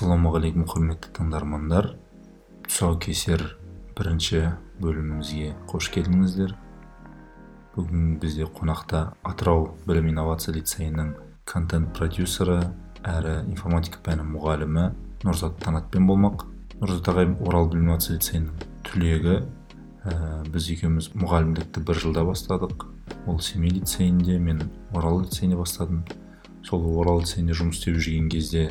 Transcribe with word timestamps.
ассалаумағалейкум 0.00 0.64
құрметті 0.70 1.10
тыңдармандар. 1.16 1.94
Тұсаукесер 2.80 3.42
бірінші 3.92 4.38
бөлімімізге 4.80 5.50
қош 5.68 5.90
келдіңіздер. 5.92 6.54
Бүгін 7.74 8.14
бізде 8.22 8.46
қонақта 8.48 9.02
атырау 9.20 9.66
білім 9.84 10.06
инновация 10.14 10.54
лицейінің 10.54 11.10
контент 11.44 11.90
продюсері 11.98 12.70
әрі 13.04 13.34
информатика 13.50 14.00
пәні 14.06 14.24
мұғалімі 14.30 14.86
нұрзат 15.26 15.60
танатпен 15.60 16.08
болмақ. 16.08 16.46
Нұрзат 16.80 17.10
ағай 17.12 17.28
орал 17.44 17.68
білім 17.68 17.84
инновация 17.84 18.16
лицейінің 18.16 18.64
түлегі. 18.88 19.36
Ә, 20.08 20.16
біз 20.48 20.70
екеуміз 20.72 21.10
мұғалімдікті 21.20 21.84
бір 21.84 22.00
жылда 22.00 22.24
бастадық. 22.30 22.88
Ол 23.28 23.44
семей 23.44 23.76
лицейінде 23.76 24.38
мен 24.40 24.64
орал 24.96 25.20
лицейінде 25.26 25.60
бастадым. 25.60 26.00
Сол 26.64 26.88
орал 26.96 27.20
лицейінде 27.26 27.60
жұмыс 27.60 27.76
істеп 27.76 28.00
жүрген 28.00 28.32
кезде 28.32 28.70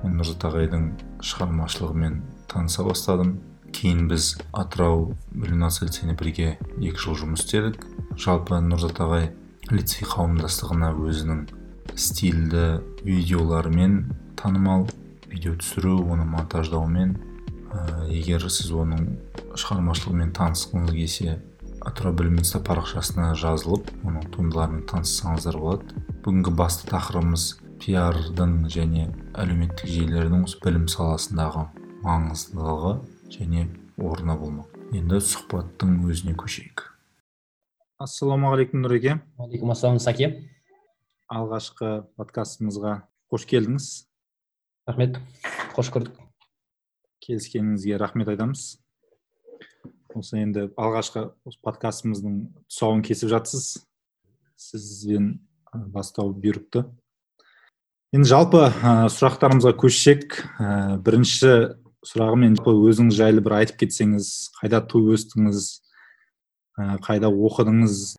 мен 0.00 0.16
нұрзат 0.16 0.48
ағайдың 0.48 0.90
шығармашылығымен 1.20 2.22
таныса 2.48 2.88
бастадым. 2.88 3.36
Кейін 3.76 4.08
біз 4.10 4.36
атырау 4.52 5.14
лицейінде 5.34 6.16
бірге 6.18 6.48
екі 6.78 6.96
жыл 6.98 7.18
жұмыс 7.22 7.44
істедік. 7.44 7.86
Жалпы 8.18 8.60
нұрзат 8.64 9.00
ағай 9.00 9.30
лицей 9.70 10.06
қауымдастығына 10.08 10.92
өзінің 10.98 11.44
стильді 11.94 12.80
видеоларымен 13.04 14.00
танымал 14.40 14.88
видео 15.30 15.54
түсіру 15.60 16.00
оны 16.10 16.24
монтаждаумен 16.26 17.14
ә, 17.70 18.08
егер 18.10 18.46
сіз 18.50 18.72
оның 18.74 19.06
шығармашылығымен 19.54 20.34
танысқыңыз 20.36 20.94
келсе 20.96 21.36
атырау 21.86 22.16
білім 22.18 22.40
инста 22.42 22.60
парақшасына 22.66 23.32
жазылып 23.40 23.88
оның 24.04 24.26
туындыларымен 24.34 24.84
таныссаңыздар 24.90 25.58
болады. 25.60 26.02
Бүгінгі 26.24 26.52
басты 26.58 26.90
тақырыбымыз 26.90 27.46
пиардың 27.80 28.56
және 28.72 29.06
әлеуметтік 29.40 29.88
желілердің 29.88 30.44
білім 30.64 30.86
саласындағы 30.92 31.66
маңыздылығы. 32.04 32.92
Және 33.30 33.68
орны 33.98 34.34
болмақ. 34.38 34.74
Енді 34.96 35.20
сұхбаттың 35.22 36.00
өзіне 36.10 36.34
көшейік. 36.38 36.82
Ассалаумағалейкум 38.00 38.82
нұреке. 38.82 39.18
Уағалейкум 39.38 39.72
ассалам 39.74 40.00
саке. 40.02 40.30
Алғашқы 41.30 42.06
подкастымызға 42.18 42.94
қош 43.30 43.46
келдіңіз. 43.50 43.88
Рахмет. 44.90 45.20
Қош 45.76 45.92
көрдік. 45.94 46.16
Келіскеніңізге 47.22 48.00
рахмет 48.00 48.32
айтамыз. 48.32 48.80
Осы 50.16 50.40
енді 50.42 50.70
алғашқы 50.74 51.28
подкастымыздың 51.62 52.40
тұсауын 52.66 53.04
кесіп 53.06 53.30
жатсыз. 53.30 53.84
Сізбен 54.58 55.36
бастау 55.70 56.34
бұйырыпты. 56.34 56.88
Енді 58.10 58.26
жалпы 58.26 58.64
ә, 58.66 59.06
сұрақтарымызға 59.12 59.76
көшсек 59.78 60.40
ә, 60.58 60.98
бірінші 60.98 61.76
сұрағым 62.06 62.46
енді 62.48 62.72
өзіңіз 62.90 63.16
жайлы 63.16 63.42
бір 63.44 63.58
айтып 63.60 63.82
кетсеңіз 63.82 64.30
қайда 64.60 64.80
туып 64.88 65.14
өстіңіз 65.18 65.66
ә, 66.80 66.96
қайда 67.04 67.28
оқыдыңыз? 67.28 68.16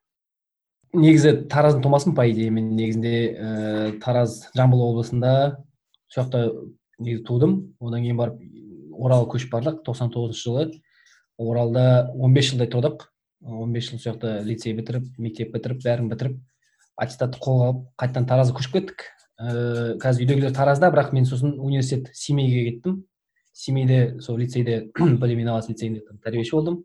Негізі 0.93 1.33
тараздың 1.49 1.85
тумасымын 1.85 2.15
по 2.15 2.25
идее 2.29 2.51
мен 2.53 2.75
негізінде 2.77 3.15
ә, 3.31 3.99
тараз 4.03 4.43
жамбыл 4.57 4.83
облысында 4.89 5.33
сол 6.11 6.23
жақта 6.23 6.43
негізі 6.99 7.25
тудым. 7.25 7.55
Одан 7.81 8.05
кейін 8.05 8.19
барып 8.19 8.41
оралға 8.91 9.31
көшіп 9.33 9.55
бардық 9.55 9.81
тоқсан 9.87 10.11
тоғызыншы 10.13 10.45
жылы. 10.45 10.67
Оралда 11.41 12.11
15 12.13 12.51
жылдай 12.53 12.69
тұрдық. 12.69 13.07
15 13.41 13.89
жыл 13.89 13.97
сол 13.97 14.11
жақта 14.11 14.41
лицей 14.45 14.75
бітіріп 14.77 15.07
мектеп 15.17 15.55
бітіріп 15.55 15.81
бәрін 15.81 16.11
бітіріп 16.11 16.37
аттестатты 17.01 17.41
қолға 17.41 17.71
алып 17.71 17.85
қайтадан 17.97 18.27
таразға 18.29 18.59
көшіп 18.59 18.77
кеттік. 18.77 19.07
Ыыы 19.41 19.95
қазір 20.01 20.27
үйдегілер 20.27 20.53
таразда 20.53 20.91
бірақ 20.93 21.15
мен 21.15 21.25
сосын 21.25 21.55
университет 21.57 22.11
семейге 22.13 22.67
кеттім. 22.69 22.99
Семейде 23.61 24.19
сол 24.21 24.37
лицейде 24.41 24.91
білім 25.21 25.43
инновация 25.43 25.75
лицейінде 25.75 26.01
тәрбиеші 26.23 26.55
болдым. 26.55 26.79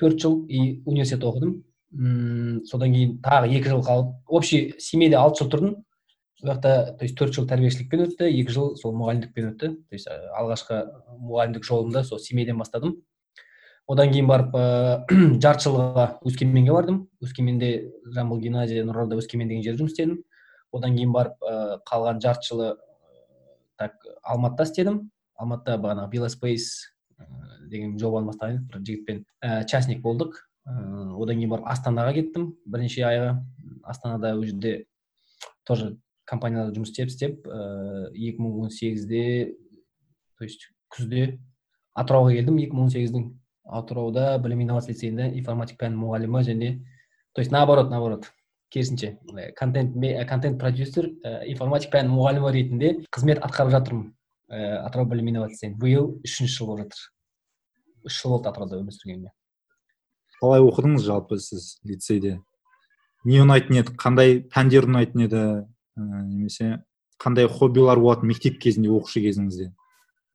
Төрт 0.00 0.20
жыл 0.20 0.42
и 0.48 0.82
университет 0.84 1.24
оқыдым. 1.24 1.62
Мм 1.92 2.64
содан 2.68 2.92
кейін 2.92 3.16
тағы 3.24 3.48
екі 3.52 3.72
жыл 3.72 3.82
қалып 3.86 4.12
общий 4.26 4.74
семейде 4.78 5.16
алты 5.20 5.42
жыл 5.42 5.52
тұрдым. 5.52 5.76
Сол 6.40 6.50
жақта 6.50 6.74
то 6.98 7.06
есть 7.06 7.16
төрт 7.18 7.36
жыл 7.36 7.46
тәрбиешілікпен 7.48 8.04
өтті 8.08 8.28
екі 8.28 8.52
жыл 8.52 8.74
сол 8.80 8.96
мұғалімдікпен 8.98 9.48
өтті. 9.52 9.72
То 9.88 9.96
есть 9.96 10.08
алғашқы 10.08 10.82
мұғалімдік 11.20 11.64
жолымды 11.68 12.04
сол 12.04 12.20
семейден 12.20 12.60
бастадым. 12.60 12.98
Одан 13.88 14.12
кейін 14.12 14.28
барып 14.30 14.54
ыыы 14.56 15.38
жарты 15.44 15.68
жылға 15.68 16.06
өскеменге 16.28 16.72
бардым. 16.72 17.06
Өскеменде 17.24 17.72
жамбыл 18.14 18.40
гимназия 18.40 18.84
нұралда 18.88 19.18
өскемен 19.20 19.48
деген 19.48 19.64
жерде 19.64 19.82
жұмыс 19.82 19.96
істедім. 19.96 20.20
Одан 20.72 20.96
кейін 20.96 21.12
барып 21.12 21.42
ә, 21.44 21.80
қалған 21.88 22.20
жарты 22.22 22.48
жылы 22.48 22.68
так 23.76 23.98
алматыда 24.22 24.68
істедім. 24.68 25.00
Алматыда 25.42 25.78
бағанағы 25.82 26.12
велоспейс 26.14 26.70
деген 27.70 27.98
жобаны 28.00 28.30
бастаған 28.30 28.62
бір 28.70 28.82
жігітпен 28.86 29.20
ә, 29.42 29.64
частник 29.68 30.02
болдық. 30.04 30.38
Ә, 30.66 30.74
одан 31.18 31.38
кейін 31.38 31.52
барып 31.52 31.68
астанаға 31.72 32.14
кеттім 32.18 32.52
бірнеше 32.66 33.04
айға. 33.08 33.36
Астанада 33.82 34.34
ол 34.36 34.44
жерде 34.46 34.84
тоже 35.66 35.96
компанияда 36.28 36.74
жұмыс 36.76 36.92
істеп 36.92 37.10
істеп 37.10 37.46
екі 38.14 38.42
мың 38.42 38.60
он 38.66 38.70
сегізде 38.70 39.54
то 40.38 40.46
есть 40.46 40.68
күзде 40.92 41.38
атырауға 41.98 42.36
келдім 42.36 42.60
екі 42.62 42.76
мың 42.76 42.88
он 42.88 42.94
сегіздің. 42.94 43.30
Атырауда 43.62 44.38
білім 44.42 44.64
инновация 44.64 44.92
лицейінде 44.92 45.28
информатика 45.38 45.84
пәнінің 45.84 46.02
мұғалімі 46.02 46.40
және 46.46 46.70
то 47.32 47.40
есть 47.40 47.52
наоборот 47.52 47.90
наоборот 47.90 48.26
керісінше 48.70 49.18
контент 49.56 49.94
контент 50.28 50.58
продюсер 50.60 51.06
информатика 51.46 51.98
пәнінің 51.98 52.16
мұғалімі 52.16 52.52
ретінде 52.56 52.90
қызмет 53.14 53.38
атқарып 53.38 53.72
жатырмын. 53.76 54.10
Ііі 54.52 54.72
атырау 54.84 55.08
білім 55.08 55.32
инновация 55.32 55.72
биыл 55.74 56.18
үшінші 56.22 56.58
жыл 56.58 56.72
болып 56.72 56.84
жатыр. 56.86 57.06
Үш 58.06 58.20
жыл 58.20 58.36
болды 58.36 58.52
атырауда 58.52 58.82
өмір 58.82 58.94
сүргеніме 58.94 59.32
қалай 60.42 60.62
оқыдыңыз 60.66 61.04
жалпы 61.06 61.38
сіз 61.38 61.76
лицейде? 61.86 62.40
Не 63.22 63.44
ұнайтын 63.44 63.78
еді? 63.78 63.94
Қандай 63.94 64.40
пәндер 64.50 64.88
ұнайтын 64.88 65.26
еді? 65.28 65.42
Ә, 65.94 66.02
немесе 66.02 66.82
қандай 67.22 67.46
хоббилар 67.46 68.00
болатын 68.02 68.32
мектеп 68.32 68.58
кезінде 68.62 68.90
оқушы 68.90 69.22
кезіңізде? 69.22 69.70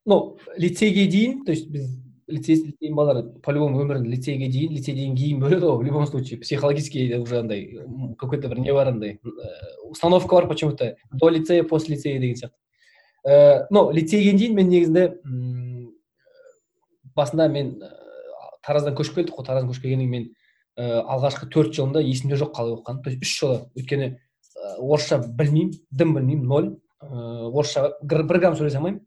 Ну 0.07 0.37
лицейге 0.55 1.09
дейін 1.11 1.43
то 1.43 1.51
есть 1.51 1.67
біз 1.67 1.89
лицей 2.27 2.61
балалар 2.93 3.25
по 3.43 3.51
любому 3.51 3.83
өмірін 3.83 4.07
лицейге 4.07 4.47
дейін 4.47 4.77
лицейден 4.77 5.17
кейін 5.19 5.41
бөледі 5.43 5.67
ғой 5.67 5.81
в 5.81 5.83
любом 5.83 6.07
случае. 6.07 6.39
Психологически 6.39 7.11
уже 7.19 7.39
андай 7.39 7.83
какой 8.17 8.39
то 8.39 8.47
бір 8.47 8.59
не 8.59 8.71
бар 8.71 8.87
андай 8.87 9.19
установка 9.89 10.35
бар 10.35 10.47
почему 10.47 10.71
то 10.71 10.95
до 11.11 11.29
лицея 11.29 11.63
после 11.63 11.95
лицея 11.95 12.19
деген 12.21 12.35
сияқты. 12.35 12.55
Ііі 13.25 13.67
но 13.71 13.87
лицейге 13.91 14.33
дейін 14.37 14.55
мен 14.55 14.69
негізінде 14.69 15.05
басында 17.17 17.47
мен 17.49 17.73
тараздан 18.65 18.95
көшіп 18.97 19.21
келдік 19.21 19.35
қой. 19.37 19.45
Тараздан 19.47 19.71
көшіп 19.71 19.87
келгеннен 19.87 20.11
мен 20.11 20.27
ііі 20.77 21.01
алғашқы 21.09 21.49
төрт 21.53 21.73
жылымда 21.75 22.03
есімде 22.05 22.37
жоқ 22.37 22.53
қалай 22.55 22.75
оқығаным 22.77 23.03
то 23.03 23.09
есть 23.09 23.23
үш 23.23 23.33
жылы 23.39 23.59
өйткені 23.75 24.09
орысша 24.77 25.19
білмеймін 25.25 25.73
дым 25.91 26.13
білмеймін 26.17 26.47
ноль. 26.47 26.69
Ыыы 27.01 27.51
орысша 27.51 27.93
бір 28.01 28.23
грамм 28.27 28.57
сөйлесе 28.57 28.77
алмаймын. 28.77 29.01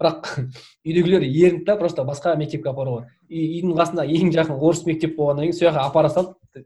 Бірақ 0.00 0.30
үйдегілер 0.86 1.26
ерінді 1.26 1.66
да 1.66 1.76
просто 1.76 2.04
басқа 2.08 2.36
мектепке 2.40 2.72
апаруға. 2.72 3.08
Үйдің 3.28 3.76
қасында 3.76 4.06
ең 4.08 4.32
жақын 4.32 4.56
орыс 4.56 4.86
мектеп 4.86 5.16
болғаннан 5.18 5.50
кейін 5.50 5.58
сол 5.58 5.68
жаққа 5.68 5.86
апара 5.90 6.10
салды. 6.12 6.64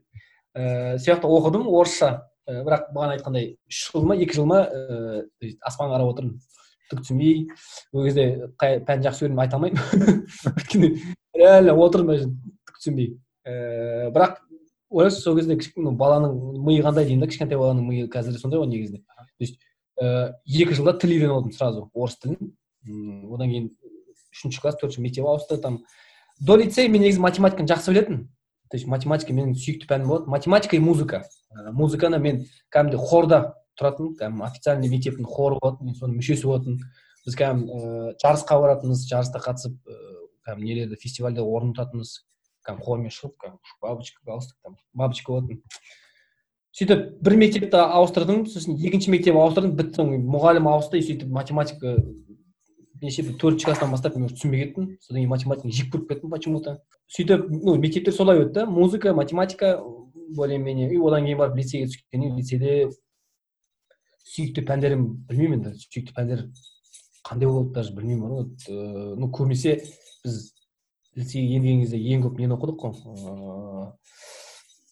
Ііі 0.55 0.99
сол 0.99 1.11
жақта 1.11 1.31
оқыдым 1.35 1.67
орысша. 1.67 2.11
Бірақ 2.47 2.91
бағана 2.95 3.17
айтқандай 3.17 3.55
үш 3.67 3.89
жыл 3.89 4.05
ма 4.07 4.15
екі 4.15 4.37
жыл 4.37 4.47
ма 4.47 4.63
ііі 4.69 5.57
аспанға 5.65 5.97
қарап 5.97 6.13
отырдым 6.13 6.35
түк 6.91 7.03
түсінбей 7.03 7.45
ол 7.93 8.05
кезде 8.05 8.49
қай 8.61 8.79
пән 8.85 9.03
жақсы 9.05 9.25
көремін 9.25 9.41
айта 9.43 9.57
алмаймын. 9.57 9.79
өйткені 10.51 10.89
реально 11.35 11.75
отырдым 11.79 12.35
түк 12.67 12.79
түсінбей. 12.79 13.09
Ііі 13.45 14.11
бірақ 14.15 14.39
ойлашы 14.89 15.21
сол 15.21 15.39
кезде 15.39 15.57
баланың 15.75 16.37
миы 16.65 16.83
қандай 16.85 17.07
деймін 17.09 17.25
да 17.25 17.31
кішкентай 17.31 17.59
баланың 17.59 17.89
миы 17.89 18.09
қазір 18.11 18.37
сондай 18.39 18.61
ғой 18.61 18.69
негізінде. 18.71 19.01
То 19.01 19.43
есть 19.43 19.59
екі 19.97 20.77
жылда 20.77 20.97
тіл 21.01 21.15
үйреніп 21.15 21.35
алдым 21.39 21.55
сразу 21.55 21.89
орыс 21.93 22.19
тілін. 22.21 22.53
Одан 23.31 23.51
кейін 23.51 23.69
үшінші 24.35 24.61
класс 24.61 24.79
төртінші 24.81 25.03
мектеп 25.03 25.27
ауысты 25.27 25.57
там. 25.57 25.83
До 26.39 26.57
лицея 26.59 26.89
мен 26.89 27.05
негізі 27.05 27.23
математиканы 27.23 27.71
жақсы 27.71 27.93
білетінмін 27.93 28.25
то 28.69 28.77
есть 28.77 28.87
математика 28.89 29.33
менің 29.33 29.53
сүйікті 29.55 29.87
пәнім 29.87 30.09
болады. 30.09 30.29
Математика 30.29 30.75
и 30.75 30.79
музыка. 30.79 31.23
Музыканы 31.71 32.17
мен 32.19 32.41
кәдімгідей 32.73 32.99
хорда 32.99 33.55
тұратынмын 33.79 34.15
кәдімгі 34.19 34.45
официальный 34.49 34.91
мектептің 34.91 35.27
хоры 35.29 35.59
болатын 35.61 35.89
мен 35.89 35.97
соның 35.99 36.19
мүшесі 36.21 36.47
болатынмын 36.49 36.79
біз 37.25 37.37
кәдімгі 37.41 37.79
ыыы 37.79 38.15
жарысқа 38.23 38.59
баратынбыз 38.61 39.05
жарысқа 39.09 39.41
қатысып 39.47 39.75
кәдімгі 40.45 40.69
нелерді 40.69 40.99
фестивальде 41.01 41.41
орын 41.41 41.73
тұтатынбыз. 41.73 42.21
Кәдімгі 42.65 42.85
хормен 42.85 43.13
шығып 43.13 43.35
кәдімгі 43.41 43.77
бабочка 43.81 44.21
галстук 44.25 44.57
там 44.63 44.77
бабочка 44.93 45.33
болатын. 45.33 45.61
Сөйтіп 46.75 47.03
бір 47.23 47.37
мектепті 47.39 47.81
ауыстырдым 47.81 48.45
сосын 48.51 48.77
екінші 48.77 49.13
мектеп 49.13 49.37
ауыстырдым 49.39 49.75
бітті. 49.77 50.05
Мұғалім 50.27 50.69
ауысты 50.69 50.99
и 50.99 51.05
сөйтіп 51.05 51.29
математика 51.33 51.95
неше 53.01 53.23
бір 53.23 53.37
төртінші 53.39 53.69
класстан 53.69 53.93
бастап 53.93 54.17
мен 54.17 54.25
уже 54.27 54.35
түсінбей 54.35 54.65
кеттім. 54.65 54.89
Содан 54.99 55.21
кейін 55.21 55.31
математиканы 55.31 55.71
жек 55.71 55.93
көріп 55.93 56.09
кеттім 56.09 56.33
почему 56.33 56.61
то 56.65 56.77
сөйтіп 57.07 57.47
ну 57.49 57.77
мектептер 57.79 58.13
солай 58.13 58.43
өтті. 58.43 58.65
Музыка 58.65 59.13
математика 59.13 59.79
более 60.35 60.57
менее 60.57 60.91
и 60.91 60.97
одан 60.97 61.25
кейін 61.25 61.37
барып 61.37 61.55
лицейге 61.61 61.87
түскеннен 61.93 62.33
кейін 62.33 62.37
лицейде 62.41 62.89
сүйікті 64.25 64.65
пәндерім 64.67 65.05
білмеймін 65.29 65.59
енді. 65.61 65.85
Сүйікті 65.85 66.15
пәндер 66.17 66.45
қандай 67.25 67.49
болады 67.49 67.73
даже 67.77 67.93
білмеймін 67.95 68.25
ғой 68.25 68.43
вот 68.43 68.67
ну 69.21 69.29
көбінесе 69.33 69.77
біз 70.25 70.35
лицейге 71.15 71.59
енген 71.59 71.81
кезде 71.85 71.97
ең 72.01 72.25
көп 72.25 72.41
нені 72.41 72.57
оқыдық 72.57 72.77
қой? 72.81 72.91
Ыыы 73.05 73.87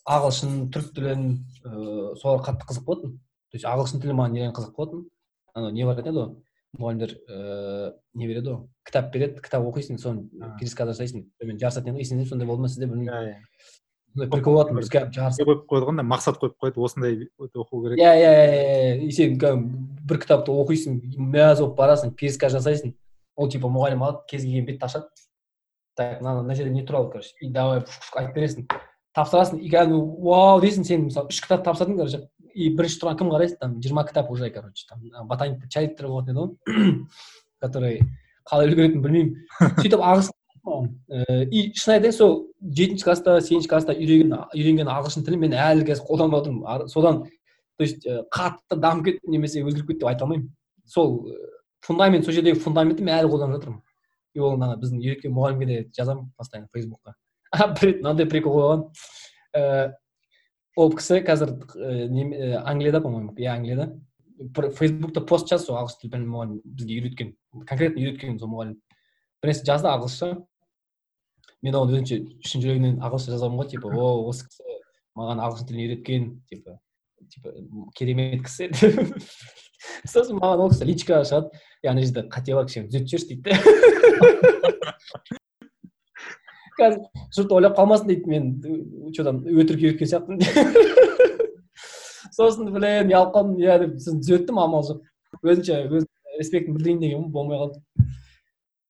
ағылшын 0.04 0.68
түрік 0.74 0.90
тілін 0.96 1.28
ыыы 1.64 2.16
солар 2.22 2.42
қатты 2.46 2.68
қызық 2.70 2.86
болатын. 2.88 3.20
То 3.52 3.58
есть 3.58 3.68
ағылшын 3.70 4.02
тілі 4.04 4.16
маған 4.18 4.34
нереально 4.36 4.56
қызық 4.58 4.74
болатын? 4.78 5.06
Анау 5.54 5.72
не 5.72 5.86
бар 5.86 6.02
еді 6.02 6.12
ғой 6.18 6.30
мұғалімдер 6.74 7.12
ііі 7.14 7.92
не 8.18 8.28
береді 8.28 8.50
ғой 8.50 8.64
кітап 8.88 9.12
береді 9.14 9.44
кітап 9.46 9.64
оқисың 9.70 10.00
соны 10.02 10.26
пересказать 10.60 10.98
жасайсың. 10.98 11.28
Сонымен 11.38 11.60
жарысатын 11.62 11.94
еді 11.94 12.04
есіңде 12.04 12.26
сондай 12.30 12.48
болды 12.50 12.66
ма 12.66 12.70
сізде 12.74 12.88
білмеймін. 12.90 13.14
Иә 13.14 13.20
иә. 13.30 13.38
Прикол 14.14 14.58
болатын 14.58 14.78
біз 14.78 14.90
кәдімгі 14.94 15.18
жарыс 15.18 15.40
қойып 15.42 15.64
қойды 15.70 15.88
ғой 15.88 16.06
мақсат 16.06 16.38
қойып 16.42 16.56
қойды 16.62 16.82
осындай 16.86 17.16
оқу 17.36 17.82
керек. 17.84 17.98
Иә 17.98 18.12
иә 18.20 18.32
иә 18.46 18.98
и 19.08 19.12
сен 19.12 19.38
кәдімгі 19.42 20.06
бір 20.10 20.20
кітапты 20.22 20.54
оқисың 20.54 21.00
мәз 21.18 21.64
болып 21.64 21.78
барасың 21.80 22.14
пересказ 22.18 22.54
жасайсың. 22.54 22.94
Ол 23.36 23.50
типа 23.50 23.72
мұғалім 23.74 24.06
алады 24.06 24.24
кез 24.30 24.46
келген 24.46 24.68
бетті 24.68 24.86
ашады. 24.86 25.10
Так 25.98 26.22
мына 26.22 26.44
мына 26.44 26.56
жерде 26.56 26.74
не 26.74 26.86
туралы 26.86 27.10
короче? 27.12 27.34
И 27.42 27.50
давай 27.50 27.82
айтып 27.82 28.36
бересің. 28.38 28.68
Тапсырасың 29.18 29.62
и 29.62 29.70
кәдімгі 29.74 30.22
вау 30.26 30.62
дейсің 30.62 30.86
сен 30.86 31.08
мысалы 31.10 31.34
үш 31.34 31.42
кітап 31.42 31.66
тапсырдың 31.66 31.98
короче. 31.98 32.28
И 32.54 32.70
бірінші 32.70 33.02
тұрған 33.02 33.18
кім 33.18 33.34
қарайсың? 33.34 33.58
Там 33.62 33.80
жиырма 33.82 34.06
кітап 34.06 34.30
уже 34.32 34.50
короче 34.54 34.86
там 34.90 35.28
ботаник 35.28 35.66
чайниктер 35.70 36.08
болатын 36.08 36.38
еді 36.38 36.46
ғой 36.46 37.06
который 37.64 38.02
қалай 38.50 38.70
үлгеретінін 38.70 39.04
білмеймін. 39.06 39.36
Сөйтіп 39.80 40.02
ағылшын 40.02 40.36
и 40.64 41.72
шын 41.76 41.98
айтайын 41.98 42.16
сол 42.16 42.36
жетінші 42.64 43.04
класста 43.04 43.40
сегізінші 43.42 43.70
класста 43.70 43.96
үйренген 43.96 44.36
үйренген 44.56 44.92
ағылшын 44.92 45.26
тілін 45.28 45.42
мен 45.48 45.56
әлі 45.60 45.88
қазір 45.90 46.06
қолданып 46.08 46.38
жатырмын 46.38 46.88
содан 46.92 47.24
то 47.78 47.84
есть 47.84 48.06
қатты 48.32 48.78
дамып 48.78 49.06
кетті 49.08 49.32
немесе 49.32 49.64
өзгеріп 49.64 49.90
кетті 49.94 50.04
деп 50.04 50.10
айта 50.12 50.26
алмаймын. 50.26 50.52
Сол 50.86 51.34
фундамент 51.84 52.26
сол 52.26 52.36
жердегі 52.36 52.62
фундаментті 52.62 53.04
мен 53.04 53.18
әлі 53.18 53.32
қолданып 53.32 53.58
жатырмын. 53.58 53.82
И 54.34 54.40
ол 54.40 54.56
ана 54.56 54.78
біздің 54.78 55.02
үйреткен 55.02 55.34
мұғалімге 55.34 55.66
де 55.68 55.80
жазамын 55.98 56.30
постоянно 56.38 56.70
фейсбукқа 56.74 57.16
бір 57.74 57.90
рет 57.90 58.02
мынандай 58.02 58.30
прикол 58.30 58.56
болған. 58.60 59.94
Ол 60.78 60.94
кісі 60.94 61.20
қазір 61.26 61.54
англияда 62.64 63.02
по 63.02 63.10
моему 63.10 63.34
иә 63.38 63.56
англияда. 63.58 63.92
Бір 64.38 64.70
фейсбукта 64.78 65.22
пост 65.22 65.50
жазды 65.50 65.68
сол 65.68 65.82
ағылшын 65.82 66.02
тілі 66.02 66.14
пәнінің 66.14 66.34
мұғалімі 66.34 66.62
бізге 66.66 67.00
үйреткен 67.02 67.36
конкретно 67.66 68.02
үйреткен 68.02 68.40
сол 68.40 68.54
мұғалім. 68.54 68.80
Бірнәрсе 69.42 69.66
жазды 69.70 69.90
ағылшынша. 69.90 70.42
Мен 71.64 71.76
оған 71.80 71.94
өзімше 71.94 72.16
шын 72.48 72.64
жүрегімнен 72.64 72.96
ағылшынша 73.04 73.36
жазамын 73.38 73.60
ғой 73.62 73.70
типа 73.72 73.88
о 73.92 74.08
осы 74.30 74.48
кісі 74.48 74.64
маған 75.20 75.38
ағылшын 75.46 75.68
тілін 75.70 75.84
үйреткен 75.86 76.24
типа 76.50 76.72
типа 77.32 77.48
керемет 77.98 78.44
кісі 78.46 78.64
сосын 80.14 80.40
маған 80.40 80.60
ол 80.66 80.70
кісі 80.74 80.90
личкаға 80.90 81.24
шығады 81.30 81.48
е 81.84 81.86
ана 81.92 82.04
жерде 82.04 82.22
қате 82.34 82.52
бар 82.58 82.66
кішкене 82.68 82.88
түзетіп 82.92 83.08
жіберші 83.12 83.28
дейді 83.34 83.50
қазір 86.80 87.00
жұрт 87.38 87.52
ойлап 87.58 87.78
қалмасын 87.78 88.08
дейді 88.10 88.26
мен 88.32 88.44
че 89.16 89.22
там 89.28 89.36
өтірік 89.46 89.82
үйреткен 89.88 90.10
сияқтымын 90.10 90.40
сосын 92.38 92.72
блин 92.74 93.12
ұялып 93.12 93.32
қалдым 93.36 93.56
иә 93.62 93.76
деп 93.84 93.92
сосын 94.00 94.20
түзеттім 94.24 94.58
амал 94.64 94.84
жоқ 94.88 95.00
өзінше 95.44 95.76
өз 95.90 96.04
респектін 96.40 96.78
білдірейін 96.78 97.02
дегенмін 97.02 97.32
болмай 97.34 97.60
қалды. 97.62 97.82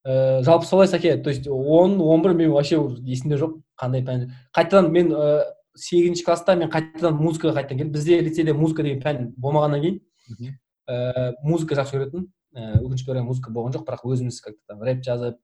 Ыыы 0.04 0.44
жалпы 0.44 0.66
солай 0.68 0.88
сәке 0.88 1.18
то 1.18 1.30
есть 1.30 1.48
он 1.48 2.00
он 2.02 2.22
бір 2.22 2.34
мен 2.34 2.52
вообще 2.52 2.76
есімде 3.02 3.38
жоқ 3.38 3.60
қандай 3.80 4.04
пән. 4.04 4.32
Қайтадан 4.56 4.92
мен 4.92 5.12
ыыы 5.12 5.44
сегізінші 5.76 6.26
класста 6.26 6.56
мен 6.56 6.70
қайтадан 6.70 7.16
музыкаға 7.18 7.62
қайтадан 7.62 7.78
келдім. 7.78 7.94
Бізде 7.94 8.20
лицейде 8.20 8.54
музыка 8.54 8.84
деген 8.84 9.02
пән 9.02 9.34
болмағаннан 9.38 9.82
кейін 9.82 10.02
ііі 10.38 11.34
музыка 11.48 11.78
жақсы 11.80 11.96
көретінмін 11.96 12.28
ііі 12.54 12.84
өкінішке 12.84 13.12
орай 13.12 13.24
музыка 13.24 13.52
болған 13.52 13.78
жоқ. 13.78 13.86
Бірақ 13.88 14.04
өзіміз 14.04 14.42
как 14.44 14.56
то 14.56 14.74
там 14.74 14.84
рэп 14.84 15.04
жазып 15.04 15.40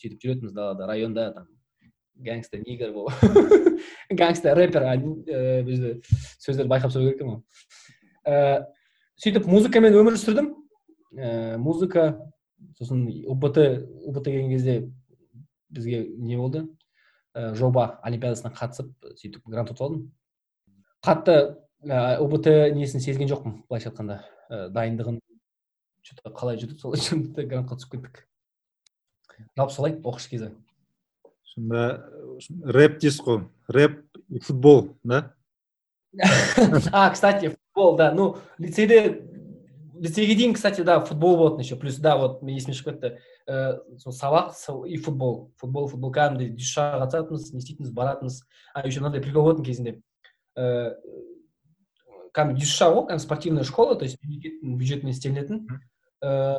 сөйтіп 0.00 0.24
жүретінбіз 0.24 0.54
далада 0.56 0.86
районда 0.88 1.30
там 1.32 1.46
гангста 2.16 2.58
нигер 2.58 2.92
болып. 2.92 3.12
Гангста 4.10 4.54
рэпер 4.54 4.88
жерде 4.88 6.00
сөздерді 6.40 6.70
байқап 6.72 6.94
сөйлеу 6.94 7.12
керек 7.12 7.20
екен 7.20 7.28
ғой 7.30 7.40
ііі 8.24 8.64
сөйтіп 9.22 9.46
музыкамен 9.46 9.94
өмір 10.00 10.18
сүрдім. 10.18 10.54
Ііі 11.14 11.58
музыка 11.62 12.14
сосын 12.78 13.04
ұбт 13.30 13.58
ұбт 13.58 14.24
келген 14.24 14.50
кезде 14.52 14.76
бізге 15.74 16.04
не 16.18 16.38
болды? 16.38 16.64
Ііі 17.34 17.54
жоба 17.58 17.98
олимпиадасына 18.06 18.52
қатысып 18.54 18.92
сөйтіп 19.18 19.46
грант 19.50 19.72
ұтып 19.72 19.86
алдым. 19.86 20.04
Қатты 21.04 21.38
ұбт 22.22 22.46
несін 22.76 23.02
сезген 23.02 23.28
жоқпын 23.30 23.58
былайша 23.68 23.90
айтқанда. 23.90 24.20
І 24.50 24.60
дайындығын. 24.74 25.18
Че 26.04 26.16
то 26.20 26.30
қалай 26.30 26.60
жүрді 26.60 26.78
солай 26.78 27.00
жүрді 27.02 27.46
грантқа 27.48 27.80
түсіп 27.80 27.96
кеттік. 27.96 28.22
Жалпы 29.56 29.74
солай 29.74 29.96
оқыш 29.98 30.28
кезі. 30.30 30.52
Сонда 31.54 32.04
рэп 32.76 33.00
дейсіз 33.02 33.22
ғой. 33.24 33.44
Рэп 33.68 34.00
и 34.28 34.40
футбол 34.40 34.96
да? 35.02 35.34
А 36.92 37.10
кстати 37.10 37.56
футбол 37.74 37.96
да. 37.96 38.12
Ну 38.14 38.36
лицейде 38.58 39.22
лицейге 39.94 40.34
дейін 40.34 40.54
кстати 40.54 40.82
да 40.82 41.00
футбол 41.00 41.36
болатын 41.36 41.60
еще 41.60 41.76
плюс 41.76 41.96
да 41.98 42.16
вот 42.16 42.42
есіме 42.42 42.74
шығып 42.74 43.00
кетті 43.00 43.18
ііі 43.46 43.98
сол 43.98 44.12
сабақ 44.12 44.52
и 44.86 44.96
футбол. 44.96 45.52
Футбол 45.56 45.88
футбол 45.88 46.12
кәдімгідей 46.12 46.56
дюшаға 46.56 47.06
қатысатынбыз 47.06 47.52
не 47.52 47.62
істейтінбіз 47.62 47.92
баратынбыз 47.92 48.42
а 48.74 48.86
еще 48.86 49.00
мынандай 49.00 49.22
прикол 49.22 49.48
болатын 49.48 49.64
кезінде 49.64 49.98
ііі 50.56 50.94
кәдімгі 52.34 52.60
дюша 52.60 52.90
ғой 52.90 53.06
кәдімгі 53.08 53.26
спортивная 53.26 53.64
школа 53.64 53.94
то 53.94 54.04
есть 54.04 54.18
мемлекеттің 54.22 54.78
бюджетімен 54.78 55.14
істелінетін 55.14 55.66
ііі 56.22 56.58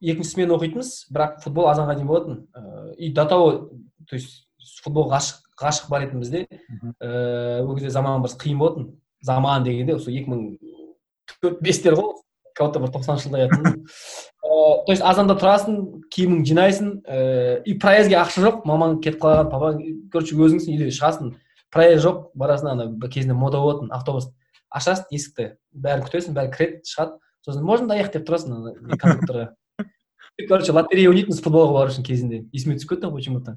екінші 0.00 0.30
смена 0.30 0.56
оқитынбыз 0.56 0.92
бірақ 1.12 1.40
футбол 1.44 1.68
азанға 1.68 1.94
дейін 1.98 2.08
болатын. 2.08 2.38
Ыыы 2.54 2.94
и 2.96 3.12
до 3.12 3.26
того 3.26 3.70
то 4.08 4.16
есть 4.16 4.46
футболға 4.84 5.18
ғашық 5.18 5.50
ғашық 5.60 5.90
бар 5.90 6.06
едім 6.06 6.22
бізде. 6.24 6.46
Ііі 6.48 7.66
ол 7.66 7.74
кезде 7.76 7.90
заман 7.90 8.22
бір 8.24 8.32
қиын 8.40 8.58
болатын. 8.58 8.88
Заман 9.20 9.64
дегенде 9.64 9.98
осы 9.98 10.12
екі 10.14 10.32
мың 10.32 10.46
төрт 11.42 11.60
бестер 11.60 11.98
ғой. 12.00 12.19
Как 12.60 12.68
будто 12.68 12.84
бір 12.84 12.92
тоқсаныншы 12.94 13.28
жылдай 13.28 13.48
айтатын 13.48 13.80
ыыы 14.44 14.84
то 14.86 14.92
есть 14.92 15.02
азанда 15.04 15.36
тұрасың 15.38 15.76
киіміңді 16.12 16.50
жинайсың. 16.50 16.90
Ііі 17.04 17.70
и 17.70 17.76
проездге 17.80 18.18
ақша 18.20 18.44
жоқ. 18.44 18.60
Мамаң 18.68 18.98
кетіп 19.04 19.22
қалған 19.22 19.50
папаң 19.52 19.80
короче 20.12 20.36
өзіңсің 20.36 20.74
үйде 20.74 20.90
шығасың. 20.94 21.32
Проезд 21.72 22.04
жоқ. 22.04 22.22
Барасың 22.34 22.72
ана 22.72 22.86
бір 22.90 23.12
кезінде 23.12 23.36
мода 23.36 23.60
болатын 23.62 23.90
автобус. 23.94 24.30
Ашасың 24.72 25.10
есікті. 25.14 25.48
Бәрін 25.72 26.04
күтесің 26.06 26.36
бәрі 26.36 26.52
кіреді 26.54 26.80
шығады. 26.88 27.18
Сосын 27.46 27.64
можно 27.64 27.88
доехать? 27.88 28.18
деп 28.18 28.28
тұрасың 28.28 28.56
ана 28.56 28.98
кондукторға. 29.02 29.48
Короче 30.48 30.72
лотерея 30.72 31.10
ойнайтынбыз 31.10 31.42
футболға 31.44 31.76
бару 31.76 31.92
үшін 31.92 32.06
кезінде. 32.06 32.44
Есіме 32.52 32.78
түсіп 32.78 32.96
кетті 32.96 33.12
почему 33.12 33.40
то 33.40 33.56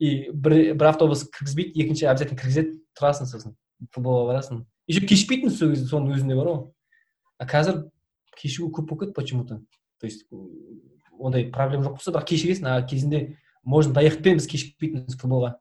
и 0.00 0.30
бір 0.32 0.74
бір 0.74 0.86
автобус 0.86 1.24
кіргізбейді 1.28 1.82
екінші 1.84 2.06
обязательно 2.06 2.40
кіргізеді. 2.40 2.76
Тұрасың 2.96 3.28
сосын 3.28 3.56
футболға 3.92 4.32
барасың. 4.32 4.64
Еще 4.88 5.04
кешікпейтінбіз 5.06 5.58
сол 5.58 5.72
кезде 5.74 5.88
соның 5.88 6.16
өзінде 6.16 6.36
бар 6.36 6.48
ғой. 6.48 6.62
А 7.38 7.46
қазір 7.48 7.84
кешігу 8.36 8.70
көп 8.70 8.88
болып 8.90 9.00
кетті 9.06 9.14
почему 9.14 9.44
то 9.46 9.60
то 9.98 10.06
есть 10.06 10.26
ондай 11.18 11.50
проблема 11.50 11.84
жоқ 11.84 11.98
болса 11.98 12.12
бірақ 12.12 12.26
кешігесің 12.30 12.66
а 12.66 12.82
кезінде 12.82 13.36
можно 13.62 13.92
доехать 13.92 14.22
пен 14.22 14.38
біз 14.38 14.46
кешікпейтінбіз 14.48 15.18
футболға. 15.20 15.58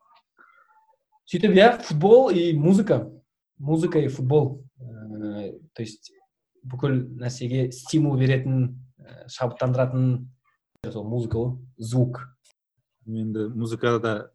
Сөйтіп 1.30 1.56
иә 1.58 1.82
футбол 1.84 2.30
и 2.32 2.54
музыка. 2.54 3.12
Музыка 3.58 4.00
и 4.00 4.08
футбол. 4.08 4.64
Ыыы 4.80 5.60
то 5.74 5.84
есть 5.84 6.12
бүкіл 6.64 6.96
нәрсеге 7.20 7.72
стимул 7.72 8.18
беретін 8.18 8.80
шабыттандыратын 9.28 10.30
сол 10.88 11.04
музыка 11.04 11.38
ғой 11.38 11.52
звук. 11.78 12.24
Енді 13.06 13.50
музыкада 13.52 14.32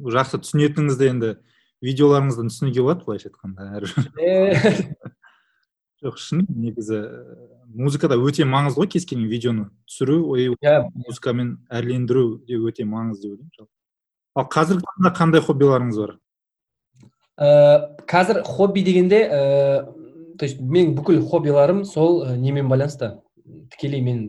жақсы 0.00 0.40
түсінетініңізді 0.44 1.12
енді 1.12 1.34
видеоларыңыздан 1.84 2.50
түсінуге 2.52 2.84
болады 2.86 3.04
былайша 3.04 3.30
айтқанда 3.30 3.82
жоқ 6.02 6.18
шын 6.22 6.44
негізі 6.48 7.00
музыкада 7.74 8.16
өте 8.16 8.46
маңызды 8.48 8.82
ғой 8.82 8.90
кез 8.94 9.06
келген 9.06 9.28
видеоны. 9.28 9.68
Түсіру 9.88 10.36
иә. 10.38 10.88
музыкамен 10.94 11.58
әрлендіру 11.70 12.42
де 12.46 12.58
өте 12.58 12.84
маңызды 12.84 13.28
деп 13.28 13.32
ойлаймын 13.32 13.52
жалпы. 13.56 13.72
Ал 14.34 14.48
қазіргі 14.48 14.84
таңда 14.86 15.14
қандай 15.16 15.40
хоббиларыңыз 15.42 15.98
бар? 15.98 16.18
Ыыы 17.38 18.06
қазір 18.06 18.42
хобби 18.44 18.82
дегенде 18.82 19.24
ііі 19.26 19.98
то 20.38 20.46
есть 20.46 20.60
менің 20.60 20.94
бүкіл 20.94 21.24
хоббиларым 21.26 21.84
сол 21.84 22.24
немен 22.36 22.68
байланысты 22.70 23.18
тікелей 23.72 24.00
мен 24.00 24.20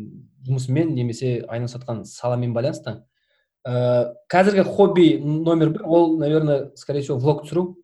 жұмысыммен 0.47 0.95
немесе 0.95 1.43
айналысып 1.47 1.83
жатқан 1.83 2.03
саламен 2.09 2.53
байланысты 2.53 3.03
ә, 3.67 4.13
қазіргі 4.31 4.63
хобби 4.65 5.17
номер 5.19 5.69
бір 5.69 5.85
ол 5.85 6.17
наверное 6.17 6.71
скорее 6.75 7.01
всего 7.01 7.17
влог 7.17 7.43
түсіру. 7.45 7.77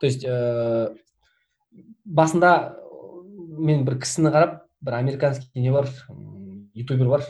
То 0.00 0.06
есть 0.06 0.24
ә, 0.24 0.94
басында 2.04 2.78
мен 3.58 3.84
бір 3.86 3.98
кісіні 4.02 4.32
қарап 4.34 4.60
бір 4.84 4.98
американский 4.98 5.62
не 5.62 5.72
бар 5.72 5.88
ютубер 6.74 7.08
бар 7.08 7.24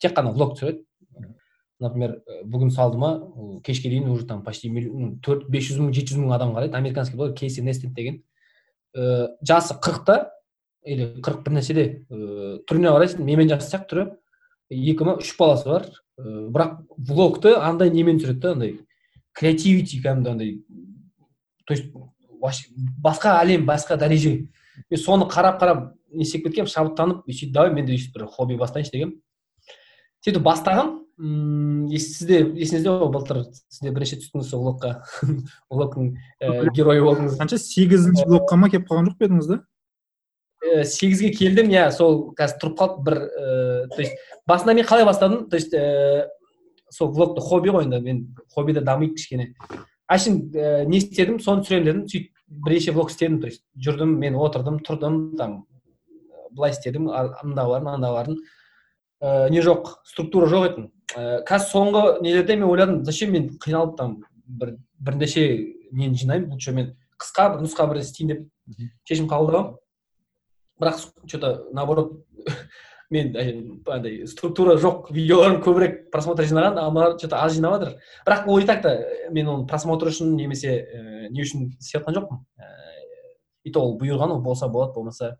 тек 0.00 0.14
қана 0.16 0.32
влог 0.32 0.56
түсіреді. 0.56 0.84
Например 1.80 2.18
бүгін 2.44 2.70
салды 2.74 2.98
ма 3.00 3.10
кешке 3.64 3.88
дейін 3.88 4.10
уже 4.12 4.26
там 4.26 4.42
почти 4.44 4.68
төрт 5.24 5.48
бес 5.48 5.70
жүз 5.70 5.80
мың 5.80 5.94
жеті 5.96 6.14
жүз 6.14 6.24
мың 6.24 6.34
адам 6.36 6.52
қарайды. 6.54 6.76
Американский 6.76 7.16
блогер 7.16 7.36
кейси 7.36 7.62
нестет 7.62 7.94
деген. 7.94 8.22
Ә, 8.94 9.28
жасы 9.40 9.74
қырықта 9.80 10.30
или 10.84 11.08
қырық 11.22 11.44
бір 11.46 11.56
нәрседе 11.56 11.86
ыыы 12.10 12.60
түріне 12.68 12.92
қарайсың 12.92 13.24
менімен 13.24 13.48
жас 13.48 13.70
сияқты 13.70 13.94
түрі. 13.94 14.06
Екі 14.70 15.08
ма 15.08 15.16
үш 15.22 15.32
баласы 15.38 15.68
бар. 15.68 15.88
Ыыы 16.18 16.50
бірақ 16.52 16.76
влогты 16.98 17.54
андай 17.56 17.90
немен 17.90 18.20
түсіреді 18.20 18.40
да 18.40 18.52
андай 18.52 18.78
креативити 19.32 20.02
кәдімгі 20.02 20.30
андай 20.30 20.58
то 21.64 21.74
есть 21.74 21.92
басқа 23.00 23.38
әлем 23.40 23.64
басқа 23.64 23.96
дәреже. 23.96 24.48
Мен 24.88 25.00
соны 25.00 25.26
қарап 25.28 25.60
қарап 25.60 25.84
не 26.12 26.24
істеп 26.24 26.46
кеткенмін 26.46 26.70
шабыттанып 26.70 27.26
сөйтіп 27.28 27.52
давай 27.52 27.74
мен 27.74 27.86
де 27.86 27.98
бір 28.14 28.26
хобби 28.26 28.56
бастайыншы 28.56 28.92
дегенмін. 28.94 29.20
Сөйтіп 30.24 30.44
бастағанмын 30.44 31.90
сізде 32.00 32.40
есіңізде 32.56 32.88
ғой 32.88 33.10
былтыр 33.12 33.42
сізде 33.68 33.92
бірінші 33.92 34.20
түстіңіз 34.22 34.48
сол 34.48 34.64
влогқа 34.64 34.90
влогтың 35.68 36.14
ііі 36.40 36.72
геройы 36.76 37.04
болдыңыз. 37.04 37.36
Қанша 37.40 37.58
сегізінші 37.60 38.24
блокқа 38.28 38.56
ма 38.56 38.70
келіп 38.72 38.88
қалған 38.88 39.10
жоқ 39.10 39.18
па 39.20 39.28
едіңіз 39.28 39.50
да? 39.50 39.58
Ііі 40.64 40.84
сегізге 40.88 41.30
келдім 41.36 41.70
иә 41.72 41.90
сол 41.92 42.32
қазір 42.36 42.60
тұрып 42.64 42.76
қалды 42.80 43.04
бір 43.04 43.16
ііі 43.20 43.88
то 43.94 44.00
есть 44.00 44.14
басында 44.48 44.76
мен 44.76 44.88
қалай 44.88 45.04
бастадым? 45.08 45.48
То 45.48 45.56
есть 45.60 45.72
ііі 45.76 46.24
сол 46.90 47.12
влогты 47.12 47.44
хобби 47.44 47.72
ғой 47.72 47.84
енді 47.84 48.00
мен 48.00 48.24
хоббиде 48.54 48.80
дамиды 48.80 49.16
кішкене. 49.16 49.52
Әшейін 50.10 50.88
не 50.88 50.98
істедім? 50.98 51.38
Соны 51.38 51.64
түсіремін 51.64 51.84
дедім. 51.86 52.04
Сөйтіп 52.08 52.32
бірнеше 52.50 52.92
влог 52.92 53.10
істедім 53.10 53.40
то 53.40 53.46
есть 53.46 53.62
жүрдім 53.76 54.18
мен 54.18 54.34
отырдым 54.34 54.80
тұрдым 54.82 55.36
там 55.38 55.64
былай 56.50 56.74
істедім 56.74 57.08
анда 57.10 57.66
бардым 57.66 58.40
ыыы 59.20 59.50
не 59.50 59.60
жоқ 59.62 60.00
структура 60.04 60.48
жоқ 60.48 60.66
еді. 60.70 60.86
Ііі 61.14 61.42
қазір 61.46 61.68
соңғы 61.70 62.02
нелерде 62.22 62.56
мен 62.56 62.68
ойладым 62.70 63.04
зачем 63.04 63.32
мен 63.32 63.50
қиналып 63.60 63.96
там 63.96 64.16
бір 64.46 64.76
бірнеше 64.98 65.44
нені 65.92 66.16
жинаймын 66.16 66.54
лучше 66.54 66.72
мен 66.72 66.94
қысқа 67.20 67.52
бір 67.54 67.64
нұсқа 67.66 67.88
бір 67.90 68.00
істейін 68.00 68.30
деп 68.32 68.90
шешім 69.04 69.28
қабылдағанмын 69.28 69.76
бірақ 70.80 71.26
че 71.28 71.38
то 71.38 71.66
наоборот 71.72 72.24
мен 73.10 73.34
андай 73.90 74.26
структура 74.30 74.76
жоқ 74.78 75.10
видеоларым 75.10 75.60
көбірек 75.64 76.10
просмотр 76.12 76.46
жинаған 76.46 76.78
а 76.78 76.90
мыналар 76.90 77.18
че 77.18 77.28
то 77.28 77.36
аз 77.36 77.54
жинап 77.56 77.74
жатыр. 77.80 77.96
Бірақ 78.26 78.46
ол 78.46 78.58
и 78.58 78.66
так 78.66 78.82
та 78.82 78.96
мен 79.30 79.48
оны 79.48 79.66
просмотр 79.66 80.08
үшін 80.12 80.36
немесе 80.38 80.76
ііі 80.78 81.30
не 81.34 81.42
үшін 81.42 81.72
істеп 81.80 82.06
жатқан 82.06 82.14
жоқпын. 82.20 82.38
Ііі 82.38 83.70
и 83.70 83.72
то 83.74 83.82
ол 83.82 83.98
бұйырған 83.98 84.36
ол 84.36 84.40
болса 84.40 84.68
болады 84.68 84.94
болмаса 84.94 85.36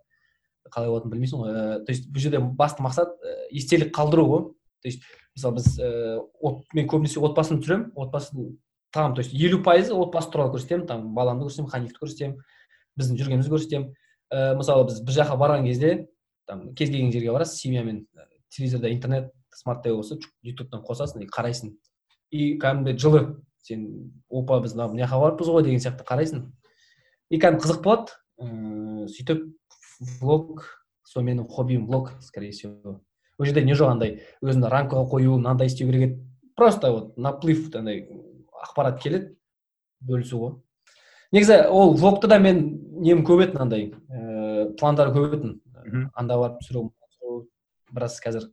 қалай 0.70 0.90
болатынын 0.90 1.14
білмейсің 1.14 1.44
ғой. 1.44 1.84
То 1.86 1.94
есть 1.94 2.10
бұл 2.10 2.20
жерде 2.20 2.40
басты 2.40 2.82
мақсат 2.82 3.14
естелік 3.50 3.94
қалдыру 3.94 4.26
ғой. 4.26 4.44
То 4.82 4.90
есть 4.90 5.02
мысалы 5.36 5.60
біз 5.60 5.78
ііі 5.78 6.58
мен 6.74 6.90
көбінесе 6.90 7.22
отбасымды 7.22 7.62
түсіремін 7.62 7.92
отбасын 7.94 8.58
там 8.90 9.14
то 9.14 9.22
есть 9.22 9.32
елу 9.32 9.62
пайызы 9.62 9.94
отбасы 9.94 10.30
туралы 10.30 10.56
көрсетемін 10.56 10.86
там 10.86 11.14
баламды 11.14 11.46
көрсетемін 11.46 11.70
ханифті 11.70 12.02
көрсетемін 12.02 12.40
біздің 12.98 13.20
жүргенімізді 13.20 13.52
көрсетемін. 13.54 13.92
Ііі 14.34 14.56
мысалы 14.58 14.88
біз 14.90 15.04
бір 15.06 15.14
жаққа 15.20 15.36
барған 15.38 15.66
кезде 15.70 16.08
там 16.50 16.74
кез 16.74 16.90
келген 16.90 17.12
жерге 17.14 17.30
барасыз 17.32 17.60
семьямен 17.62 18.06
телевизорда 18.50 18.90
интернет 18.92 19.30
смарт 19.54 19.84
тв 19.84 19.94
болса 19.94 20.18
ютубтан 20.42 20.82
қосасың 20.82 21.22
и 21.22 21.28
қарайсың. 21.30 21.76
И 22.30 22.58
кәдімгідей 22.58 22.98
жылы 22.98 23.22
сен 23.62 23.86
опа 24.28 24.60
біз 24.60 24.74
мына 24.74 25.04
жаққа 25.04 25.20
барыппыз 25.22 25.50
ғой 25.54 25.64
деген 25.66 25.82
сияқты 25.82 26.06
қарайсың. 26.06 26.48
И 27.30 27.38
кәдімгі 27.38 27.62
қызық 27.64 27.82
болады. 27.84 28.16
Ыыы 28.40 29.08
сөйтіп 29.14 29.46
влог 30.20 30.64
сол 31.04 31.22
менің 31.26 31.46
хоббиім 31.48 31.86
влог 31.86 32.12
скорее 32.20 32.50
всего. 32.52 33.00
Ол 33.38 33.46
жерде 33.46 33.64
не 33.64 33.74
жоқ 33.74 33.94
андай 33.94 34.20
өзіңді 34.42 34.70
рамкаға 34.72 35.06
қою 35.10 35.38
мынандай 35.38 35.70
істеу 35.70 35.90
керек 35.90 36.08
еді. 36.08 36.20
Просто 36.56 36.92
вот 36.92 37.16
наплыв 37.18 37.68
андай 37.74 38.06
ақпарат 38.62 39.00
келеді 39.02 39.36
бөлісу 40.00 40.38
ғой. 40.38 40.54
Негізі 41.32 41.66
ол 41.68 41.94
влогты 41.94 42.28
да 42.28 42.38
мен 42.38 42.80
нем 43.00 43.24
көп 43.24 43.44
еді 43.44 43.58
мынандай 43.58 43.86
ііі 43.90 44.76
пландары 44.80 45.14
көп 45.14 45.36
еді. 45.38 45.54
Анда 46.14 46.38
барып 46.40 46.60
түсіру 46.62 46.90
біраз 47.92 48.20
қазір 48.24 48.50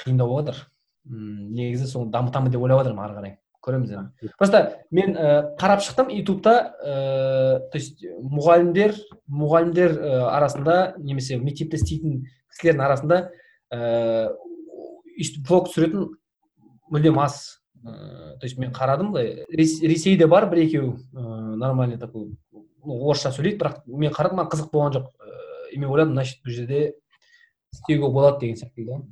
қиындау 0.00 0.28
болып 0.28 0.52
жатыр 0.52 0.68
негізі 1.04 1.88
соны 1.90 2.12
дамытамын 2.12 2.52
деп 2.52 2.62
ойлап 2.62 2.82
жатырмын 2.82 3.04
ары 3.04 3.18
қарай. 3.18 3.34
Көреміз 3.64 3.92
енді. 3.96 4.30
Просто 4.38 4.60
мен 4.90 5.16
ә, 5.16 5.56
қарап 5.60 5.80
шықтым 5.84 6.10
ютубта 6.12 6.74
ә, 6.84 7.60
то 7.72 7.78
есть 7.78 8.04
мұғалімдер 8.04 8.92
мұғалімдер 9.28 9.94
ә, 9.96 10.10
арасында 10.34 10.76
немесе 10.98 11.38
мектепте 11.40 11.80
істейтін 11.80 12.26
кісілердің 12.52 12.84
арасында 12.84 13.20
ііі 13.72 15.44
влог 15.48 15.70
түсіретін 15.70 16.10
мүлдем 16.92 17.20
аз. 17.24 17.60
Ыыы 17.84 18.38
то 18.40 18.46
есть 18.46 18.58
мен 18.58 18.72
қарадым 18.72 19.12
былай. 19.12 19.44
Ресейде 19.48 20.26
бар 20.26 20.48
бір 20.50 20.64
екеу 20.64 20.96
ыыы 21.12 21.56
нормальный 21.56 21.98
такой 21.98 22.36
орысша 22.84 23.32
сөйлейді 23.32 23.60
бірақ 23.60 23.82
мен 23.86 24.12
қарадым 24.12 24.40
маған 24.40 24.52
қызық 24.52 24.70
болған 24.72 24.94
жоқ. 24.98 25.10
Мен 25.78 25.90
ойладым 25.90 26.14
значит 26.14 26.40
бұл 26.44 26.56
жерде 26.56 26.94
істеуге 27.72 28.10
болады 28.10 28.40
деген 28.46 29.02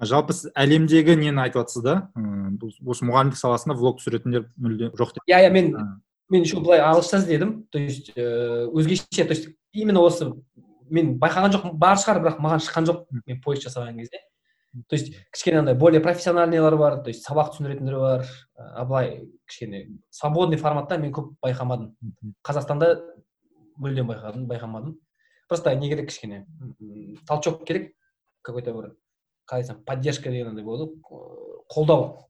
да 0.00 0.06
жалпы 0.06 0.34
сіз 0.34 0.50
әлемдегі 0.56 1.16
нені 1.20 1.42
айтып 1.44 1.60
жатсыз 1.60 1.84
да? 1.84 1.94
Осы 2.88 3.04
мұғалімдік 3.04 3.36
саласында 3.36 3.76
влог 3.76 3.98
түсіретіндер 4.00 4.46
мүлде 4.56 4.90
жоқ 4.96 5.12
деп. 5.16 5.26
Иә 5.28 5.42
иә 5.44 5.50
мен 5.52 5.74
мен 6.30 6.46
еще 6.46 6.60
былай 6.60 6.80
ағылшынша 6.80 7.20
іздедім 7.20 7.52
то 7.70 7.78
есть 7.78 8.12
ыыы 8.16 8.70
өзгеше 8.72 9.26
то 9.26 9.34
есть 9.34 9.50
именно 9.72 10.00
осы 10.00 10.32
мен 10.88 11.18
байқаған 11.20 11.52
жоқпын 11.56 11.76
бар 11.76 12.00
шығар 12.00 12.22
бірақ 12.24 12.40
маған 12.40 12.64
шыққан 12.64 12.88
жоқ 12.88 13.04
мен 13.26 13.40
поиск 13.44 13.68
жасаған 13.68 13.98
кезде. 14.00 14.22
То 14.88 14.96
есть 14.96 15.12
кішкене 15.32 15.58
андай 15.58 15.74
более 15.74 16.00
профессиональныйлар 16.00 16.76
бар 16.76 17.02
то 17.02 17.10
есть 17.10 17.26
сабақ 17.26 17.52
түсіндіретіндер 17.52 17.98
бар. 17.98 18.26
А 18.56 18.84
былай 18.86 19.28
кішкене 19.46 20.00
свободный 20.10 20.56
форматта 20.56 20.96
мен 20.98 21.12
көп 21.12 21.34
байқамадым. 21.44 21.92
Қазақстанда 22.46 22.94
мүлдем 23.76 24.08
байқадым 24.08 24.46
байқамадым. 24.46 24.96
Просто 25.50 25.74
не 25.74 25.88
керек 25.90 26.08
кішкене. 26.08 26.46
Толчок 27.26 27.64
керек 27.66 27.92
какой 28.42 28.62
то 28.62 28.72
бір 28.72 28.92
қалай 29.50 29.64
айтсам 29.64 29.82
поддержка 29.84 30.30
деген 30.30 30.52
андай 30.52 30.64
болады. 30.64 30.92
Ғой 31.10 31.64
қолдау. 31.74 32.28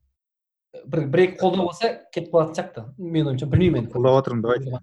Бір 0.86 1.04
бір 1.12 1.26
екі 1.26 1.36
қолдау 1.42 1.68
болса 1.68 1.92
кетіп 2.14 2.32
қалатын 2.32 2.56
сияқты. 2.56 2.86
Менің 2.96 3.34
ойымша 3.34 3.50
білмеймін 3.52 3.84
енді 3.84 3.92
қолдап 3.92 4.16
жатырмын 4.22 4.42
давайте. 4.46 4.80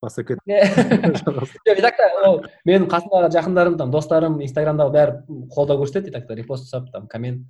Баса 0.00 0.24
кет. 0.24 0.38
И 0.46 1.82
так 1.82 1.96
та 1.98 2.08
ол 2.30 2.44
менің 2.64 2.86
қасымдағы 2.88 3.32
жақындарым 3.34 3.76
там 3.76 3.90
достарым 3.90 4.38
инстаграмдағы 4.40 4.94
бәрі 4.94 5.46
қолдау 5.50 5.82
көрсетеді 5.82 6.08
и 6.08 6.14
так 6.14 6.28
та 6.28 6.38
репост 6.38 6.70
жасап 6.70 6.92
там 6.92 7.08
коммент. 7.08 7.46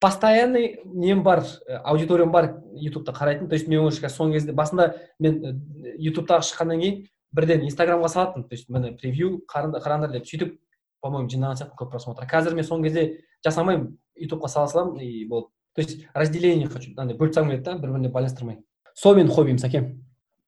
Постоянный 0.00 0.80
нем 0.84 1.22
бар 1.22 1.42
аудиториям 1.84 2.30
бар 2.30 2.62
ютубта 2.72 3.12
қарайтын. 3.12 3.48
То 3.48 3.54
есть 3.54 3.66
мен 3.66 3.80
уже 3.80 4.06
соңғы 4.06 4.38
кезде 4.38 4.52
басында 4.52 4.94
мен 5.18 5.62
ютубтағы 5.98 6.46
шыққаннан 6.46 6.80
кейін 6.80 7.06
бірден 7.32 7.64
инстаграмға 7.68 8.08
салатынмын 8.08 8.48
то 8.48 8.54
есть 8.54 8.68
міне 8.68 8.92
превью 8.98 9.40
қараңдар 9.48 10.12
деп 10.12 10.26
сөйтіп 10.26 10.58
по 11.00 11.10
моему 11.10 11.30
жинаған 11.30 11.56
сияқтымын 11.56 11.80
көп 11.80 11.90
просмотр. 11.90 12.26
Қазір 12.28 12.54
мен 12.54 12.66
соңғы 12.66 12.88
кезде 12.88 13.04
жасамаймын 13.44 13.96
ютубқа 14.20 14.48
сала 14.48 14.68
саламын 14.68 15.00
и 15.00 15.24
болды 15.24 15.48
то 15.74 15.80
есть 15.82 16.06
разделение 16.14 16.68
хочу 16.68 16.92
андай 16.96 17.16
бөліп 17.16 17.32
тастағым 17.32 17.50
келеді 17.50 17.64
да 17.64 17.78
бір 17.78 17.94
біріне 17.94 18.12
байланыстырмай. 18.12 18.60
Сол 18.94 19.16
менің 19.16 19.32
хоббиім 19.34 19.58
сәкен 19.62 19.90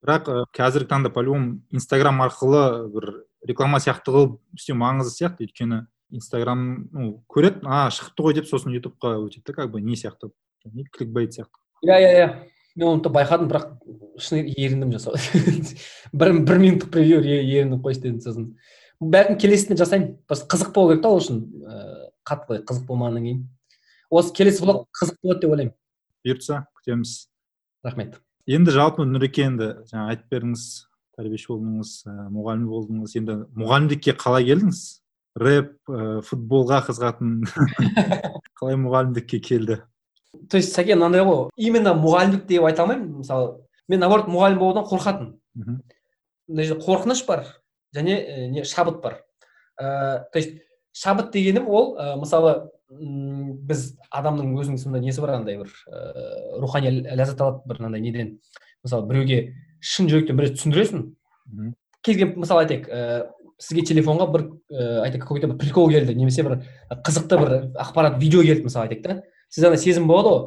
бірақ 0.03 0.51
қазіргі 0.57 0.91
таңда 0.91 1.13
по 1.15 1.23
любому 1.23 1.63
инстаграм 1.71 2.21
арқылы 2.25 2.91
бір 2.91 3.09
реклама 3.47 3.79
сияқты 3.79 4.11
қылып 4.11 4.39
істеу 4.59 4.77
маңызды 4.77 5.15
сияқты. 5.15 5.47
Өйткені 5.47 5.87
инстаграм 6.11 6.89
ну 6.91 7.23
көреді 7.31 7.63
а 7.65 7.87
шығыпты 7.95 8.27
ғой 8.27 8.35
деп 8.41 8.49
сосын 8.51 8.75
ютубқа 8.75 9.15
өтеді 9.23 9.47
да 9.47 9.55
как 9.63 9.71
бы 9.71 9.81
не 9.81 9.95
сияқты. 9.95 10.33
Кликбейт 10.93 11.39
сияқты. 11.39 11.63
Иә 11.87 12.01
иә 12.03 12.13
иә. 12.19 12.29
Мен 12.77 12.89
оны 12.89 13.13
байқадым 13.13 13.51
бірақ 13.51 13.67
шыны 14.23 14.45
еріндім 14.57 14.95
жасауға 14.95 15.21
бір 16.21 16.39
бір 16.47 16.63
минуттық 16.63 16.93
превью 16.95 17.21
ерініп 17.25 17.85
қойшы 17.85 18.05
дедім 18.05 18.21
сосын. 18.25 18.49
Бәлкім 19.03 19.39
келесісінде 19.43 19.81
жасаймын. 19.83 20.17
Просто 20.31 20.47
қызық 20.53 20.73
болу 20.77 20.93
керек 20.93 21.03
та 21.03 21.11
ол 21.11 21.19
үшін. 21.19 21.43
Ыыы 21.63 22.09
қатты 22.29 22.49
былай 22.49 22.63
қызық 22.69 22.87
болмағаннан 22.87 23.27
кейін. 23.27 23.43
Осы 24.11 24.33
келесі 24.37 24.63
влог 24.63 24.87
қызық 24.95 25.19
болады 25.23 25.41
деп 25.43 25.55
ойлаймын. 25.55 25.75
бұйыртса 26.23 26.65
күтеміз. 26.79 27.15
Рахмет. 27.83 28.21
Енді 28.47 28.75
жалпы 28.75 29.07
нұреке 29.07 29.47
енді 29.49 29.69
жаңа 29.91 30.13
айтып 30.15 30.31
бердіңіз 30.31 30.67
тәрбиеші 31.19 31.51
болдыңыз 31.51 31.95
мұғалім 32.35 32.67
болдыңыз. 32.71 33.17
Енді 33.19 33.39
мұғалімдікке 33.59 34.15
қалай 34.19 34.47
келдіңіз? 34.47 34.83
Рэп 35.43 35.73
ә, 35.89 36.21
футболға 36.27 36.83
қызығатын. 36.87 37.43
Қалай 38.59 38.79
мұғалімдікке 38.79 39.41
келді? 39.43 39.81
То 40.51 40.57
есть 40.57 40.75
сәкен 40.75 40.99
мынандай 40.99 41.25
ғой 41.27 41.49
именно 41.57 41.95
мұғалімдік 41.97 42.47
деп 42.49 42.65
айта 42.65 42.83
алмаймын. 42.85 43.19
Мысалы 43.23 43.59
мен 43.89 44.01
наоборот 44.01 44.29
мұғалім 44.33 44.59
болудан 44.59 44.87
қорқатынмын. 44.89 45.35
Мына 46.49 46.65
жерде 46.65 46.85
қорқыныш 46.85 47.25
бар 47.27 47.45
және 47.95 48.49
не 48.49 48.65
шабыт 48.65 49.03
бар. 49.03 49.23
Ыыы 49.81 50.25
то 50.33 50.39
есть 50.39 50.63
шабыт 50.93 51.33
дегенім 51.33 51.69
ол 51.69 51.97
ә, 51.97 52.17
мысалы 52.21 52.71
біз 52.93 53.97
адамның 54.11 54.57
өзінің 54.61 54.81
сондай 54.81 55.01
несі 55.05 55.21
бар 55.21 55.37
андай 55.39 55.59
бір 55.61 55.71
ыыы 55.89 56.61
рухани 56.61 56.91
ләззат 57.03 57.41
алады 57.41 57.69
бір 57.69 57.85
андай 57.87 58.01
неден? 58.01 58.35
Мысалы 58.85 59.07
біреуге 59.09 59.55
шын 59.81 60.09
жүректен 60.09 60.37
бір 60.37 60.53
түсіндіресің. 60.57 61.07
Кез 62.03 62.17
келген 62.17 62.35
мысалы 62.41 62.65
айтайық 62.67 62.89
ыыы 62.89 63.23
сізге 63.63 63.85
телефонға 63.93 64.27
бір 64.33 64.47
ыыы 64.73 65.03
айтайық 65.07 65.23
какой 65.25 65.41
то 65.41 65.53
бір 65.53 65.61
прикол 65.61 65.89
келді 65.91 66.17
немесе 66.19 66.43
бір 66.43 66.65
қызықты 66.91 67.39
бір 67.39 67.55
ақпарат 67.81 68.19
видео 68.21 68.43
келді 68.43 68.67
мысалы 68.67 68.89
айтайық 68.89 69.03
та. 69.07 69.23
Сіз 69.53 69.69
ана 69.69 69.77
сезім 69.77 70.09
болады 70.09 70.33
ғой. 70.33 70.43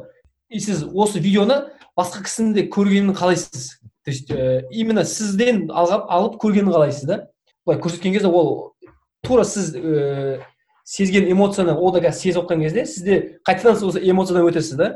И 0.50 0.60
сіз 0.60 0.84
осы 0.90 1.20
видеоны 1.22 1.62
басқа 1.98 2.24
кісінің 2.26 2.54
де 2.56 2.66
көргенін 2.70 3.14
қалайсыз? 3.16 3.78
То 4.04 4.10
есть 4.10 4.30
именно 4.70 5.04
сізден 5.06 5.66
алғап 5.70 6.10
алып 6.10 6.36
көргенін 6.42 6.74
қалайсыз 6.74 7.06
да? 7.06 7.18
Былай 7.66 7.80
көрсеткен 7.82 8.14
кезде 8.14 8.28
ол 8.28 8.74
тура 9.22 9.44
сіз 9.44 9.74
ыыы 9.74 10.42
сезген 10.84 11.30
эмоцияны 11.30 11.74
ол 11.74 11.92
да 11.92 12.02
қазір 12.04 12.18
сезіп 12.18 12.44
отқан 12.44 12.62
кезде 12.62 12.86
сізде 12.86 13.40
қайтадан 13.46 13.78
осы 13.82 14.02
эмоциядан 14.02 14.46
өтесіз 14.46 14.76
да? 14.78 14.92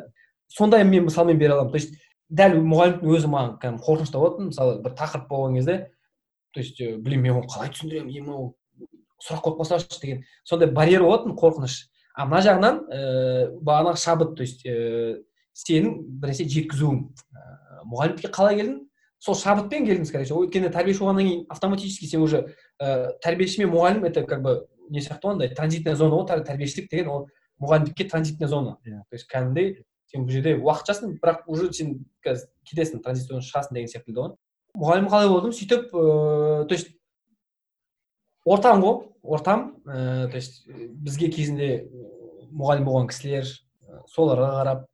Сондай 0.49 0.85
мен 0.85 1.07
мысалмен 1.07 1.39
бере 1.39 1.55
аламын. 1.55 1.73
То 1.73 1.79
есть 1.79 1.95
дәл 2.31 2.59
мұғалімнің 2.63 3.17
өзі 3.17 3.31
маған 3.31 3.57
кәдімгі 3.63 3.87
қорқынышты 3.87 4.19
болатын 4.19 4.51
мысалы 4.51 4.79
бір 4.85 4.95
тақырып 4.99 5.27
болған 5.31 5.59
кезде 5.59 5.77
то 6.55 6.61
есть 6.61 6.79
блин 6.79 7.23
мен 7.23 7.41
оны 7.41 7.51
қалай 7.51 7.71
түсіндіремін? 7.75 8.11
Е 8.11 8.87
сұрақ 9.21 9.43
қойып 9.45 9.61
қалсашы 9.61 10.01
деген 10.01 10.23
сондай 10.45 10.71
барьер 10.71 11.03
болатын 11.05 11.35
қорқыныш. 11.37 11.91
А 12.15 12.27
мына 12.27 12.43
жағынан 12.45 12.81
ыыы 12.87 13.49
бағанағы 13.65 14.01
шабыт 14.01 14.37
то 14.37 14.47
есть 14.47 14.65
ыыы 14.67 15.23
сенің 15.57 15.99
бір 16.21 16.33
нәрсе 16.33 16.47
жеткізуің 16.51 17.03
мұғалімдікке 17.91 18.31
қалай 18.35 18.61
келдің? 18.61 18.79
Сол 19.21 19.37
шабытпен 19.37 19.85
келдің 19.85 20.07
скорее 20.09 20.25
всего 20.25 20.45
өйткені 20.47 20.71
тәрбиеші 20.73 21.03
болғаннан 21.03 21.27
кейін 21.27 21.41
автоматически 21.53 22.07
сен 22.09 22.23
уже 22.25 22.55
ә, 22.81 23.11
тәрбиеші 23.21 23.61
мен 23.61 23.75
мұғалім 23.75 24.07
это 24.09 24.25
как 24.25 24.41
бы 24.41 24.55
не 24.89 25.03
сияқты 25.05 25.29
ғой 25.29 25.35
андай 25.35 25.51
транзитная 25.53 25.97
зона 25.97 26.23
ғой 26.23 26.45
тәрбиешілік 26.47 26.89
деген 26.91 27.11
ол 27.13 27.27
мұғалімдікке 27.61 28.09
транзитная 28.09 28.49
зона. 28.49 28.79
Yeah. 28.87 29.03
то 29.11 29.17
есть 29.17 29.29
кәдімгідей 29.29 29.85
сен 30.09 30.25
бұл 30.25 30.33
жерде 30.33 30.57
уақытшасың 30.57 31.19
бірақ 31.21 31.45
уже 31.47 31.73
сен 31.77 31.99
қазір 32.25 32.49
кетесің 32.65 33.03
транзитная 33.05 33.45
шығасың 33.45 33.77
деген 33.77 33.93
секілді 33.93 34.21
ғой. 34.21 34.33
Мұғалім 34.81 35.11
қалай 35.13 35.29
болдым? 35.29 35.53
Сөйтіп 35.53 35.93
ыыы 35.93 36.65
то 36.65 36.75
есть 36.75 36.95
ортам 38.51 38.83
ғой 38.85 38.97
ортам 39.23 39.67
ыыы 39.87 40.29
то 40.31 40.37
есть 40.37 40.65
бізге 40.69 41.31
кезінде 41.35 41.71
мұғалім 42.51 42.89
болған 42.89 43.11
кісілер 43.13 43.47
соларға 44.11 44.51
қарап 44.59 44.87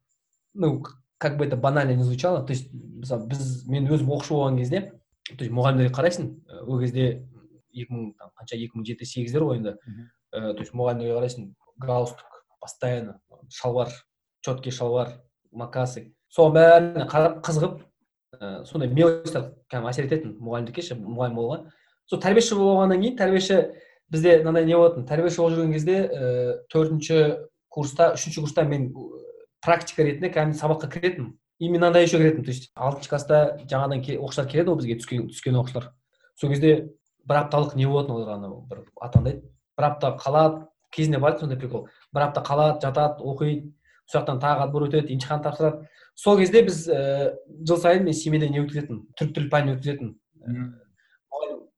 ну 0.54 0.82
как 1.18 1.38
бы 1.38 1.46
это 1.46 1.56
банально 1.56 1.94
не 1.94 2.04
звучало 2.04 2.44
то 2.44 2.52
есть 2.52 2.72
мысалы 2.72 3.26
біз 3.26 3.64
мен 3.66 3.88
өзім 3.88 4.12
оқушы 4.12 4.34
болған 4.34 4.60
кезде 4.60 4.92
то 5.26 5.42
есть 5.42 5.52
мұғалімдерге 5.52 5.94
қарайсың 5.94 6.30
ол 6.66 6.80
кезде 6.80 7.26
екі 7.76 7.92
мың 7.92 8.10
там 8.18 8.32
қанша 8.38 8.56
екі 8.56 8.78
мың 8.78 8.86
жеті 8.88 9.08
сегіздер 9.08 9.44
ғой 9.46 9.60
енді. 9.60 9.74
Ә, 10.32 10.54
то 10.54 10.62
есть 10.62 10.74
мұғалімдерге 10.76 11.16
қарайсың 11.18 11.48
галстук 11.82 12.42
постоянно 12.60 13.18
шалбар 13.52 13.92
четкий 14.44 14.72
шалбар 14.72 15.16
макасы. 15.52 16.06
Соған 16.32 16.56
бәріне 16.56 17.06
қарап 17.10 17.40
қызығып 17.46 17.80
ә, 18.38 18.64
сондай 18.68 18.90
мелочьтар 18.92 19.50
кәдімгі 19.70 19.92
әсер 19.92 20.08
ететін 20.08 20.36
мұғалімдікке 20.40 20.86
ше 20.88 20.98
мұғалім 21.00 21.38
болуға. 21.38 21.58
Сол 22.10 22.20
тәрбиеші 22.22 22.58
болғаннан 22.58 23.02
кейін 23.02 23.16
тәрбиеші 23.18 23.58
бізде 24.12 24.38
мынандай 24.42 24.66
не 24.66 24.76
болатын 24.76 25.06
тәрбиеші 25.08 25.42
болып 25.42 25.58
жүрген 25.58 25.72
кезде 25.74 25.96
ііі 26.06 26.54
төртінші 26.72 27.20
курста 27.68 28.12
үшінші 28.14 28.44
курста 28.44 28.64
мен 28.68 28.92
практика 29.64 30.06
ретінде 30.06 30.30
кәдімгі 30.30 30.60
сабаққа 30.60 30.90
кіретінмін 30.92 31.34
и 31.58 31.68
мен 31.68 31.80
мынандай 31.80 32.06
еще 32.06 32.18
кіретінмін 32.18 32.44
то 32.44 32.54
есть 32.54 32.70
алтыншы 32.74 33.10
класста 33.10 33.40
жаңадан 33.66 34.04
оқушылар 34.20 34.50
келеді 34.50 34.70
ғой 34.70 34.78
бізге 34.82 34.98
түскен 35.00 35.26
түскен 35.32 35.58
оқушылар 35.58 35.90
сол 36.38 36.50
кезде 36.50 36.72
бір 37.26 37.42
апталық 37.42 37.74
не 37.74 37.86
болатын 37.86 38.14
олар 38.14 38.36
анау 38.36 38.62
бір 38.70 38.84
атандайды 39.02 39.42
бір 39.76 39.88
апта 39.90 40.14
қалады 40.20 40.66
кезінде 40.94 41.18
бар 41.18 41.38
сондай 41.40 41.58
прикол 41.58 41.88
бір 42.14 42.28
апта 42.28 42.44
қалады 42.46 42.80
жатады 42.86 43.24
оқиды 43.26 43.72
сол 44.06 44.20
жақтан 44.20 44.40
тағы 44.40 44.66
отбор 44.68 44.86
өтеді 44.86 45.12
емтихан 45.16 45.42
тапсырады 45.42 45.88
сол 46.14 46.38
кезде 46.38 46.62
біз 46.62 46.86
ііі 46.86 47.66
жыл 47.66 47.80
сайын 47.82 48.04
мен 48.06 48.14
семейде 48.14 48.48
не 48.48 48.62
өткізетінмін 48.62 49.02
түрік 49.18 49.34
тіл 49.34 49.48
пәнін 49.50 49.74
өткізетінмін 49.74 50.76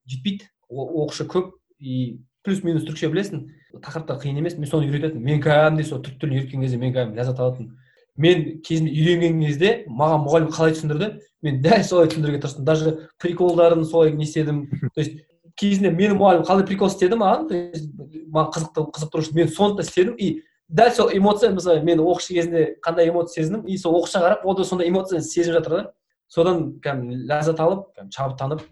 жетпейді. 0.08 0.48
Оқушы 0.68 1.28
көп 1.28 1.52
и 1.78 2.20
плюс 2.44 2.64
минус 2.64 2.84
түрікше 2.88 3.12
білесің. 3.12 3.44
Тақырыптар 3.84 4.18
қиын 4.22 4.40
емес 4.40 4.58
мен 4.58 4.70
соны 4.70 4.88
үйрететінмін. 4.88 5.24
Мен 5.24 5.44
кәдімгідей 5.44 5.88
сол 5.88 6.02
түрік 6.02 6.20
тілін 6.22 6.38
үйреткен 6.38 6.64
кезде 6.64 6.80
мен 6.80 6.94
кәдімгі 6.96 7.20
ләззат 7.20 7.42
алатынмын 7.44 7.76
мен 8.18 8.58
кезінде 8.66 8.92
үйренген 8.92 9.38
кезде 9.46 9.70
маған 9.86 10.24
мұғалім 10.24 10.50
қалай 10.50 10.74
түсіндірді 10.74 11.08
мен 11.46 11.60
дәл 11.62 11.84
солай 11.86 12.10
түсіндіруге 12.10 12.40
тырыстым. 12.42 12.64
Даже 12.66 12.94
приколдарын 13.22 13.84
солай 13.86 14.12
не 14.12 14.26
істедім. 14.26 14.66
То 14.94 15.00
есть 15.00 15.20
кезінде 15.54 15.92
менің 15.94 16.18
мұғалімім 16.18 16.48
қалай 16.48 16.66
прикол 16.66 16.90
істеді 16.90 17.18
маған 17.20 17.46
то 17.48 17.54
есть 17.54 17.92
маған 18.26 18.50
қызықты 18.56 18.84
қызықтыру 18.96 19.22
үшін 19.22 19.38
мен 19.38 19.52
соны 19.54 19.78
да 19.78 19.86
істедім. 19.86 20.16
И 20.18 20.42
дәл 20.68 20.90
сол 20.96 21.12
эмоция 21.14 21.52
мысалы 21.54 21.82
мен 21.86 22.02
оқушы 22.02 22.34
кезінде 22.34 22.64
қандай 22.82 23.08
эмоция 23.08 23.44
сезіндім 23.44 23.70
и 23.70 23.78
сол 23.78 23.94
оқушыға 24.00 24.24
қарап 24.26 24.44
ол 24.44 24.58
да 24.58 24.66
сондай 24.66 24.90
эмоцияны 24.90 25.22
сезіп 25.22 25.54
жатыр 25.54 25.76
да. 25.76 25.84
Содан 26.28 26.74
кәдімгі 26.82 27.22
ләззат 27.30 27.62
алып 27.62 27.86
шабыттанып 28.10 28.66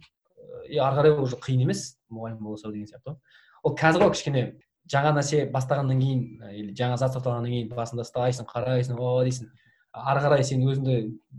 и 0.69 0.79
ары 0.79 1.01
қарай 1.01 1.19
уже 1.23 1.37
қиын 1.37 1.67
емес 1.67 1.97
мұғалім 2.13 2.43
болса 2.45 2.71
деген 2.71 2.87
сияқты 2.91 3.13
ғой 3.13 3.17
ол 3.63 3.77
қазір 3.77 4.07
ғой 4.07 4.15
кішкене 4.15 4.45
жаңа 4.93 5.13
нәрсе 5.17 5.45
бастағаннан 5.53 6.01
кейін 6.01 6.51
или 6.55 6.75
жаңа 6.79 6.99
зат 7.01 7.15
сатып 7.15 7.33
алғаннан 7.33 7.53
кейін 7.53 7.71
басында 7.75 8.07
ұстайсың 8.07 8.49
қарайсың 8.51 9.01
о 9.01 9.17
дейсің 9.27 9.51
ары 9.97 10.23
қарай 10.23 10.45
сен 10.45 10.63
өзіңді 10.67 10.97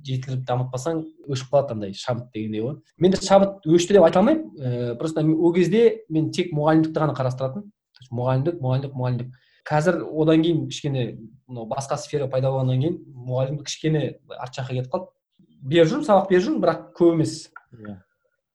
жеткізіп 0.08 0.44
дамытпасаң 0.48 1.02
өшіп 1.30 1.52
қалады 1.54 1.76
андай 1.76 1.94
шабыт 1.94 2.32
дегендей 2.34 2.63
ғой 2.66 2.78
менде 2.98 3.20
шабыт 3.22 3.68
өшті 3.70 3.98
деп 3.98 4.08
айта 4.08 4.20
алмаймын 4.20 4.48
ііі 4.58 4.96
просто 5.00 5.24
ол 5.24 5.54
кезде 5.56 5.84
мен 6.10 6.32
тек 6.36 6.50
мұғалімдікті 6.58 7.04
ғана 7.04 7.16
қарастыратынмын 7.18 7.70
мұғалімдік 8.18 8.58
мұғалімдік 8.63 8.98
мұғалімдік 8.98 9.38
қазір 9.68 10.02
одан 10.10 10.44
кейін 10.44 10.66
кішкене 10.72 11.06
мынау 11.48 11.68
басқа 11.70 12.00
сфера 12.02 12.28
пайда 12.32 12.52
болғаннан 12.52 12.82
кейін 12.82 12.98
мұғалімдік 13.30 13.70
кішкене 13.70 14.04
арт 14.40 14.58
жаққа 14.58 14.80
кетіп 14.80 14.92
қалды 14.96 15.13
беріп 15.62 15.92
жүрмін 15.92 16.08
сабақ 16.08 16.30
беріп 16.32 16.46
жүрмін 16.48 16.63
бірақ 16.63 16.84
көп 16.98 17.13
емес 17.18 17.36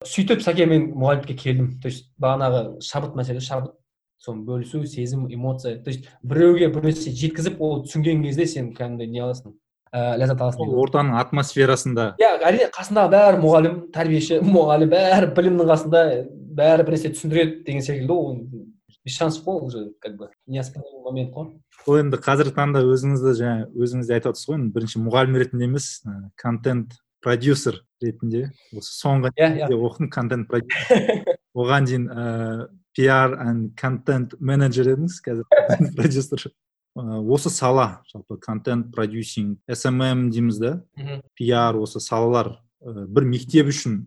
сөйтіп 0.09 0.43
сәке 0.45 0.67
мен 0.67 0.91
мұғалімдікке 0.97 1.37
келдім. 1.38 1.71
То 1.83 1.88
есть 1.88 2.11
бағанағы 2.21 2.81
шабыт 2.85 3.17
мәселесі 3.19 3.47
шабыт. 3.47 3.73
Соны 4.23 4.45
бөлісу 4.47 4.85
сезім 4.87 5.27
эмоция. 5.27 5.83
То 5.83 5.91
есть 5.91 6.07
біреуге 6.23 6.69
бір 6.71 6.87
нәрсе 6.87 7.11
жеткізіп 7.11 7.59
ол 7.59 7.83
түсінген 7.87 8.23
кезде 8.23 8.47
сен 8.47 8.69
кәдімгідей 8.77 9.11
не 9.11 9.23
аласың? 9.25 9.57
Ә, 9.93 10.15
ләззат 10.17 10.41
аласың 10.41 10.77
ортаның 10.79 11.17
атмосферасында. 11.21 12.05
Иә 12.23 12.37
әрине 12.38 12.69
қасындағы 12.73 13.11
бәрі 13.17 13.41
мұғалім 13.43 13.75
тәрбиеші 13.93 14.38
мұғалім 14.47 14.93
бәрі 14.95 15.33
білімнің 15.37 15.73
қасында 15.73 16.05
бәрі 16.55 16.87
бір 16.87 16.97
нәрсе 16.97 17.11
түсіндіреді 17.17 17.59
деген 17.67 17.83
секілді 17.83 18.15
ол. 18.15 18.38
Без 19.05 19.17
шансов 19.17 19.43
қой 19.45 19.61
уже 19.67 19.91
как 20.01 20.17
бы 20.17 20.31
неоспоримый 20.47 21.03
момент 21.03 21.35
қой. 21.35 21.59
Ол 21.91 21.99
енді 21.99 22.21
қазіргі 22.23 22.55
таңда 22.55 22.85
өзіңізді 22.87 23.33
жаңа 23.35 23.65
өзіңіз 23.75 24.07
де 24.07 24.15
айтып 24.15 24.31
отырсыз 24.31 24.53
ғой 24.53 24.61
бірінші 24.77 25.03
мұғалім 25.03 25.38
ретінде 25.43 25.67
емес 25.67 25.88
контент 26.38 26.95
продюсер. 27.21 27.83
Ретінде 28.03 28.45
осы 28.77 28.93
соңғы 28.99 29.33
иә 29.37 29.51
иә. 29.62 29.73
оқыдым 29.73 30.11
контент 30.11 30.49
продюсер 30.49 31.25
оған 31.55 31.88
дейін 31.88 32.09
ыыы 32.11 32.69
пиар 32.93 33.37
and 33.41 33.73
контент 33.77 34.35
менеджер 34.41 34.93
едіңіз 34.93 35.21
қазір? 35.25 35.47
Продюсер. 35.97 36.51
Осы 36.95 37.51
сала 37.51 38.03
жалпы 38.12 38.37
контент 38.37 38.93
продюсинг 38.95 39.59
смм 39.73 40.29
дейміз 40.31 40.59
да. 40.61 40.73
Пиар 41.35 41.77
осы 41.81 42.01
салалар 42.01 42.59
бір 42.83 43.25
мектеп 43.25 43.71
үшін 43.73 44.07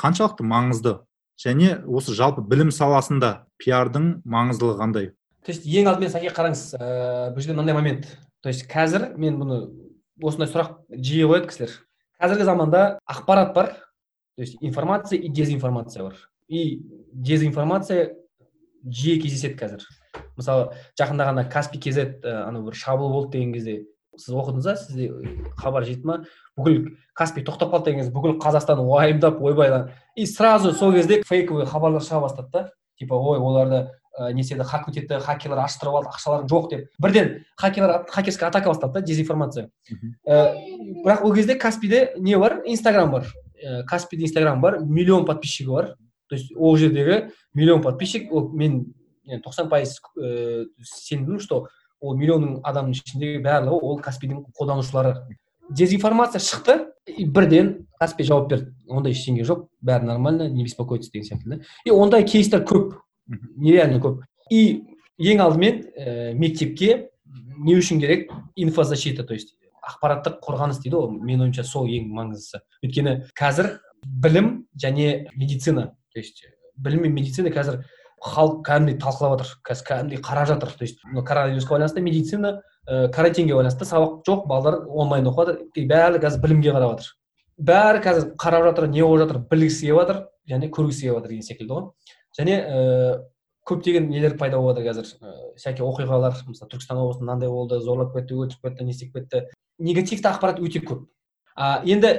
қаншалықты 0.00 0.42
маңызды? 0.42 0.98
Және 1.38 1.84
осы 1.86 2.16
жалпы 2.16 2.42
білім 2.42 2.72
саласында 2.72 3.46
пиардың 3.62 4.22
маңыздылығы 4.24 4.80
қандай? 4.80 5.10
То 5.44 5.52
есть 5.52 5.66
ең 5.68 5.92
алдымен 5.92 6.10
сәке 6.10 6.32
қараңыз 6.34 6.72
ыыы 6.80 7.34
бұл 7.36 7.44
жерде 7.44 7.54
мынандай 7.54 7.76
момент. 7.76 8.08
То 8.42 8.48
есть 8.48 8.66
қазір 8.66 9.12
мен 9.20 9.38
бұны 9.38 9.60
осындай 10.24 10.50
сұрақ 10.50 10.80
жиі 10.90 11.28
қояды 11.28 11.52
кісілер. 11.52 11.76
Қазіргі 12.20 12.44
заманда 12.44 12.98
ақпарат 13.06 13.54
бар. 13.54 13.66
То 14.36 14.42
есть 14.42 14.56
информация 14.60 15.18
и 15.18 15.28
дезинформация 15.28 16.04
бар. 16.04 16.14
И 16.48 16.82
дезинформация 17.12 18.14
жиі 18.84 19.20
кездеседі 19.20 19.56
қазір. 19.58 19.84
Мысалы 20.36 20.72
жақында 20.98 21.28
ғана 21.30 21.44
каспи 21.50 21.78
kz 21.78 22.20
анау 22.22 22.66
бір 22.68 22.76
шабуыл 22.76 23.12
болды 23.12 23.38
деген 23.38 23.52
кезде 23.54 23.76
сіз 24.16 24.34
оқыдыңыз 24.34 24.68
ба 24.68 24.76
сізде 24.76 25.08
хабар 25.58 25.84
жетті 25.84 26.06
ма? 26.08 26.18
Бүкіл 26.56 26.96
каспи 27.16 27.44
тоқтап 27.44 27.72
қалды 27.72 27.90
деген 27.90 28.04
кезде 28.04 28.14
бүкіл 28.14 28.38
қазақстан 28.40 28.80
уайымдап 28.80 29.40
ойбай 29.42 29.90
и 30.14 30.26
сразу 30.26 30.72
сол 30.72 30.94
кезде 30.94 31.22
фейковый 31.26 31.66
хабарлар 31.66 32.02
шыға 32.02 32.22
бастады 32.28 32.50
да. 32.52 32.70
Типа 32.98 33.14
ой 33.14 33.38
оларды 33.38 33.90
ә, 34.18 34.32
не 34.32 34.40
істеді 34.40 34.64
хак 34.64 34.88
етті 34.88 35.20
хакерлер 35.20 35.60
аштырып 35.64 35.94
алды 36.00 36.10
ақшаларың 36.10 36.48
жоқ 36.50 36.68
деп. 36.70 36.88
Бірден 36.98 37.44
хакерлер 37.56 38.04
хакерский 38.08 38.46
атака 38.46 38.70
бастады 38.70 39.00
да 39.00 39.06
дезинформация 39.06 39.70
ә, 40.26 40.56
бірақ 41.04 41.22
ол 41.22 41.34
кезде 41.34 41.54
каспиде 41.54 42.12
не 42.18 42.36
бар? 42.38 42.62
Инстаграм 42.66 43.10
бар. 43.10 43.26
Ә, 43.62 43.84
каспиде 43.84 44.24
инстаграм 44.24 44.60
бар 44.60 44.80
миллион 44.80 45.26
подписчигі 45.26 45.70
бар. 45.70 45.96
То 46.28 46.36
есть 46.36 46.52
ол 46.56 46.76
жердегі 46.76 47.30
миллион 47.54 47.82
подписчик 47.82 48.32
ол 48.32 48.48
мен 48.52 48.94
тоқсан 49.26 49.68
пайыз 49.68 50.00
ә, 50.18 50.66
сендім 50.82 51.40
что 51.40 51.66
ол 52.00 52.16
миллион 52.16 52.60
адамның 52.64 52.96
ішіндегі 52.96 53.42
барлығы 53.44 53.80
ол 53.82 54.00
каспидің 54.00 54.44
қолданушылары. 54.56 55.16
Дезинформация 55.70 56.38
шықты 56.38 56.92
и 57.06 57.24
бірден 57.24 57.86
каспи 57.98 58.22
жауап 58.22 58.50
берді. 58.50 58.74
Ондай 58.86 59.16
ештеңе 59.16 59.42
жоқ 59.46 59.66
бәрі 59.82 60.06
нормально 60.06 60.48
не 60.48 60.64
беспокойтесь 60.64 61.10
деген 61.10 61.26
сияқты 61.26 61.48
да. 61.48 61.58
И 61.84 61.90
ондай 61.90 62.24
кейстер 62.24 62.62
көп. 62.62 62.94
Нереально 63.28 64.00
көп 64.00 64.22
и 64.50 64.84
ең 65.18 65.42
алдымен 65.42 65.82
ә, 65.96 66.34
мектепке 66.34 67.10
не 67.58 67.76
үшін 67.76 68.00
керек 68.00 68.30
инфозащита 68.56 69.24
то 69.24 69.34
есть 69.34 69.56
ақпараттық 69.86 70.40
қорғаныс 70.44 70.80
дейді 70.82 70.98
ғой 70.98 71.18
менің 71.20 71.46
ойымша 71.46 71.64
сол 71.66 71.86
ең 71.88 72.08
маңыздысы. 72.14 72.60
Өйткені 72.84 73.14
қазір 73.38 73.78
білім 74.04 74.66
және 74.82 75.28
медицина 75.36 75.92
то 76.12 76.18
есть 76.20 76.42
білім 76.76 77.06
мен 77.06 77.14
медицина 77.14 77.52
қазір 77.54 77.84
халық 78.22 78.62
кәдімгідей 78.66 78.98
талқылап 79.00 79.36
жатыр 79.36 79.52
қазір 79.66 79.86
кәдімгідей 79.90 80.22
қарап 80.24 80.48
жатыр. 80.50 80.72
То 80.72 80.84
есть 80.84 81.00
коронавирусқа 81.02 81.76
байланысты 81.76 82.00
медицина 82.00 82.62
ә, 82.88 83.08
карантинге 83.08 83.54
байланысты 83.54 83.84
сабақ 83.84 84.22
жоқ 84.26 84.46
балалар 84.48 84.86
онлайн 84.88 85.26
оқып 85.30 85.52
жатыр 85.52 85.86
бәрі 85.86 86.22
қазір 86.24 86.42
білімге 86.42 86.72
қарап 86.74 86.96
жатыр. 86.96 87.12
Бәрі 87.58 88.02
қазір 88.04 88.30
қарап 88.40 88.70
жатыр 88.70 88.88
не 88.88 89.02
болып 89.02 89.26
жатыр 89.26 89.42
білгісі 89.50 89.86
келіп 89.86 90.00
жатыр 90.00 90.22
және 90.50 90.70
көргісі 90.70 91.06
келіп 91.06 91.18
жатыр 91.20 91.30
деген 91.30 91.46
секілді 91.46 91.72
ғой. 91.72 91.90
Және 92.38 92.56
ә, 92.60 92.78
көптеген 93.66 94.08
нелер 94.10 94.36
пайда 94.38 94.60
болып 94.62 94.84
қазір. 94.86 95.08
Ә, 95.20 95.34
всякий 95.56 95.84
оқиғалар 95.86 96.36
мысалы 96.46 96.70
түркістан 96.72 97.00
облысында 97.02 97.26
мынандай 97.26 97.50
болды 97.50 97.80
зорлап 97.80 98.14
кетті 98.14 98.38
өлтіріп 98.38 98.68
кетті 98.68 98.84
не 98.84 98.94
істеп 98.94 99.14
кетті. 99.16 99.44
Негативті 99.78 100.30
ақпарат 100.30 100.60
өте 100.62 100.82
көп. 100.84 101.06
А 101.56 101.82
енді 101.84 102.12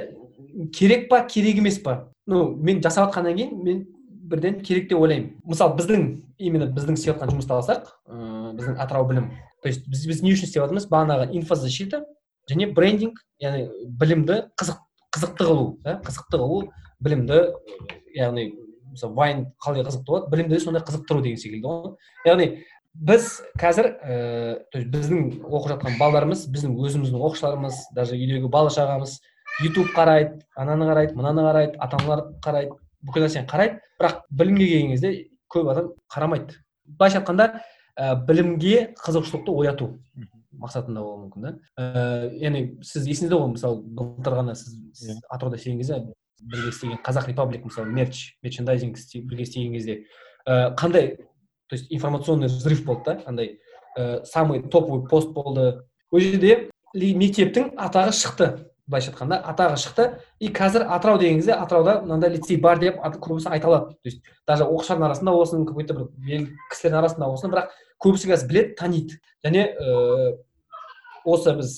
керек 0.74 1.08
па 1.08 1.24
керек 1.26 1.58
емес 1.62 1.78
па? 1.82 2.10
Ну 2.26 2.50
мен 2.56 2.82
жасап 2.82 3.08
жатқаннан 3.08 3.36
кейін 3.36 3.62
мен 3.64 3.86
бірден 4.28 4.60
керек 4.60 4.88
деп 4.90 5.00
ойлаймын. 5.00 5.36
Мысалы 5.44 5.76
біздің 5.78 6.08
именно 6.38 6.68
біздің 6.68 6.98
істеп 6.98 7.14
жатқан 7.16 7.32
жұмысты 7.32 7.56
алсақ 7.56 7.88
ыыы 8.06 8.54
біздің 8.58 8.78
атырау 8.82 9.08
білім 9.08 9.30
то 9.62 9.68
есть 9.68 9.88
біз, 9.88 10.06
біз 10.06 10.22
не 10.22 10.34
үшін 10.34 10.48
істеп 10.48 10.62
жатырмыз? 10.62 10.88
Бағанағы 10.90 11.32
инфозащита 11.38 12.04
және 12.50 12.70
брендинг 12.74 13.18
яғни 13.42 13.66
білімді 13.98 14.42
қызық 14.60 14.82
қызықты 15.16 15.48
қылу 15.48 15.66
да? 15.82 15.98
Қызықты 16.04 16.38
қылу 16.38 16.60
білімді 17.00 17.40
яғни 18.14 18.52
мысалы 18.92 19.14
вайн 19.14 19.46
қалай 19.62 19.84
қызықты 19.86 20.06
болады 20.06 20.30
білімді 20.32 20.54
де 20.54 20.60
сондай 20.60 20.82
қызықтыру 20.82 21.22
деген 21.22 21.38
секілді 21.38 21.66
ғой. 21.66 21.94
Яғни 22.26 22.48
біз 22.94 23.30
қазір 23.60 23.92
ііі 23.94 24.54
то 24.72 24.78
есть 24.78 24.90
біздің 24.92 25.20
оқып 25.44 25.72
жатқан 25.74 25.98
балдарымыз 26.00 26.46
біздің 26.50 26.76
өзіміздің 26.78 27.24
оқушыларымыз 27.28 27.80
даже 27.94 28.16
үйдегі 28.16 28.50
бала 28.50 28.72
шағамыз 28.74 29.18
ютуб 29.62 29.92
қарайды 29.94 30.42
ананы 30.56 30.88
қарайды 30.90 31.14
мынаны 31.14 31.44
қарайды 31.46 31.78
ата 31.78 32.00
аналар 32.00 32.24
қарайды 32.42 32.78
бүкіл 33.02 33.26
нәрсені 33.26 33.46
қарайды. 33.50 33.80
Бірақ 34.00 34.22
білімге 34.30 34.66
келген 34.66 34.92
кезде 34.94 35.12
көп 35.52 35.70
адам 35.72 35.92
қарамайды. 36.10 36.58
Былайша 36.86 37.20
айтқанда 37.20 37.48
ә, 37.98 38.14
білімге 38.26 38.94
қызығушылықты 38.98 39.54
ояту 39.54 39.92
мақсатында 40.58 41.02
болуы 41.02 41.26
мүмкін 41.26 41.46
да. 41.46 41.52
Ә, 41.78 42.30
яғни 42.40 42.78
сіз 42.82 43.06
есіңізде 43.06 43.38
ғой 43.38 43.52
мысалы 43.54 43.82
былтыр 43.82 44.38
ғана 44.40 44.54
сіз, 44.58 44.74
сіз 44.94 45.14
иә. 45.14 45.20
атырауда 45.28 45.58
істеген 45.58 45.78
кезде 45.82 46.00
бірге 46.40 46.68
істеген 46.70 46.98
қазақ 47.04 47.28
репаблик 47.28 47.64
мысалы 47.64 47.88
мерч 47.88 48.36
мерчендайзинг 48.42 48.98
бірге 49.24 49.42
істеген 49.42 49.72
кезде 49.72 50.04
қандай 50.46 51.16
то 51.68 51.76
есть 51.76 51.86
информационный 51.90 52.46
взрыв 52.46 52.84
болды 52.84 53.04
да 53.04 53.22
андай 53.26 53.58
самый 54.24 54.62
топовый 54.62 55.08
пост 55.08 55.30
болды. 55.32 55.84
Ол 56.10 56.20
жерде 56.20 56.70
мектептің 56.94 57.74
атағы 57.76 58.12
шықты 58.16 58.48
былайша 58.88 59.10
айтқанда 59.12 59.42
атағы 59.44 59.76
шықты. 59.76 60.06
И 60.40 60.48
қазір 60.48 60.86
атырау 60.88 61.18
деген 61.18 61.38
кезде 61.38 61.52
атырауда 61.52 62.00
мынандай 62.02 62.30
лицей 62.30 62.56
бар 62.56 62.78
деп 62.78 62.96
көбісі 62.96 63.50
айта 63.50 63.68
алады. 63.68 63.92
То 63.92 64.08
есть 64.08 64.22
даже 64.46 64.64
оқушылардың 64.64 65.04
арасында 65.04 65.32
болсын 65.32 65.66
какой 65.66 65.84
то 65.84 66.08
бір 66.16 66.48
кісілердің 66.72 66.98
арасында 66.98 67.28
болсын 67.28 67.52
бірақ 67.52 67.74
көбісі 68.00 68.30
қазір 68.32 68.48
біледі 68.48 68.74
таниды. 68.78 69.18
Және 69.44 69.66
осы 71.24 71.54
біз 71.58 71.74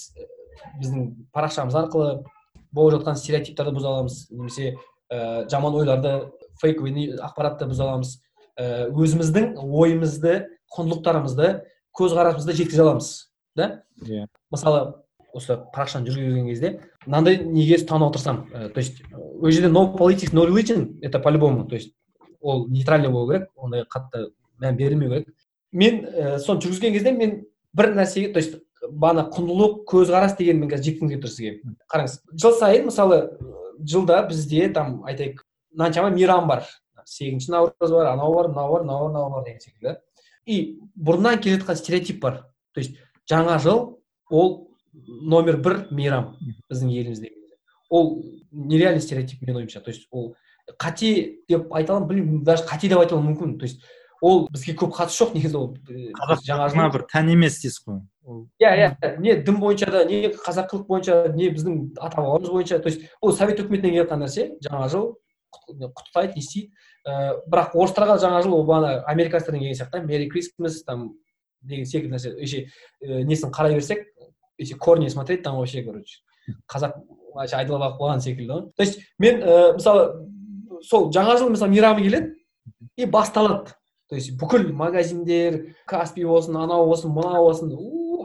біздің 0.79 1.09
парақшамыз 1.35 1.75
арқылы 1.75 2.23
болып 2.73 2.99
жатқан 2.99 3.19
стереотиптерді 3.19 3.75
бұза 3.77 3.95
аламыз. 3.95 4.21
Немесе 4.31 4.77
ә, 5.11 5.49
жаман 5.51 5.75
ойларды 5.75 6.31
фейковый 6.61 7.17
ақпаратты 7.19 7.69
бұза 7.71 7.89
аламыз. 7.89 8.17
Ә, 8.59 8.89
өзіміздің 8.91 9.57
ойымызды 9.59 10.37
құндылықтарымызды 10.77 11.53
көзқарасымызды 11.97 12.57
жеткізе 12.61 12.85
аламыз 12.85 13.11
да? 13.57 13.83
Иә. 14.05 14.27
Мысалы 14.51 14.95
осы 15.35 15.57
парақшаны 15.75 16.11
жүргізген 16.11 16.49
кезде 16.49 16.73
мынандай 17.07 17.41
неге 17.45 17.79
ұстанып 17.79 18.11
отырсам? 18.11 18.45
Ә, 18.53 18.69
то 18.71 18.81
есть 18.81 19.03
ол 19.15 19.51
жерде 19.51 19.71
no 19.71 19.87
politics 19.97 20.35
no 20.35 20.47
religion 20.47 20.99
это 21.03 21.19
по 21.19 21.29
любому 21.29 21.67
то 21.67 21.77
есть 21.77 21.95
ол 22.41 22.67
нейтральный 22.69 23.09
болу 23.11 23.33
керек 23.33 23.51
ондай 23.57 23.85
қатты 23.85 24.31
мән 24.61 24.77
берілмеу 24.77 25.11
керек. 25.11 25.35
Мен 25.73 26.05
ә, 26.05 26.39
соны 26.39 26.61
жүргізген 26.61 26.93
кезде 26.93 27.13
мен 27.13 27.45
бір 27.73 27.95
нәрсеге 27.95 28.33
то 28.33 28.39
есть 28.39 28.59
бағана 28.89 29.27
құндылық 29.35 29.85
көзқарас 29.91 30.37
дегенді 30.39 30.65
мен 30.65 30.71
қазір 30.71 30.85
жеткізгім 30.89 31.11
келіп 31.11 31.25
тұр 31.25 31.33
сізге. 31.33 31.53
Қараңыз 31.93 32.17
жыл 32.33 32.55
сайын 32.57 32.87
мысалы 32.89 33.19
жылда 33.81 34.23
бізде 34.29 34.69
там 34.73 35.03
айтайық 35.09 35.43
мынаншама 35.77 36.11
мейрам 36.15 36.49
бар. 36.49 36.65
Сегізінші 37.05 37.53
наурыз 37.53 37.93
бар 37.93 38.13
анау 38.13 38.35
бар 38.35 38.49
мынау 38.49 38.73
бар 38.73 38.83
мынау 38.83 39.05
бар 39.05 39.13
мынау 39.13 39.31
бар 39.35 39.45
деген 39.45 39.61
секілді. 39.61 39.97
И 40.47 40.81
бұрыннан 40.97 41.41
келе 41.41 41.59
жатқан 41.59 41.77
стереотип 41.77 42.21
бар. 42.21 42.45
То 42.75 42.81
есть 42.81 42.97
жаңа 43.29 43.59
жыл 43.61 44.01
ол 44.31 44.71
номер 44.93 45.61
бір 45.61 45.87
мейрам 45.91 46.37
біздің 46.71 46.93
елімізде. 46.93 47.33
Ол 47.91 48.23
нереальный 48.51 49.03
стереотип 49.03 49.43
менің 49.43 49.65
ойымша. 49.65 49.81
То 49.81 49.91
есть 49.91 50.09
ол 50.11 50.35
қате 50.79 51.41
деп 51.49 51.73
айта 51.75 51.95
аламын 51.97 52.09
білмеймін 52.09 52.45
даже 52.45 52.65
қате 52.69 52.89
деп 52.89 53.01
айтуым 53.03 53.27
мүмкін. 53.31 53.59
То 53.59 53.67
есть 53.67 53.83
ол 54.21 54.47
бізге 54.53 54.77
көп 54.79 54.95
қатысы 54.95 55.25
жоқ 55.25 55.35
негізі 55.35 55.57
ол 55.57 55.75
жаңа 56.47 56.91
бір 56.93 57.07
тән 57.11 57.33
емес 57.33 57.61
дейсіз 57.63 57.83
ғой. 57.87 58.03
Иә 58.61 58.71
иә. 58.77 59.19
не 59.19 59.35
дін 59.37 59.61
бойынша 59.61 59.91
да 59.91 60.05
не 60.05 60.29
қазақылық 60.29 60.87
бойынша 60.87 61.33
не 61.35 61.51
біздің 61.51 61.97
ата 61.99 62.21
бабамыз 62.21 62.51
бойынша. 62.51 62.79
То 62.79 62.89
есть 62.89 63.03
ол 63.21 63.33
совет 63.33 63.61
өкіметінен 63.61 63.93
келе 63.93 64.05
жатқан 64.05 64.25
нәрсе. 64.25 64.57
Жаңа 64.61 64.89
жыл 64.89 65.17
құттықтайды 65.51 66.35
не 66.35 66.41
істейді 66.41 66.73
ыыы 67.07 67.41
бірақ 67.49 67.75
орыстарға 67.75 68.19
жаңа 68.21 68.43
жыл 68.43 68.59
ол 68.61 68.67
бағана 68.67 69.05
американецтерден 69.07 69.61
келген 69.61 69.79
сияқты. 69.81 70.03
Мери 70.05 70.29
крисмас 70.29 70.83
там 70.85 71.15
деген 71.63 71.87
секілді 71.87 72.15
нәрсе. 72.15 72.35
Вообще 72.37 72.69
несін 73.01 73.51
қарай 73.51 73.75
берсек 73.75 74.07
если 74.59 74.75
корни 74.75 75.09
смотреть 75.09 75.43
там 75.43 75.57
вообще 75.57 75.83
короче 75.83 76.21
қазақ 76.69 76.93
вообще 77.35 77.57
айдалып 77.57 77.83
алып 77.83 78.01
қойған 78.01 78.21
секілді 78.21 78.53
ғой. 78.53 78.71
То 78.77 78.83
есть 78.83 79.01
мен 79.19 79.41
ә, 79.43 79.75
мысалы 79.75 80.29
сол 80.83 81.11
жаңа 81.13 81.39
жыл 81.39 81.51
мысалы 81.51 81.73
мейрамы 81.73 82.03
келеді 82.03 82.35
и 82.97 83.07
басталады. 83.07 83.73
То 84.09 84.17
есть 84.17 84.35
бүкіл 84.39 84.73
магазиндер 84.75 85.77
каспи 85.87 86.25
болсын 86.25 86.57
анау 86.57 86.87
болсын 86.87 87.13
мынау 87.15 87.47
болсын. 87.47 87.71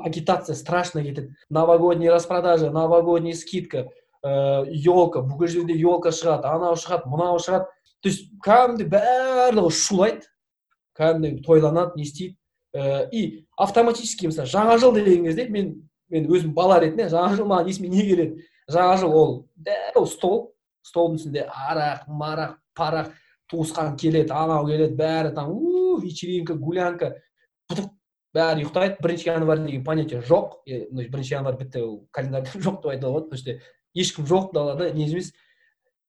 Агитация 0.06 0.56
страшно 0.56 1.04
кетеді 1.04 1.36
новогодний 1.50 2.10
распродажа 2.10 2.70
новогодний 2.70 3.34
скидка 3.34 3.90
ыыы 4.24 4.70
елка 4.86 5.22
бүкіл 5.26 5.48
жерде 5.48 5.76
елка 5.78 6.14
шығады 6.14 6.50
анау 6.50 6.78
шығады 6.78 7.10
мынау 7.10 7.42
шығады 7.42 7.66
то 8.02 8.10
есть 8.10 8.30
кәдімгідей 8.46 8.90
барлығы 8.94 9.72
шулайды 9.74 10.30
кәдімгідей 10.98 11.44
тойланады 11.46 11.98
не 11.98 12.04
істейді. 12.06 12.38
Ііі 12.76 13.08
и 13.12 13.48
автоматически 13.58 14.28
мысалы 14.28 14.50
жаңа 14.52 14.78
жыл 14.78 14.94
деген 14.94 15.26
кезде 15.26 15.48
мен 15.50 15.70
мен 16.12 16.28
өзім 16.28 16.54
бала 16.54 16.80
ретінде 16.84 17.08
жаңа 17.10 17.38
жыл 17.38 17.48
маған 17.48 17.70
есіме 17.72 17.90
не 17.90 18.04
келеді? 18.04 18.46
Жаңа 18.70 18.98
жыл 19.02 19.16
ол 19.16 19.32
дәу 19.56 20.06
стол 20.12 20.38
столдың 20.86 21.22
үстінде 21.22 21.46
арақ 21.50 22.06
марақ 22.08 22.58
парақ 22.78 23.14
туысқан 23.50 23.96
келеді 23.98 24.36
анау 24.36 24.68
келеді 24.68 24.98
бәрі 25.00 25.34
там 25.34 25.54
у 25.56 25.98
вечеринка 25.98 26.54
гулянка. 26.54 27.16
Бәрі 28.36 28.66
ұйықтайды. 28.66 29.00
Бірінші 29.02 29.30
январь 29.30 29.64
деген 29.66 29.84
понятие 29.84 30.22
жоқ. 30.22 30.60
Бірінші 30.68 31.34
январь 31.38 31.58
бітті 31.60 31.82
ол 31.82 31.96
календарьда 32.12 32.60
жоқ 32.66 32.82
деп 32.84 32.92
айтуға 32.92 33.14
болады 33.14 33.30
потому 33.32 33.60
ешкім 33.96 34.26
жоқ 34.28 34.54
далада 34.54 34.92
не 34.94 35.08
емес. 35.08 35.32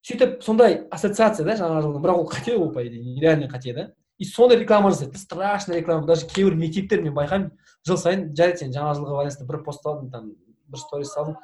Сөйтіп 0.07 0.43
сондай 0.43 0.83
ассоциация 0.91 1.47
да 1.47 1.57
жаңа 1.57 1.83
жылдың. 1.83 2.03
Бірақ 2.03 2.23
ол 2.23 2.29
қате 2.31 2.57
ол 2.57 2.73
по 2.73 2.85
идее 2.85 3.03
нереальный 3.03 3.49
қате 3.49 3.75
да. 3.75 3.93
И 4.19 4.25
сондай 4.25 4.59
реклама 4.59 4.91
жасайды. 4.91 5.19
Страшный 5.19 5.79
реклама. 5.79 6.07
Даже 6.07 6.27
кейбір 6.27 6.55
мектептер 6.55 7.03
мен 7.03 7.15
байқаймын. 7.15 7.53
Жыл 7.87 7.99
сайын 7.99 8.35
жарайды 8.35 8.65
сен 8.65 8.73
жаңа 8.75 8.95
жылға 8.99 9.21
байланысты 9.21 9.47
бір 9.47 9.62
пост 9.62 9.83
салдың 9.87 10.11
там 10.11 10.33
бір 10.67 10.83
сторис 10.83 11.12
салдың 11.15 11.37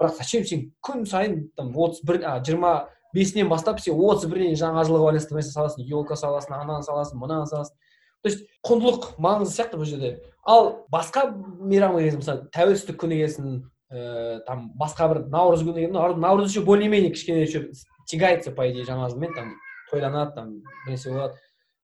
бірақ 0.00 0.16
зачем 0.16 0.44
сен 0.48 0.72
күн 0.80 1.04
сайын 1.04 1.50
там 1.56 1.74
отыз 1.76 2.00
бір 2.08 2.22
а 2.24 2.38
жиырма 2.40 2.88
бесінен 3.14 3.48
бастап 3.50 3.80
сен 3.80 3.98
отыз 3.98 4.30
біріне 4.30 4.56
жаңа 4.56 4.84
жылға 4.88 5.10
байланысты 5.10 5.42
саласың. 5.42 5.84
Елка 5.84 6.16
саласың 6.16 6.56
ананы 6.56 6.82
саласың 6.86 7.20
мынаны 7.20 7.46
саласың. 7.46 7.76
То 8.22 8.28
есть 8.28 8.46
құндылық 8.66 9.16
маңызды 9.18 9.54
сияқты 9.54 9.78
бұл 9.80 9.88
жерде. 9.88 10.10
Ал 10.44 10.86
басқа 10.92 11.30
мейрамға 11.32 12.02
келген 12.02 12.20
мысалы 12.20 12.48
тәуелсіздік 12.52 12.98
күні 13.00 13.20
келсін 13.20 13.52
ііі 13.90 14.40
там 14.46 14.70
басқа 14.78 15.08
бір 15.12 15.22
наурыз 15.32 15.64
күні 15.64 15.88
наурыз 15.90 16.50
еще 16.50 16.62
более 16.64 16.88
менее 16.88 17.10
кішкене 17.10 17.42
еще 17.42 17.70
тягается 18.06 18.52
по 18.52 18.68
идее 18.70 18.84
жаңа 18.84 19.08
жылмен 19.10 19.34
там 19.34 19.54
тойланады 19.90 20.34
там 20.34 20.52
бірнәрсе 20.84 21.10
болады. 21.10 21.38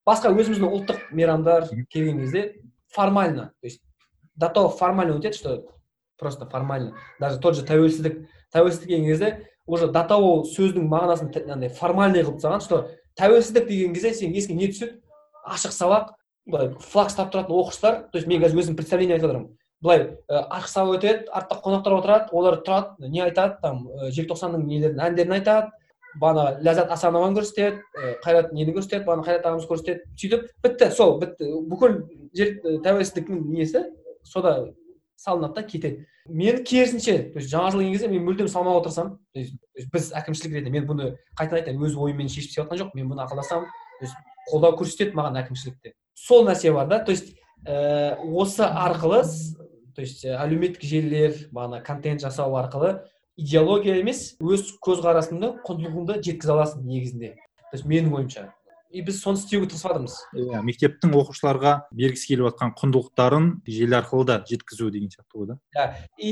Басқа 0.07 0.33
өзіміздің 0.35 0.71
ұлттық 0.71 1.09
мейрамдар 1.11 1.69
келген 1.91 2.21
кезде 2.21 2.61
формально 2.93 3.53
то 3.61 3.67
есть 3.67 3.83
до 4.35 4.49
того 4.49 4.69
формально 4.69 5.19
өтеді 5.19 5.37
что 5.37 5.65
просто 6.19 6.47
формально. 6.47 6.97
Даже 7.21 7.39
тот 7.39 7.57
же 7.57 7.65
тәуелсіздік 7.65 8.27
тәуелсіздік 8.53 8.87
деген 8.87 9.07
кезде 9.07 9.49
уже 9.67 9.89
до 9.89 10.05
того 10.05 10.45
сөздің 10.45 10.87
мағынасын 10.89 11.51
андай 11.51 11.69
формальный 11.69 12.23
қылып 12.23 12.41
тастаған 12.41 12.61
что 12.61 12.91
тәуелсіздік 13.19 13.67
деген 13.67 13.95
кезде 13.95 14.15
сенің 14.15 14.37
есіңе 14.37 14.57
не 14.57 14.71
түседі? 14.73 15.01
Ашық 15.47 15.73
сабақ 15.75 16.16
былай 16.47 16.71
флаг 16.81 17.11
ұстап 17.11 17.33
тұратын 17.33 17.57
оқушылар 17.57 18.03
то 18.11 18.19
есть 18.19 18.29
мен 18.31 18.43
қазір 18.43 18.63
өзім 18.63 18.77
представление 18.79 19.17
айтып 19.17 19.31
отырмын. 19.31 19.49
Былай 19.83 20.07
ашық 20.31 20.71
сабақ 20.73 20.99
өтеді 20.99 21.27
артта 21.33 21.59
қонақтар 21.65 21.99
отырады 21.99 22.33
олар 22.33 22.61
тұрады 22.65 23.11
не 23.11 23.21
айтады 23.25 23.59
там 23.63 23.83
желтоқсанның 24.15 24.65
нелерін 24.65 25.03
әндерін 25.05 25.37
айтады 25.37 25.75
бағана 26.21 26.57
ләззат 26.65 26.93
асанованы 26.95 27.37
көрсетеді 27.37 27.83
қайрат 28.25 28.55
нені 28.57 28.73
көрсетеді 28.73 29.05
бағана 29.05 29.27
қайрат 29.27 29.45
ағамызды 29.51 29.69
көрсетеді 29.69 30.01
сөйтіп 30.17 30.47
бітті 30.65 30.91
сол 30.97 31.19
бітті. 31.21 31.51
Бүкіл 31.69 31.99
жер 32.33 32.55
тәуелсіздіктің 32.87 33.43
несі 33.53 33.85
сода 34.25 34.73
салынады 35.21 35.61
да 35.61 35.63
кетеді. 35.63 36.07
Мен 36.29 36.65
керісінше 36.65 37.19
то 37.35 37.39
есть 37.39 37.53
жаңа 37.53 37.71
жыл 37.71 37.85
келген 37.85 37.93
кезде 37.93 38.09
мен 38.09 38.25
мүлдем 38.25 38.49
салмауға 38.49 38.87
тырысамын 38.87 39.13
то 39.19 39.39
есть 39.39 39.93
біз 39.93 40.09
әкімшілік 40.17 40.57
ретінде 40.57 40.73
мен 40.73 40.89
бұны 40.89 41.13
қайтадан 41.37 41.61
айтайын 41.61 41.85
өз 41.85 41.95
ойыммен 42.01 42.33
шешіп 42.33 42.51
істеп 42.51 42.65
жатқан 42.65 42.81
жоқпын 42.81 42.99
мен 42.99 43.13
бұны 43.13 43.23
ақылдасамын 43.29 43.69
қолдау 44.51 44.75
көрсетеді 44.81 45.15
маған 45.15 45.39
әкімшілікте. 45.45 45.95
Сол 46.17 46.47
нәрсе 46.49 46.73
бар 46.73 46.89
да. 46.89 46.99
То 47.05 47.13
есть 47.13 47.37
ә, 47.67 48.17
осы 48.17 48.65
арқылы 48.65 49.23
то 49.97 50.03
есть 50.03 50.25
әлеуметтік 50.25 50.85
желілер 50.85 51.39
бағана 51.53 51.81
контент 51.85 52.21
жасау 52.21 52.57
арқылы 52.59 52.99
идеология 53.37 53.97
емес 54.01 54.35
өз 54.41 54.75
көзқарасыңды 54.85 55.55
құндылығыңды 55.65 56.21
жеткізе 56.25 56.53
аласың 56.53 56.85
негізінде. 56.89 57.35
То 57.71 57.77
есть 57.77 57.87
менің 57.89 58.15
ойымша. 58.17 58.51
И 58.91 59.03
біз 59.03 59.19
соны 59.21 59.37
істеуге 59.41 59.67
тырысып 59.67 59.91
жатырмыз 59.91 60.15
иә 60.39 60.61
мектептің 60.65 61.13
оқушыларға 61.19 61.73
бергісі 61.91 62.29
келіп 62.31 62.47
жатқан 62.47 62.71
құндылықтарын 62.79 63.49
желі 63.67 63.97
арқылы 63.99 64.27
да 64.29 64.37
жеткізу 64.47 64.91
деген 64.95 65.11
сияқты 65.11 65.41
ғой 65.41 65.49
да. 65.51 65.57
Иә 65.75 65.89
и 66.17 66.31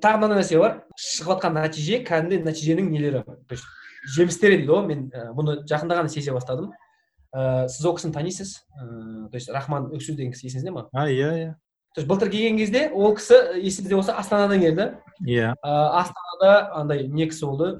тағы 0.00 0.22
мынандай 0.22 0.40
нәрсе 0.40 0.58
бар. 0.58 0.80
Шығып 0.96 1.36
жатқан 1.36 1.58
нәтиже 1.60 2.00
кәдімгідей 2.08 2.42
нәтиженің 2.46 2.88
нелері? 2.90 3.22
То 3.46 3.54
есть 3.54 3.68
жемістері 4.16 4.62
дейді 4.62 4.72
ғой 4.72 4.86
мен 4.88 5.04
бұны 5.36 5.60
жақында 5.68 6.00
ғана 6.00 6.08
сезе 6.08 6.32
бастадым. 6.32 6.72
Ыыы 7.32 7.68
сіз 7.68 7.86
ол 7.86 7.96
кісіні 7.96 8.14
танисыз? 8.14 8.54
Ыыы 8.74 9.28
то 9.30 9.36
есть 9.36 9.48
рахман 9.50 9.90
өксу 9.94 10.14
деген 10.14 10.32
кісі 10.32 10.48
есіңізде 10.48 10.70
ма? 10.74 10.88
А 10.92 11.08
иә 11.08 11.30
иә. 11.38 11.54
То 11.94 12.00
есть 12.00 12.08
былтыр 12.08 12.30
келген 12.30 12.58
кезде 12.58 12.90
ол 12.90 13.14
кісі 13.16 13.38
есіңізде 13.60 13.94
болса 13.94 14.18
астанадан 14.18 14.60
келді. 14.60 14.90
Иә. 15.26 15.54
Астанада 15.62 16.70
андай 16.74 17.06
не 17.08 17.26
кісі 17.26 17.46
болды 17.46 17.70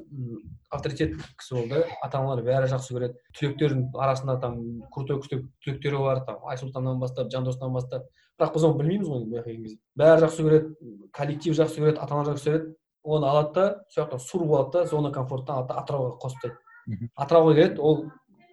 авторитет 0.70 1.16
кісі 1.38 1.54
болды. 1.54 1.84
Ата 2.02 2.18
аналар 2.18 2.42
бәрі 2.46 2.70
жақсы 2.70 2.94
көреді. 2.94 3.18
Түлектердің 3.34 3.90
арасында 3.98 4.36
там 4.42 4.58
крутой 4.94 5.18
түлектері 5.64 5.98
бар 5.98 6.22
там 6.26 6.44
айсұлтаннан 6.46 7.00
бастап 7.02 7.30
жандосынан 7.32 7.74
бастап. 7.74 8.06
Бірақ 8.38 8.54
біз 8.54 8.66
оны 8.68 8.78
білмейміз 8.78 9.08
ғой 9.10 9.24
былайша 9.26 9.48
келген 9.48 9.64
кезде. 9.66 9.80
Бәрі 9.98 10.24
жақсы 10.26 10.46
көреді 10.46 11.10
коллектив 11.16 11.58
жақсы 11.58 11.82
көреді 11.82 11.98
ата 11.98 12.14
аналар 12.14 12.36
жақсы 12.36 12.50
көреді. 12.50 12.72
Оны 13.02 13.26
алады 13.26 13.52
да 13.54 13.66
сол 13.90 14.04
жақтан 14.04 14.22
суырып 14.22 14.54
алады 14.54 14.72
да 14.78 14.86
зона 14.86 15.10
комфорттан 15.12 15.56
алады 15.56 15.72
да 15.72 15.80
атырауға 15.82 16.18
қосып 16.22 16.42
тастайды. 16.44 17.10
Атырауға 17.16 17.54
келеді 17.54 17.80
ол 17.80 18.04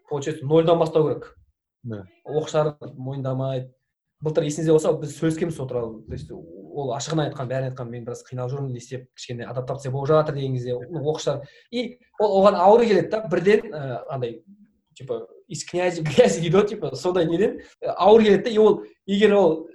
получается 0.09 0.45
нольдан 0.45 0.79
бастау 0.79 1.07
керек. 1.07 1.35
Да. 1.83 2.05
Оқушылар 2.25 2.75
мойындамайды. 2.95 3.71
Былтыр 4.21 4.47
есіңізде 4.47 4.73
болса 4.73 4.93
біз 4.97 5.13
сөйлескенбіз 5.19 5.55
сол 5.55 5.67
туралы. 5.69 6.01
То 6.07 6.13
есть 6.17 6.31
ол 6.77 6.91
ашығын 6.93 7.27
айтқан 7.27 7.49
бәрін 7.49 7.71
айтқан 7.71 7.89
мен 7.89 8.05
біраз 8.05 8.23
қиналып 8.27 8.53
жүрмін 8.53 8.73
не 8.73 8.81
істеп 8.81 9.07
кішкене 9.17 9.47
адаптация 9.49 9.91
болып 9.91 10.09
жатыр 10.11 10.35
деген 10.37 10.53
кезде 10.53 10.75
оқушылар 10.75 11.45
и 11.71 11.99
ол 12.19 12.35
оған 12.41 12.57
ауыр 12.61 12.85
келеді 12.85 13.09
да 13.13 13.21
бірден 13.31 13.65
ыыы 13.65 13.97
андай 14.09 14.43
типа 14.95 15.27
из 15.47 15.63
князи 15.65 16.01
грязи 16.01 16.41
дейді 16.41 16.57
ғой 16.57 16.67
типа 16.67 16.95
сондай 16.95 17.25
неден 17.25 17.59
ауыр 17.81 18.23
келеді 18.23 18.43
да 18.43 18.49
и 18.49 18.57
ол 18.57 18.83
егер 19.05 19.33
ол 19.33 19.67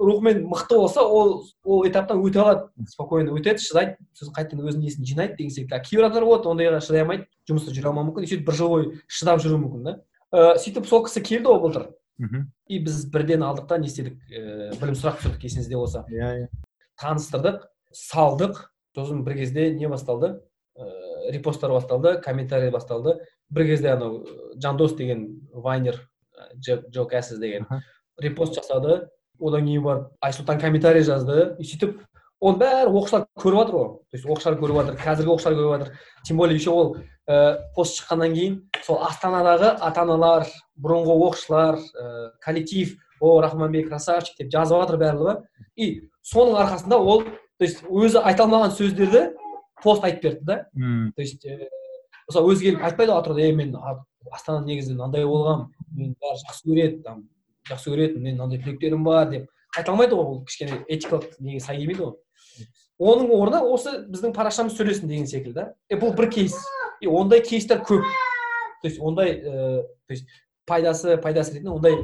рухымен 0.00 0.44
мықты 0.46 0.76
болса 0.76 1.02
ол 1.02 1.44
ол 1.64 1.86
этаптан 1.88 2.20
өте 2.22 2.40
алады. 2.40 2.68
Спокойно 2.88 3.32
өтеді 3.32 3.62
шыдайды. 3.62 3.96
Сосын 4.12 4.34
қайтадан 4.36 4.68
өзінің 4.68 4.84
несін 4.84 5.04
жинайды 5.04 5.36
деген 5.36 5.50
секілді. 5.54 5.74
А 5.74 5.80
кейбір 5.80 6.06
адамдар 6.06 6.24
болады 6.28 6.50
ондайға 6.52 6.80
шыдай 6.84 7.02
алмайды 7.02 7.26
жұмыста 7.48 7.72
жүре 7.72 7.88
алмауы 7.88 8.10
мүмкін. 8.10 8.26
И 8.26 8.30
сөйтіп 8.30 8.46
бір 8.46 8.58
жыл 8.58 8.68
бойы 8.68 8.90
шыдап 9.06 9.40
жүруі 9.42 9.62
мүмкін 9.64 9.86
да. 9.88 9.94
Ыыы 10.32 10.58
сөйтіп 10.64 10.86
сол 10.86 11.04
кісі 11.06 11.22
келді 11.24 11.48
ғой 11.48 11.60
былтыр. 11.64 11.86
Мхм. 12.18 12.50
И 12.68 12.78
біз 12.82 13.04
бірден 13.12 13.44
алдық 13.46 13.68
та 13.68 13.78
не 13.78 13.88
істедік? 13.88 14.18
Ііі 14.28 14.78
білім 14.80 14.98
сұрап 14.98 15.20
түсірдік 15.22 15.44
есіңізде 15.48 15.78
болса. 15.78 16.04
Иә 16.10 16.30
иә. 16.44 16.48
Таныстырдық 17.00 17.68
салдық. 17.94 18.68
Сосын 18.94 19.22
бір 19.24 19.38
кезде 19.38 19.70
не 19.72 19.88
басталды? 19.88 20.40
Ыыы 20.76 21.32
репосттар 21.32 21.70
басталды 21.70 22.18
комментарий 22.20 22.70
басталды. 22.70 23.20
Бір 23.50 23.66
кезде 23.70 23.92
анау 23.94 24.26
жандос 24.56 24.96
деген 24.98 25.48
вайнер 25.52 26.02
джо 26.58 27.06
кәсіз 27.06 27.38
деген 27.38 27.66
репост 28.18 28.58
жасады. 28.58 29.08
Одан 29.40 29.66
кейін 29.66 29.82
барып 29.82 30.08
айсұлтан 30.24 30.60
комментарий 30.60 31.04
жазды. 31.06 31.54
И 31.58 31.66
сөйтіп 31.66 31.98
оның 32.40 32.60
бәрі 32.60 32.92
оқушылар 32.92 33.26
көріп 33.38 33.58
жатыр 33.62 33.78
ғой. 33.78 33.88
То 34.10 34.18
есть 34.18 34.26
оқушылар 34.26 34.58
көріп 34.60 34.78
жатыр 34.80 34.98
қазіргі 35.02 35.32
оқушылар 35.34 35.58
көріп 35.58 35.72
жатыр. 35.74 35.98
Тем 36.24 36.36
более 36.36 36.56
еще 36.56 36.70
ол 36.70 36.96
ә, 37.28 37.58
пост 37.74 37.98
шыққаннан 37.98 38.34
кейін 38.34 38.60
сол 38.84 39.02
астанадағы 39.02 39.74
ата 39.80 40.02
аналар 40.02 40.46
бұрынғы 40.78 41.16
оқушылар 41.16 41.78
ә, 41.78 42.30
коллектив 42.44 42.96
о 43.20 43.40
рахманбек 43.42 43.88
красавчик 43.88 44.38
деп 44.38 44.52
жазып 44.52 44.82
жатыр 44.82 45.00
барлығы. 45.02 45.36
И 45.76 46.08
соның 46.22 46.60
арқасында 46.62 46.98
ол 46.98 47.24
то 47.24 47.66
есть 47.66 47.82
өзі 47.90 48.22
айта 48.22 48.44
алмаған 48.44 48.74
сөздерді 48.76 49.32
пост 49.82 50.04
айтып 50.04 50.22
берді 50.22 50.44
да. 50.44 50.56
То 51.16 51.22
есть 51.22 51.44
мысалы 52.28 52.52
өзі 52.52 52.68
келіп 52.68 52.84
айтпайды 52.86 53.12
ғой 53.12 53.18
атырауда 53.18 53.42
е 53.42 53.52
мен 53.56 53.74
астанада 54.30 54.66
негізі 54.68 54.94
мынандай 54.94 55.26
болғанмын 55.26 55.72
мені 55.96 56.14
бәрі 56.20 56.42
жақсы 56.44 56.68
көреді 56.68 57.02
там. 57.02 57.24
Жақсы 57.68 57.92
көретін 57.92 58.24
менің 58.24 58.40
мынандай 58.40 58.62
түлектерім 58.64 59.04
бар 59.06 59.30
деп 59.30 59.48
айта 59.76 59.92
алмайды 59.92 60.16
ғой 60.16 60.24
ол 60.24 60.42
кішкене 60.48 60.82
этикалық 60.88 61.38
неге 61.38 61.60
сай 61.60 61.78
келмейді 61.78 62.04
ғой. 62.04 62.16
Оның 62.98 63.30
орнына 63.36 63.62
осы 63.68 63.94
біздің 64.08 64.34
парақшамыз 64.34 64.74
сөйлесін 64.78 65.10
деген 65.10 65.28
секілді 65.30 65.68
и 65.88 65.98
бұл 66.00 66.14
бір 66.18 66.30
кейс. 66.32 66.56
И 67.00 67.06
ондай 67.06 67.42
кейстер 67.44 67.82
көп. 67.86 68.02
То 68.82 68.88
есть 68.88 69.00
ондай 69.00 69.36
ыыы 69.38 69.82
то 70.06 70.14
есть 70.14 70.26
пайдасы 70.66 71.16
пайдасы 71.22 71.54
ретінде 71.54 71.70
ондай 71.70 71.96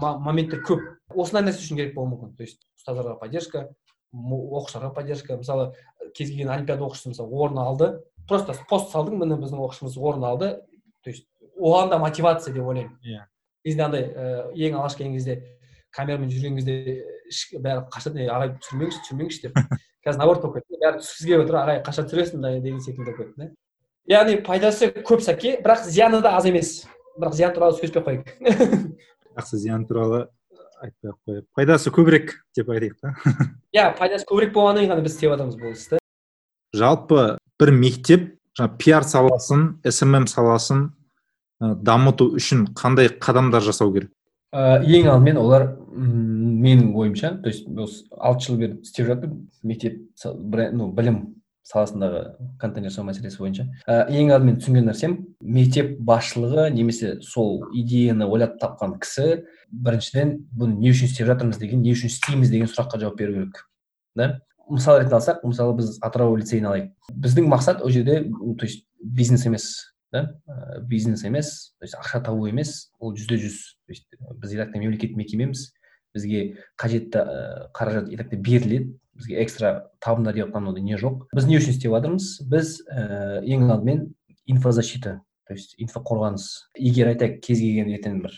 моменттер 0.00 0.62
көп. 0.64 0.80
Осындай 1.14 1.50
нәрсе 1.50 1.64
үшін 1.64 1.82
керек 1.82 1.94
болуы 1.94 2.14
мүмкін. 2.14 2.36
То 2.36 2.46
есть 2.46 2.62
ұстаздарға 2.80 3.18
поддержка 3.20 3.68
оқушыларға 4.14 4.94
поддержка. 4.94 5.36
Мысалы 5.36 5.72
кез 6.14 6.30
келген 6.30 6.50
олимпиада 6.54 6.86
оқушысы 6.86 7.12
мысалы 7.12 7.34
орын 7.36 7.58
алды 7.60 7.92
просто 8.28 8.56
пост 8.70 8.92
салдың 8.94 9.20
міне 9.20 9.36
біздің 9.42 9.60
оқушымыз 9.66 9.98
орын 9.98 10.24
алды. 10.24 10.52
То 11.04 11.10
есть 11.10 11.26
оған 11.60 11.90
да 11.90 11.98
мотивация 11.98 12.54
деп 12.54 12.64
ойлаймын. 12.64 12.96
Иә. 13.04 13.26
Кезінде 13.66 13.84
андай 13.86 14.06
ең 14.54 14.78
алғаш 14.78 14.96
келген 14.96 15.18
кезде 15.18 15.36
камерамен 15.96 16.30
жүрген 16.30 16.56
кезде 16.60 16.76
бәрі 17.62 17.84
қашады 17.92 18.26
ағай 18.30 18.54
түсірмеңізші 18.62 19.02
түсірмеңізші 19.04 19.46
деп. 19.46 19.60
Қазір 20.06 20.20
наоборот 20.20 20.44
болып 20.44 20.60
кетті. 20.60 20.80
Бәрі 20.82 21.00
түскісі 21.02 21.30
келіп 21.30 21.44
отыр 21.46 21.58
ағай 21.62 21.80
қашан 21.86 22.08
түсіресің 22.10 22.44
деген 22.62 22.82
секілді 22.84 23.10
болып 23.10 23.18
кетті 23.22 23.42
да. 23.42 23.48
Яғни 24.06 24.36
пайдасы 24.46 24.92
көп 24.94 25.24
сәке 25.24 25.56
бірақ 25.64 25.88
зияны 25.88 26.20
да 26.22 26.36
аз 26.38 26.46
емес. 26.46 26.72
Бірақ 27.18 27.34
зиян 27.34 27.54
туралы 27.56 27.74
сөйлеспей 27.80 28.02
ақ 28.02 28.06
қояйық 28.06 28.76
жақсы 29.36 29.58
зиян 29.64 29.86
туралы 29.88 30.26
айтпай 30.82 31.10
ақ 31.10 31.18
қояйық. 31.26 31.46
Пайдасы 31.58 31.90
көбірек 31.90 32.36
деп 32.54 32.70
айтайық 32.70 33.00
та. 33.02 33.14
Иә 33.76 33.88
пайдасы 33.98 34.28
көбірек 34.28 34.54
болғаннан 34.54 34.84
кейін 34.84 34.94
ғана 34.94 35.06
біз 35.06 35.16
істеп 35.16 35.34
жатырмыз 35.34 35.58
бұл 35.58 35.74
істі. 35.74 36.00
Жалпы 36.76 37.24
бір 37.58 37.72
мектеп 37.74 38.28
жаңа 38.58 38.78
пиар 38.78 39.08
саласын 39.08 39.66
смм 39.82 40.28
саласын 40.30 40.86
дамыту 41.60 42.30
үшін 42.36 42.66
қандай 42.76 43.08
қадамдар 43.08 43.64
жасау 43.64 43.92
керек? 43.94 44.10
Ә, 44.54 44.82
ең 44.84 45.08
алдымен 45.10 45.38
олар 45.40 45.70
м 45.92 46.60
менің 46.62 46.94
ойымша 46.96 47.36
то 47.42 47.48
есть 47.48 47.66
осы 47.68 48.04
алты 48.16 48.46
жыл 48.46 48.60
бері 48.60 48.78
істеп 48.82 49.08
жатырмын 49.08 49.48
мектеп 49.62 49.98
ну 50.72 50.92
білім 50.92 51.36
саласындағы 51.66 52.36
контент 52.60 52.86
жасау 52.86 53.04
мәселесі 53.08 53.40
бойынша. 53.42 53.66
Ә, 53.88 54.06
ең 54.06 54.30
алдымен 54.36 54.60
түсінген 54.60 54.86
нәрсем 54.86 55.16
мектеп 55.40 55.96
басшылығы 55.98 56.68
немесе 56.74 57.16
сол 57.26 57.64
идеяны 57.74 58.28
ойлап 58.30 58.54
тапқан 58.62 58.98
кісі 59.02 59.42
біріншіден 59.72 60.36
бұны 60.54 60.78
не 60.78 60.92
үшін 60.94 61.10
істеп 61.10 61.26
жатырмыз? 61.26 61.58
деген 61.58 61.82
не 61.82 61.92
үшін 61.96 62.12
істейміз? 62.12 62.50
деген 62.54 62.70
сұраққа 62.70 63.00
жауап 63.02 63.18
беру 63.18 63.34
керек 63.34 63.66
да? 64.14 64.40
Мысал 64.68 65.00
ретінде 65.00 65.18
алсақ 65.18 65.42
мысалы 65.42 65.76
біз 65.78 65.98
атырау 66.02 66.36
лицейін 66.38 66.70
алайық. 66.70 66.88
Біздің 67.12 67.50
мақсат 67.50 67.82
ол 67.82 67.90
жерде 67.90 68.22
то 68.30 68.66
есть 68.66 68.86
бизнес 69.00 69.46
емес 69.46 69.95
да 70.16 70.22
ә, 70.48 70.80
бизнес 70.80 71.24
емес 71.28 71.74
то 71.78 71.84
есть 71.84 71.94
ақша 71.94 72.22
табу 72.24 72.48
емес 72.48 72.90
ол 72.98 73.14
жүзде 73.14 73.36
жүз. 73.44 73.58
То 73.86 73.92
есть 73.92 74.08
біз 74.40 74.52
и 74.52 74.58
мемлекеттік 74.78 75.16
мекемеміз 75.16 75.72
бізге 76.16 76.56
қажетті 76.80 77.20
ә, 77.20 77.68
қаражат 77.76 78.08
и 78.08 78.36
беріледі 78.36 78.96
бізге 79.14 79.42
экстра 79.44 79.90
табындар 80.00 80.34
деп 80.34 80.56
ондай 80.56 80.82
не 80.82 80.96
жоқ. 80.96 81.28
Біз 81.34 81.46
не 81.46 81.60
үшін 81.60 81.76
істеп 81.76 81.92
жатырмыз? 81.92 82.40
Біз 82.48 82.80
ә, 82.88 83.44
ең 83.44 83.68
алдымен 83.70 84.14
инфозащита 84.46 85.20
то 85.46 85.54
есть 85.54 85.76
инфоқорғаныс. 85.78 86.72
Егер 86.74 87.12
айтайық 87.12 87.40
кез 87.44 87.60
келген 87.60 87.92
ертең 87.94 88.22
бір 88.24 88.34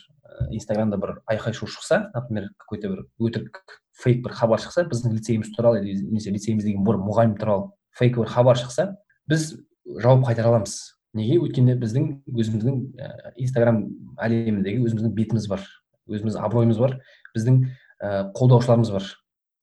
инстаграмда 0.50 0.98
бір 1.00 1.14
айқай 1.30 1.54
шу 1.56 1.66
шықса 1.66 2.10
например 2.14 2.50
какой 2.58 2.80
то 2.80 2.90
бір 2.92 3.06
өтірік 3.18 3.62
фейк 3.96 4.22
бір 4.24 4.34
хабар 4.36 4.60
шықса 4.62 4.84
біздің 4.88 5.16
лицейіміз 5.16 5.54
туралы 5.56 5.80
немесе 5.82 6.30
лицейіміздегі 6.34 6.84
бір 6.84 7.00
мұғалім 7.02 7.34
туралы 7.40 7.70
фейк 7.96 8.18
бір 8.20 8.28
хабар 8.30 8.60
шықса 8.60 8.92
біз 9.28 9.54
жауап 9.88 10.26
қайтара 10.28 10.52
аламыз. 10.52 10.97
Неге 11.16 11.38
өйткені 11.40 11.76
біздің 11.80 12.08
өзіміздің 12.28 12.80
ә, 13.00 13.32
инстаграм 13.40 13.84
әлеміндегі 14.20 14.84
өзіміздің 14.84 15.14
бетіміз 15.16 15.48
бар 15.48 15.64
өзіміздің 16.08 16.44
абыройымыз 16.44 16.80
бар 16.82 16.98
біздің 17.36 17.62
ә, 17.64 18.28
қолдаушыларымыз 18.36 18.92
бар 18.92 19.08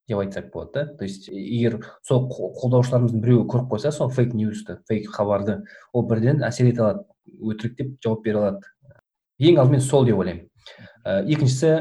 деп 0.07 0.19
айтсақ 0.21 0.51
болады 0.53 0.73
да. 0.73 0.85
То 0.97 1.03
есть 1.05 1.27
егер 1.29 1.79
сол 2.05 2.27
қолдаушыларымыздың 2.29 3.21
біреуі 3.21 3.45
көріп 3.49 3.69
қойса 3.73 3.91
сол 3.91 4.09
фейк 4.09 4.33
ньюсты 4.33 4.79
фейк 4.89 5.09
хабарды 5.13 5.61
ол 5.93 6.07
бірден 6.07 6.43
әсер 6.45 6.69
ете 6.69 6.81
алады 6.81 7.05
өтірік 7.41 7.77
деп 7.77 7.95
жауап 8.03 8.23
бере 8.25 8.41
алады. 8.41 8.73
Ең 9.39 9.59
алдымен 9.59 9.81
сол 9.81 10.05
деп 10.05 10.17
ойлаймын. 10.21 10.45
Ә, 11.05 11.21
екіншісі 11.25 11.71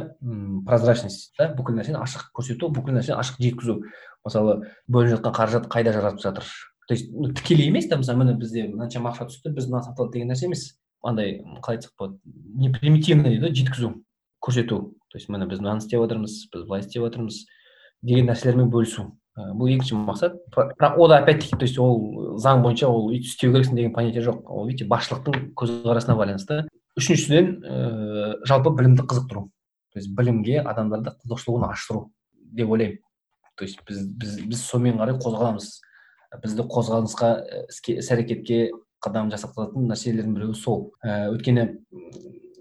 прозрачность 0.67 1.35
да. 1.39 1.51
Бүкіл 1.57 1.77
нәрсені 1.79 2.01
ашық 2.01 2.31
көрсету 2.37 2.73
бүкіл 2.73 2.97
нәрсені 2.99 3.19
ашық 3.21 3.41
жеткізу. 3.41 3.81
Мысалы 4.25 4.57
бөлініп 4.89 5.19
жатқан 5.19 5.37
қаражат 5.37 5.69
қайда 5.73 5.93
жаратып 5.97 6.25
жатыр? 6.25 6.49
То 6.87 6.95
есть 6.95 7.11
ну, 7.13 7.33
тікелей 7.33 7.69
емес 7.69 7.89
та 7.89 7.97
мысалы 7.97 8.25
міне 8.25 8.35
бізде 8.37 8.67
мынаншама 8.69 9.13
ақша 9.13 9.29
түсті 9.31 9.55
біз 9.57 9.69
мынаны 9.71 9.87
сатылады 9.87 10.13
деген 10.13 10.33
нәрсе 10.33 10.47
емес. 10.47 10.77
Андай 11.03 11.41
қалай 11.63 11.79
айтсақ 11.79 11.93
болады? 11.99 12.19
Не 12.55 12.71
примитивный 12.71 13.39
да 13.39 13.49
жеткізу 13.49 14.05
көрсету. 14.45 14.95
То 15.09 15.19
есть 15.19 15.29
міне 15.29 15.47
біз 15.47 15.61
мынаны 15.61 15.81
істеп 15.81 16.03
жатырмыз 16.05 16.49
біз 16.53 16.67
былай 16.69 16.85
істеп 16.85 17.07
жатырмыз 17.07 17.45
деген 18.03 18.29
нәрселермен 18.29 18.69
бөлісу. 18.69 19.13
Бұл 19.35 19.73
екінші 19.73 19.97
мақсат. 19.99 20.37
Бірақ 20.55 20.99
ол 20.99 21.13
опять 21.13 21.41
таки 21.41 21.57
то 21.57 21.65
есть 21.65 21.79
ол 21.79 22.37
заң 22.39 22.63
бойынша 22.63 22.87
ол 22.89 23.09
өйтіп 23.11 23.33
істеу 23.33 23.55
керексің 23.55 23.75
деген 23.81 23.95
понятие 23.95 24.23
жоқ. 24.23 24.45
Ол 24.45 24.69
видите 24.69 24.87
басшылықтың 24.87 25.55
көзқарасына 25.59 26.15
байланысты. 26.19 26.69
Үшіншіден 26.95 27.49
ыыы 27.65 28.47
жалпы 28.47 28.71
білімді 28.77 29.03
қызықтыру. 29.03 29.49
То 29.95 29.99
есть 29.99 30.13
білімге 30.15 30.61
адамдарды 30.63 31.17
қызығушылығын 31.25 31.73
аштыру 31.73 32.13
деп 32.35 32.71
ойлаймын. 32.71 33.01
То 33.57 33.65
есть 33.65 33.83
біз 33.89 34.07
біз 34.07 34.39
біз 34.47 34.63
сонымен 34.69 35.03
қарай 35.03 35.19
қозғаламыз. 35.19 35.67
Бізді 36.43 36.67
қозғалысқа 36.71 37.31
іске 37.69 37.99
іс 38.01 38.11
әрекетке 38.15 38.71
қадам 39.05 39.31
жасататын 39.33 39.89
нәрселердің 39.91 40.35
біреуі 40.37 40.57
сол. 40.59 40.89
Ә, 41.05 41.29
өйткені 41.35 41.67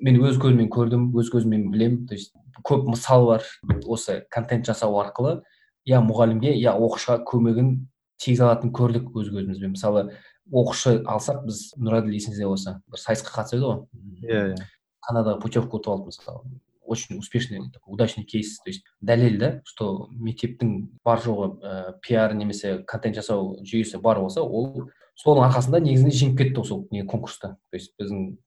мен 0.03 0.19
өз 0.23 0.39
көзіммен 0.41 0.69
көрдім 0.73 1.09
өз 1.19 1.31
көзіммен 1.33 1.69
білемін. 1.71 2.05
То 2.07 2.15
есть 2.17 2.33
көп 2.67 2.87
мысал 2.89 3.25
бар 3.27 3.47
осы 3.85 4.23
контент 4.29 4.67
жасау 4.67 4.99
арқылы. 5.01 5.41
Я 5.85 6.01
мұғалімге 6.03 6.53
я 6.57 6.75
оқушыға 6.75 7.23
көмегін 7.27 7.73
тигізе 8.21 8.45
алатынын 8.45 8.75
көрдік 8.75 9.09
өз 9.15 9.31
көзімізбен. 9.31 9.73
Мысалы 9.75 10.05
оқушы 10.51 10.99
алсақ 11.07 11.45
біз 11.47 11.63
нұраділ 11.79 12.15
есіңізде 12.19 12.47
болса 12.47 12.77
бір 12.91 13.01
сайысқа 13.03 13.35
қатысып 13.37 13.59
еді 13.59 13.67
ғой. 13.67 13.81
Иә 14.27 14.43
иә. 14.53 14.69
Канадаға 15.03 15.41
путевка 15.43 15.79
ұтып 15.79 15.93
алдық 15.95 16.11
мысалы. 16.11 16.43
Очень 16.85 17.17
успешный 17.17 17.61
удачный 17.85 18.23
кейс. 18.23 18.57
То 18.59 18.69
есть 18.69 18.83
дәлел 19.01 19.39
да 19.39 19.61
что 19.65 20.09
мектептің 20.11 20.99
бар 21.03 21.21
жоғы 21.23 21.49
ә, 21.61 21.93
пиар 22.01 22.33
немесе 22.33 22.79
контент 22.87 23.15
жасау 23.15 23.57
жүйесі 23.63 24.01
бар 24.01 24.19
болса 24.19 24.43
ол 24.43 24.89
соның 25.19 25.47
арқасында 25.47 25.81
негізінде 25.83 26.15
жеңіп 26.17 26.37
кетті 26.37 26.61
осы 26.61 26.79
не 26.91 27.03
конкурста. 27.03 27.57
То 27.71 27.77
есть 27.77 27.93
біздің 27.99 28.37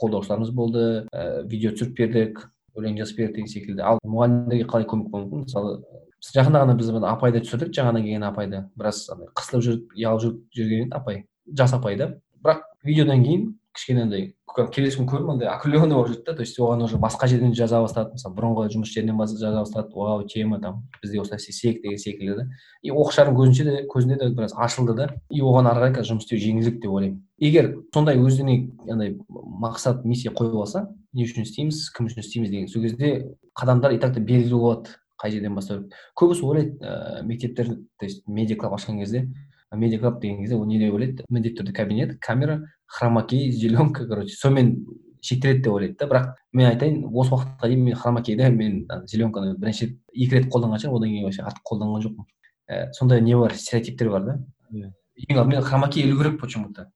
қолдаушыларымыз 0.00 0.52
болды 0.54 0.84
ә, 1.12 1.42
видео 1.46 1.72
түсіріп 1.74 1.96
бердік 1.96 2.44
өлең 2.76 2.98
жазып 3.00 3.18
бердік 3.18 3.36
деген 3.36 3.50
секілді. 3.50 3.82
Ал 3.82 3.98
мұғалімдерге 4.04 4.68
қалай 4.70 4.86
көмек 4.88 5.10
болуы 5.10 5.28
мүмкін? 5.28 5.46
Мысалы 5.46 5.80
жақында 6.20 6.64
ғана 6.64 6.76
біз 6.78 6.90
апайды 7.08 7.42
түсірдік 7.44 7.72
жаңадан 7.74 8.04
келген 8.04 8.26
апайды. 8.28 8.64
Біраз 8.76 9.06
қысылып 9.38 9.64
жүріп 9.66 9.96
ұялып 9.96 10.24
жүріп 10.24 10.58
жүрген 10.58 10.92
апай 10.94 11.24
жас 11.46 11.74
апай 11.74 11.96
да. 11.96 12.12
Бірақ 12.44 12.62
видеодан 12.84 13.24
кейін 13.24 13.46
кішкене 13.80 14.04
андай 14.04 14.26
келесі 14.74 15.00
күні 15.00 15.08
көрдім 15.08 15.30
андай 15.34 15.48
округленный 15.48 15.96
болып 15.96 16.10
жүрді 16.12 16.24
да 16.26 16.34
то 16.36 16.42
есть 16.44 16.58
оған 16.60 16.84
уже 16.84 16.98
басқа 17.00 17.28
жерден 17.30 17.54
жаза 17.54 17.80
бастады 17.80 18.12
мысалы 18.18 18.36
бұрынғы 18.36 18.66
жұмыс 18.74 18.92
жерінен 18.92 19.16
жаза 19.26 19.62
бастады 19.62 19.94
вау 19.94 20.26
тема 20.28 20.60
там 20.60 20.84
бізде 21.02 21.20
осылай 21.20 21.38
істесек 21.38 21.82
деген 21.82 21.98
секілді 21.98 22.34
да 22.36 22.46
и 22.82 22.90
оқушылардың 22.90 23.36
көзінше 23.36 23.64
де 23.64 23.84
көзінде 23.88 24.18
де 24.18 24.28
біраз 24.34 24.54
ашылды 24.56 24.94
да. 24.94 25.08
И 25.30 25.40
оған 25.40 25.70
ары 25.70 25.92
қарай 25.92 26.06
жұмыс 26.08 26.24
істеу 26.24 26.40
жеңілдік 26.40 26.80
деп 26.80 26.90
ойлаймын. 26.90 27.20
Егер 27.38 27.70
сондай 27.94 28.18
өзіне 28.18 28.70
андай 28.88 29.18
мақсат 29.28 30.04
миссия 30.04 30.32
қойып 30.32 30.56
алса 30.60 30.88
не 31.12 31.26
үшін 31.26 31.44
істейміз 31.44 31.90
кім 31.96 32.08
үшін 32.10 32.24
істейміз 32.24 32.50
деген 32.50 32.68
сол 32.68 32.82
кезде 32.82 33.36
қадамдар 33.58 33.94
и 33.94 34.00
так 34.00 34.14
та 34.14 34.20
белгілі 34.20 34.56
болады 34.56 34.96
қай 35.20 35.34
жерден 35.34 35.54
бастау 35.54 35.84
керек. 35.84 35.94
Көбісі 36.16 36.46
ойлайды 36.48 36.78
ыыы 36.80 37.24
мектептер 37.28 37.76
то 37.98 38.08
есть 38.08 38.26
медиа 38.26 38.56
клаб 38.56 38.74
ашқан 38.74 38.98
кезде 38.98 39.28
медиа 39.72 40.00
клаб 40.00 40.20
деген 40.20 40.40
кезде 40.40 40.56
ол 40.56 40.64
не 40.66 40.78
деп 40.78 40.94
ойлайды? 40.94 41.24
Міндетті 41.28 41.62
түрде 41.62 41.72
кабинет 41.72 42.18
камера 42.20 42.60
хромакей 42.86 43.50
зеленка 43.52 44.06
короче 44.06 44.34
сонымен 44.34 44.86
шектеледі 45.22 45.62
деп 45.62 45.72
ойлайды 45.72 45.96
да. 45.98 46.06
Бірақ 46.06 46.34
мен 46.52 46.70
айтайын 46.70 47.04
осы 47.06 47.34
уақытқа 47.34 47.68
дейін 47.68 47.84
мен 47.84 47.96
хромакейді 47.96 48.50
мен 48.50 48.86
зеленканы 49.06 49.56
бірінші 49.56 49.86
рет 49.86 49.98
екі 50.14 50.38
рет 50.38 50.48
қолданған 50.52 50.82
шығармын. 50.82 50.96
Одан 50.96 51.10
кейін 51.10 51.24
вообще 51.28 51.42
артық 51.42 51.64
қолданған 51.70 52.04
жоқпын. 52.06 52.30
Ә, 52.70 52.92
сондай 52.92 53.20
не 53.20 53.36
бар? 53.36 53.54
Стереотиптер 53.54 54.10
бар 54.10 54.24
да? 54.24 54.38
Иә. 54.72 54.92
Ең 55.28 55.42
алдымен 55.42 55.62
хромакей 55.62 56.04
ілу 56.04 56.18
керек 56.18 56.40
почему 56.40 56.72
то 56.72 56.88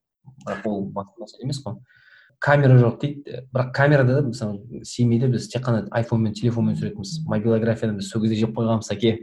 бірақ 0.45 0.65
ол 0.65 0.85
басты 0.89 1.21
мәселе 1.21 1.45
емес 1.45 1.61
қой. 1.63 1.77
Камера 2.39 2.77
жоқ 2.79 2.99
дейді. 3.01 3.45
Бірақ 3.53 3.71
камерада 3.73 4.21
да 4.21 4.27
мысалы 4.27 4.83
семейде 4.83 5.27
біз 5.27 5.47
тек 5.49 5.63
қана 5.63 5.87
айфонмен 5.91 6.33
телефонмен 6.33 6.75
түсіретінбіз 6.75 7.25
мобилографияны 7.29 7.99
біз 7.99 8.09
сол 8.09 8.21
кезде 8.21 8.41
жеп 8.41 8.57
қойғанбыз 8.57 8.91
әке 8.91 9.19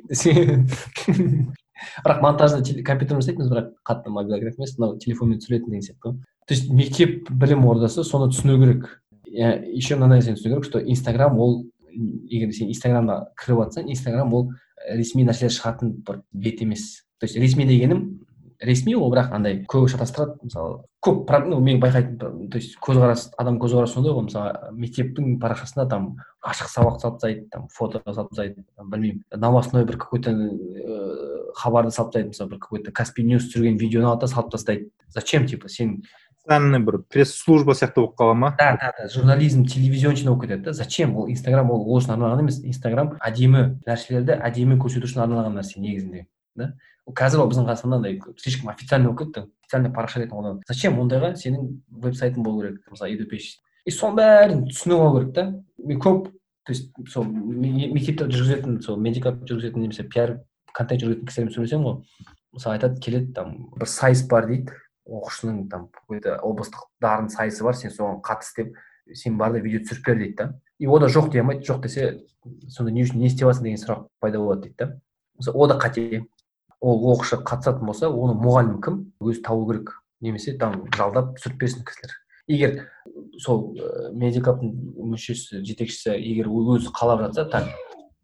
бірақ 2.05 2.23
монтажды 2.23 2.83
компьютермен 2.83 3.23
жасайтынбыз 3.23 3.53
бірақ 3.53 3.73
қатты 3.87 4.11
мобилография 4.11 4.63
емес 4.63 4.77
мынау 4.79 4.99
телефонмен 4.99 5.41
түсіретін 5.43 5.71
деген 5.71 5.87
сияқты. 5.87 6.13
Ғой 6.13 6.19
то 6.47 6.55
есть 6.55 6.71
мектеп 6.71 7.31
білім 7.31 7.67
ордасы 7.67 8.05
соны 8.05 8.31
түсіну 8.33 8.59
керек. 8.59 9.03
Еще 9.27 9.97
мына 9.97 10.17
нәрсені 10.17 10.37
түсіну 10.37 10.57
керек 10.57 10.65
что 10.65 10.81
инстаграм 10.81 11.39
ол 11.39 11.65
егер 11.93 12.53
сен 12.53 12.73
инстаграмға 12.73 13.19
кіріп 13.39 13.63
жатсаң 13.67 13.91
инстаграм 13.93 14.33
ол 14.35 14.51
ресми 14.91 15.25
нәрселер 15.25 15.53
шығатын 15.55 15.95
бір 16.07 16.23
бет 16.33 16.63
емес. 16.63 17.05
То 17.21 17.27
есть 17.27 17.37
ресми 17.37 17.65
дегенім 17.65 18.22
ресми 18.63 18.95
ол 18.95 19.11
бірақ 19.13 19.33
андай 19.37 19.63
көп 19.69 19.89
шатастырады 19.91 20.39
мысалы 20.43 20.83
көп 21.05 21.31
ну 21.47 21.61
мен 21.61 21.81
байқайтын 21.83 22.49
то 22.51 22.59
есть 22.59 22.79
көзқарас 22.83 23.31
адам 23.39 23.59
көзқарасы 23.59 23.95
сондай 23.95 24.15
ғой 24.15 24.27
мысалы 24.29 24.73
мектептің 24.73 25.39
парақшасында 25.43 25.89
там 25.91 26.09
ашық 26.43 26.71
сабақ 26.71 27.01
салып 27.01 27.19
тастайды 27.19 27.49
там 27.51 27.69
фото 27.69 28.03
салып 28.07 28.31
тастайды 28.31 28.65
білмеймін 28.79 29.23
новостной 29.35 29.85
бір 29.85 29.99
какой 29.99 30.23
то 30.23 30.33
хабарды 31.57 31.91
салып 31.91 32.13
тастайды 32.13 32.29
мысалы 32.33 32.51
бір 32.51 32.59
какой 32.59 32.83
то 32.83 32.93
каспи 32.93 33.23
ньюс 33.23 33.49
түсірген 33.51 33.79
видеоны 33.79 34.07
алады 34.11 34.27
да 34.27 34.33
салып 34.33 34.51
тастайды. 34.53 34.91
Зачем 35.09 35.47
типа 35.47 35.69
сен? 35.69 36.03
Специальный 36.43 36.81
бір 36.81 36.99
пресс 37.09 37.37
служба 37.37 37.73
сияқты 37.73 38.01
болып 38.01 38.17
қала 38.19 38.35
ма? 38.35 38.55
Да 38.59 38.77
да 38.81 38.93
да 38.99 39.09
журнализм 39.09 39.65
телевизионщина 39.65 40.33
болып 40.33 40.49
кетеді 40.49 40.65
да 40.65 40.73
зачем? 40.73 41.17
Ол 41.17 41.29
инстаграм 41.31 41.71
ол 41.71 41.85
ол 41.87 42.01
үшін 42.01 42.17
арналған 42.17 42.43
емес 42.43 42.63
инстаграм 42.65 43.17
әдемі 43.21 43.79
нәрселерді 43.87 44.39
әдемі 44.43 44.79
көрсету 44.83 45.07
үшін 45.07 45.23
арналған 45.27 45.61
нәрсе 45.61 45.81
негізінде 45.81 46.27
да. 46.57 46.73
Қазір 47.11 47.43
ол 47.43 47.51
біздің 47.51 47.67
қазақстанда 47.67 47.99
андай 47.99 48.21
слишком 48.39 48.71
официальный 48.71 49.11
болып 49.11 49.27
кетті 49.27 49.49
официальный 49.65 49.91
парақша 49.91 50.21
ретінде 50.21 50.37
қолданады 50.37 50.63
зачем 50.69 51.01
ондайға 51.03 51.33
сенің 51.35 51.67
веб 52.05 52.15
сайтың 52.15 52.45
болу 52.47 52.63
керек 52.63 52.79
мысалы 52.91 53.17
едупеш 53.17 53.59
и 53.85 53.91
соның 53.91 54.21
бәрін 54.21 54.63
түсініп 54.69 55.03
алу 55.03 55.19
керек 55.19 55.35
та 55.35 55.45
мен 55.83 55.99
көп 55.99 56.31
то 56.65 56.73
есть 56.73 56.93
сол 57.11 57.27
мектепте 57.27 58.29
жүргізетін 58.31 58.79
сол 58.87 59.01
медикап 59.03 59.43
жүргізетін 59.43 59.83
немесе 59.83 60.07
пиар 60.07 60.39
контент 60.73 61.03
жүргізетін 61.03 61.27
кісілермен 61.27 61.55
сөйлесемін 61.57 61.89
ғой 61.89 62.29
мысалы 62.55 62.77
айтады 62.79 63.01
келеді 63.03 63.33
там 63.35 63.57
бір 63.75 63.91
сайыс 63.91 64.23
бар 64.31 64.47
дейді 64.47 64.79
оқушының 65.09 65.69
там 65.73 65.89
какой 65.91 66.21
то 66.23 66.37
облыстық 66.39 66.87
дарын 67.03 67.29
сайысы 67.33 67.65
бар 67.67 67.75
сен 67.75 67.91
соған 67.91 68.23
қатыс 68.23 68.55
деп 68.57 68.77
сен 69.13 69.39
бар 69.39 69.53
да 69.53 69.59
видео 69.59 69.83
түсіріп 69.83 70.07
бер 70.07 70.19
дейді 70.23 70.37
да 70.37 70.47
и 70.79 70.87
ол 70.87 71.01
да 71.01 71.11
жоқ 71.11 71.33
дей 71.33 71.43
алмайды 71.43 71.67
жоқ 71.67 71.83
десе 71.83 72.23
сонда 72.69 72.93
не 72.93 73.03
үшін 73.03 73.19
не 73.19 73.27
істеп 73.27 73.49
жатрсың 73.49 73.67
деген 73.67 73.83
сұрақ 73.83 74.07
пайда 74.21 74.39
болады 74.39 74.69
дейді 74.69 74.77
да 74.79 74.89
мысалы 75.41 75.59
ол 75.59 75.75
қате 75.83 76.23
ол 76.83 76.99
оқушы 77.15 77.39
қатысатын 77.47 77.87
болса 77.87 78.11
оны 78.11 78.35
мұғалім 78.43 78.81
кім? 78.83 78.99
Өзі 79.23 79.43
табу 79.47 79.69
керек. 79.71 79.95
Немесе 80.21 80.57
там 80.59 80.85
жалдап 80.97 81.37
түсіріп 81.39 81.59
берсін 81.63 81.87
кісілер. 81.87 82.17
Егер 82.51 82.77
сол 83.39 83.77
медикаптың 84.19 84.75
мүшесі 85.15 85.63
жетекшісі 85.63 86.17
егер 86.19 86.51
өзі 86.51 86.91
қалап 86.95 87.23
жатса 87.29 87.47
так 87.51 87.71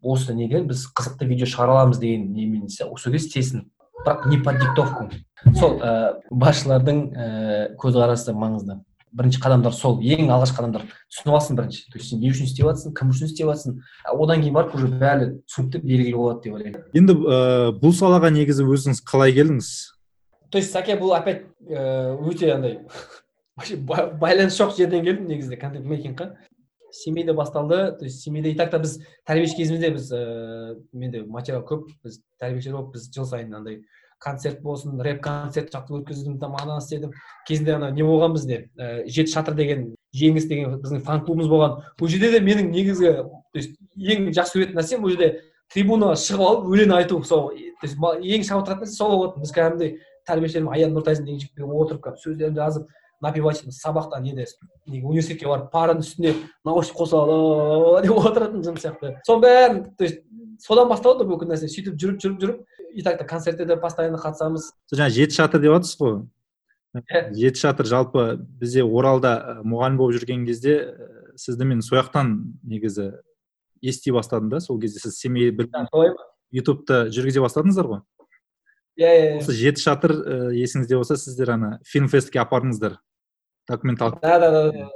осы 0.03 0.35
неге 0.35 0.61
біз 0.67 0.85
қызықты 0.95 1.27
видео 1.27 1.47
шығара 1.47 1.79
аламыз 1.79 1.99
деген 1.99 2.31
немен 2.33 2.67
сол 2.69 2.93
кезде 2.95 3.17
істесін. 3.17 3.69
Бірақ 3.99 4.27
не 4.31 4.37
под 4.43 4.59
диктовку. 4.59 5.09
Сол 5.59 5.79
ә, 5.83 6.19
басшылардың 6.31 6.99
ә, 7.11 7.25
көзқарасы 7.79 8.31
маңызды. 8.35 8.79
Бірінші 9.11 9.39
қадамдар 9.41 9.73
сол 9.73 9.99
ең 10.03 10.29
алғашқы 10.29 10.59
қадамдар 10.59 10.83
түсініп 11.09 11.35
алсын 11.37 11.57
бірінші. 11.57 11.85
То 11.91 11.99
есть 11.99 12.09
сен 12.09 12.19
не 12.19 12.29
үшін 12.29 12.45
істеп 12.49 12.67
жатрсың 12.67 12.93
кім 12.97 13.13
үшін 13.13 13.29
істеп 13.29 13.49
жатрсың 13.49 13.79
одан 14.13 14.43
кейін 14.43 14.57
барып 14.57 14.75
уже 14.77 14.89
бәрі 14.91 15.29
түсінікті 15.49 15.81
белгілі 15.85 16.17
болады 16.17 16.43
деп 16.43 16.57
ойлаймын. 16.59 16.83
Енді 16.93 17.15
ә, 17.15 17.71
бұл 17.79 17.95
салаға 17.97 18.29
негізі 18.35 18.67
өзіңіз 18.69 19.01
қалай 19.07 19.33
келдіңіз? 19.33 19.71
То 20.49 20.61
есть 20.61 20.73
сәке 20.73 20.97
бұл 21.01 21.15
опять 21.17 21.45
өте 21.69 22.53
андай 22.53 22.79
байланыс 24.21 24.57
жоқ 24.57 24.77
жерден 24.77 25.03
келдім 25.05 25.27
негізінде 25.29 25.57
контент 25.57 25.85
мейкингқа. 25.85 26.35
Семейде 26.91 27.33
басталды 27.33 27.91
то 27.99 28.05
есть 28.05 28.21
семейде 28.21 28.49
и 28.49 28.55
так 28.55 28.71
та 28.71 28.79
біз 28.79 28.99
тәрбиеші 29.27 29.57
кезімізде 29.57 29.89
біз 29.93 30.07
ііі 30.09 30.77
менде 30.93 31.21
материал 31.21 31.61
көп 31.61 31.85
біз 32.03 32.21
тәрбиешілер 32.41 32.79
болып 32.79 32.95
біз 32.95 33.11
жыл 33.13 33.27
сайын 33.29 33.53
андай 33.53 33.83
концерт 34.19 34.61
болсын 34.61 34.99
рэп 35.01 35.21
концерт 35.23 35.71
жақты 35.73 35.95
өткіздім 35.99 36.39
там 36.39 36.55
ананы 36.59 36.83
істедім 36.83 37.13
кезінде 37.47 37.75
ана 37.75 37.89
не 37.91 38.03
болған 38.03 38.35
бізде 38.35 38.69
ә, 38.77 39.05
жеті 39.07 39.33
шатыр 39.33 39.55
деген 39.55 39.95
жеңіс 40.15 40.47
деген 40.49 40.77
біздің 40.81 41.03
фан 41.05 41.23
клубымыз 41.25 41.49
болған. 41.49 41.79
Ол 41.99 42.07
жерде 42.07 42.31
де 42.35 42.43
менің 42.43 42.71
негізгі 42.73 43.13
то 43.23 43.59
есть 43.59 43.75
ең 43.95 44.29
жақсы 44.35 44.59
көретін 44.59 44.79
нәрсем 44.79 45.03
ол 45.03 45.15
жерде 45.15 45.41
трибунаға 45.73 46.19
шығып 46.19 46.45
алып 46.47 46.71
өлең 46.73 46.95
айту 46.97 47.23
сол 47.23 47.51
то 47.51 47.87
есть 47.87 47.97
ең 47.97 48.47
шабыттыратын 48.47 48.85
нәрсе 48.85 48.95
сол 48.95 49.15
болатын. 49.15 49.43
Біз 49.43 49.53
кәдімгідей 49.55 49.99
тәрбиешілерім 50.27 50.71
аян 50.73 50.95
нұртазин 50.95 51.25
деген 51.25 51.39
жігітпен 51.43 51.75
отырып 51.79 52.17
сөздерімді 52.19 52.59
жазып 52.59 52.89
напевать 53.21 53.63
сабақта 53.75 54.19
неде 54.21 54.45
университетке 54.87 55.47
барып 55.47 55.71
параның 55.73 56.03
үстіне 56.05 56.33
наушник 56.65 56.97
қоса 56.97 57.19
алып 57.19 58.05
деп 58.05 58.17
отыратынжым 58.17 58.77
сияқты. 58.79 59.17
Соның 59.27 59.43
бәрін 59.43 59.81
то 59.97 60.07
есть 60.07 60.21
содан 60.63 60.89
басталды 60.89 61.27
бүкіл 61.27 61.51
нәрсе. 61.51 61.67
Сөйтіп 61.67 61.99
жүріп 61.99 62.21
жүріп 62.23 62.39
жүріп 62.43 62.61
и 62.93 63.03
так 63.03 63.27
концерттерде 63.27 63.77
постоянно 63.77 64.17
қатысамыз. 64.17 64.71
Жаңа 64.91 65.09
жеті 65.13 65.39
шатыр 65.39 65.61
деп 65.61 65.75
жатырсыз 65.77 65.99
ғой 65.99 66.19
жеті 67.37 67.59
шатыр 67.61 67.85
жалпы 67.85 68.23
бізде 68.59 68.83
оралда 68.83 69.61
мұғалім 69.61 69.97
болып 69.99 70.17
жүрген 70.17 70.45
кезде 70.47 70.95
сізді 71.37 71.67
мен 71.69 71.83
сол 71.85 71.99
жақтан 71.99 72.33
негізі 72.63 73.11
ести 73.81 74.11
бастадым 74.11 74.49
да 74.49 74.59
сол 74.59 74.79
кезде 74.81 74.99
сіз 74.99 75.19
семей 75.19 75.51
бір 75.51 75.69
ютубты 76.51 77.05
жүргізе 77.13 77.43
бастадыңыздар 77.45 77.91
ғой? 77.91 78.01
Иә 78.97 79.11
иә 79.13 79.35
осы 79.39 79.53
жеті 79.53 79.83
шатыр 79.85 80.15
есіңізде 80.57 80.97
болса 80.97 81.15
сіздер 81.15 81.53
ана 81.53 81.77
фильмфестке 81.85 82.41
апардыңыздар 82.41 82.97
документалды 83.69 84.17
да 84.23 84.39
да 84.39 84.49
да 84.71 84.89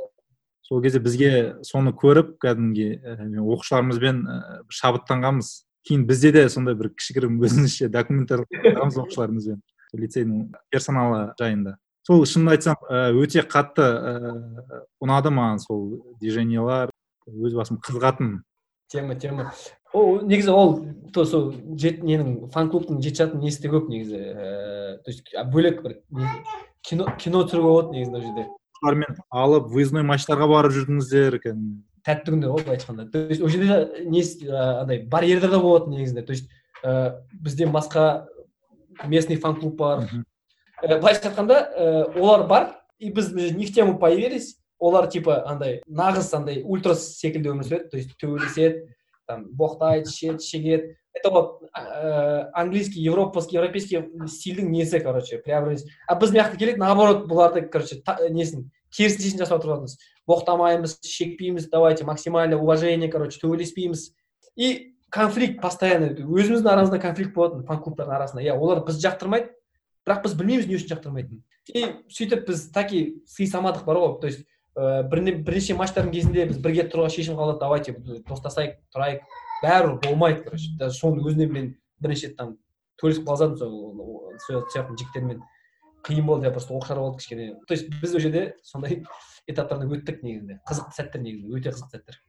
сол 0.65 0.81
кезде 0.81 0.99
бізге 1.03 1.29
соны 1.61 1.93
көріп 1.93 2.39
кәдімгідей 2.41 3.37
оқушыларымызбен 3.37 4.25
шабыттанғанбыз. 4.73 5.53
Кейін 5.87 6.05
бізде 6.07 6.31
де 6.31 6.47
сондай 6.49 6.75
бір 6.79 6.91
кішігірім 6.95 7.39
өзімізше 7.43 7.89
шығарамыз 7.91 8.99
оқушыларымызбен 9.03 9.61
лицейдің 9.93 10.49
персоналы 10.73 11.33
жайында. 11.39 11.77
Сол 12.07 12.25
шынымды 12.27 12.57
айтсам 12.57 12.79
өте 13.19 13.43
қатты 13.47 13.85
ұнады 15.03 15.31
маған 15.31 15.61
сол 15.63 15.85
движениялар 16.19 16.91
өз 17.27 17.55
басым 17.55 17.79
қызығатын. 17.83 18.41
Тема 18.91 19.15
тема. 19.15 19.51
Ол 19.93 20.23
негізі 20.25 20.51
ол 20.51 20.73
то 21.13 21.25
сол 21.25 21.53
ненің 21.77 22.49
фан 22.53 22.71
клубтың 22.73 22.99
жеті 23.03 23.23
жататын 23.23 23.45
несі 23.45 23.63
де 23.63 23.71
көп 23.71 23.87
негізі 23.91 24.19
ііі 24.19 24.97
то 25.05 25.11
есть 25.11 25.31
бөлек 25.53 25.81
бір 25.83 25.97
кино 26.81 27.07
кино 27.21 27.45
түсіруге 27.45 27.69
болады 27.69 27.95
негізінде 27.95 28.19
ол 28.19 28.25
жерде. 28.27 28.45
Олармен 28.83 29.17
алып 29.31 29.71
выездной 29.71 30.03
матчтарға 30.03 30.47
барып 30.51 30.75
жүрдіңіздер 30.75 31.39
кәдімгі 31.39 31.81
тәтті 32.03 32.33
күндер 32.33 32.51
ғой 32.51 32.63
былай 32.65 32.77
айтқанда. 32.77 33.05
То 33.07 33.19
есть 33.31 33.41
ол 33.41 33.47
жерде 33.47 34.03
несі 34.11 34.49
андай 34.51 35.05
барьерлер 35.07 35.51
да 35.53 35.59
болады 35.63 35.89
негізінде. 35.93 36.23
То 36.27 36.33
есть 36.35 36.49
ыыы 36.83 37.23
бізден 37.31 37.71
басқа 37.71 38.27
местный 39.07 39.37
фан 39.37 39.55
клуб 39.55 39.77
бар 39.79 40.09
былайша 40.83 41.29
айтқанда 41.29 42.11
олар 42.19 42.47
бар 42.47 42.75
и 42.99 43.09
біз 43.09 43.31
не 43.31 43.65
в 43.65 43.73
тему 43.73 43.97
появились. 43.97 44.57
Олар 44.79 45.07
типа 45.07 45.45
андай 45.47 45.81
нағыз 45.87 46.33
андай 46.35 46.61
ультрас 46.65 47.15
секілді 47.15 47.53
өмір 47.53 47.63
сүреді. 47.63 47.89
То 47.89 47.97
есть 47.97 48.17
төбелеседі. 48.19 48.89
Там 49.27 49.47
боқтайды 49.51 50.09
шегеді 50.09 50.95
это 51.13 51.29
вот 51.29 51.63
ә, 51.77 52.49
английский 52.53 53.01
европейский 53.01 53.57
европейский 53.57 54.01
стильдің 54.25 54.69
несі 54.69 54.99
короче 54.99 55.37
преобразить 55.37 55.91
а 56.07 56.15
біз 56.15 56.31
мына 56.31 56.55
келеді 56.57 56.79
наоборот 56.79 57.27
бұларды 57.29 57.67
короче 57.69 58.01
несін 58.29 58.71
керісіншесін 58.93 59.41
жасап 59.41 59.61
отыратынбыз. 59.61 59.97
Боқтамаймыз 60.29 60.99
шекпейміз 61.01 61.69
давайте 61.71 62.05
максимально 62.05 62.57
уважение 62.57 63.09
короче 63.09 63.39
төбелеспейміз. 63.39 64.13
И 64.55 64.95
конфликт 65.09 65.61
постоянно 65.61 66.11
өзіміздің 66.13 66.69
арамызда 66.69 66.99
конфликт 67.01 67.33
болатын 67.33 67.65
фан 67.65 67.81
клубтардың 67.81 68.15
арасында. 68.15 68.45
Иә 68.45 68.53
олар 68.53 68.83
бізді 68.85 69.07
жақтырмайды 69.07 69.49
бірақ 70.05 70.23
біз 70.27 70.37
білмейміз 70.37 70.69
не 70.69 70.77
үшін 70.77 70.93
жақтырмайтынын. 70.93 71.41
И 71.73 71.85
сөйтіп 72.13 72.47
біз 72.49 72.67
таки 72.73 73.03
сый 73.25 73.49
самадық 73.49 73.85
бар 73.85 73.97
ғой. 73.97 74.19
То 74.21 74.27
есть 74.27 74.45
ыыы 74.75 75.03
бірнеше 75.45 75.75
матчтардың 75.77 76.11
кезінде 76.13 76.45
біз 76.49 76.59
бірге 76.63 76.87
тұруға 76.89 77.11
шешім 77.13 77.37
қабылдадық. 77.37 77.59
Давайте 77.61 77.93
достасайық 78.29 78.77
тұрайық. 78.95 79.21
Бәрібір 79.63 79.99
болмайды 80.01 80.43
короче. 80.47 80.71
Даже 80.79 80.97
соның 80.97 81.27
өзіне 81.29 81.47
мен 81.51 81.67
бірнеше 82.01 82.33
там 82.37 82.55
төбелесіп 82.97 83.27
қалып 83.27 83.57
жатырмын 83.59 84.39
сол 84.41 84.65
сияқты 84.73 84.97
жігіттермен 84.97 85.43
қиын 86.03 86.25
болды 86.25 86.51
просто 86.51 86.73
оқшар 86.73 86.99
болды 86.99 87.21
кішкене. 87.21 87.53
То 87.67 87.73
есть 87.73 87.89
біз 88.01 88.15
ол 88.15 88.19
жерде 88.19 88.55
сондай 88.63 89.03
этаптардан 89.47 89.93
өттік 89.93 90.23
негізінде. 90.23 90.59
Қызықты 90.67 90.97
сәттер 90.97 91.21
негізінде 91.21 91.59
өте 91.59 91.71
қызықты 91.71 91.99
сәттер. 91.99 92.19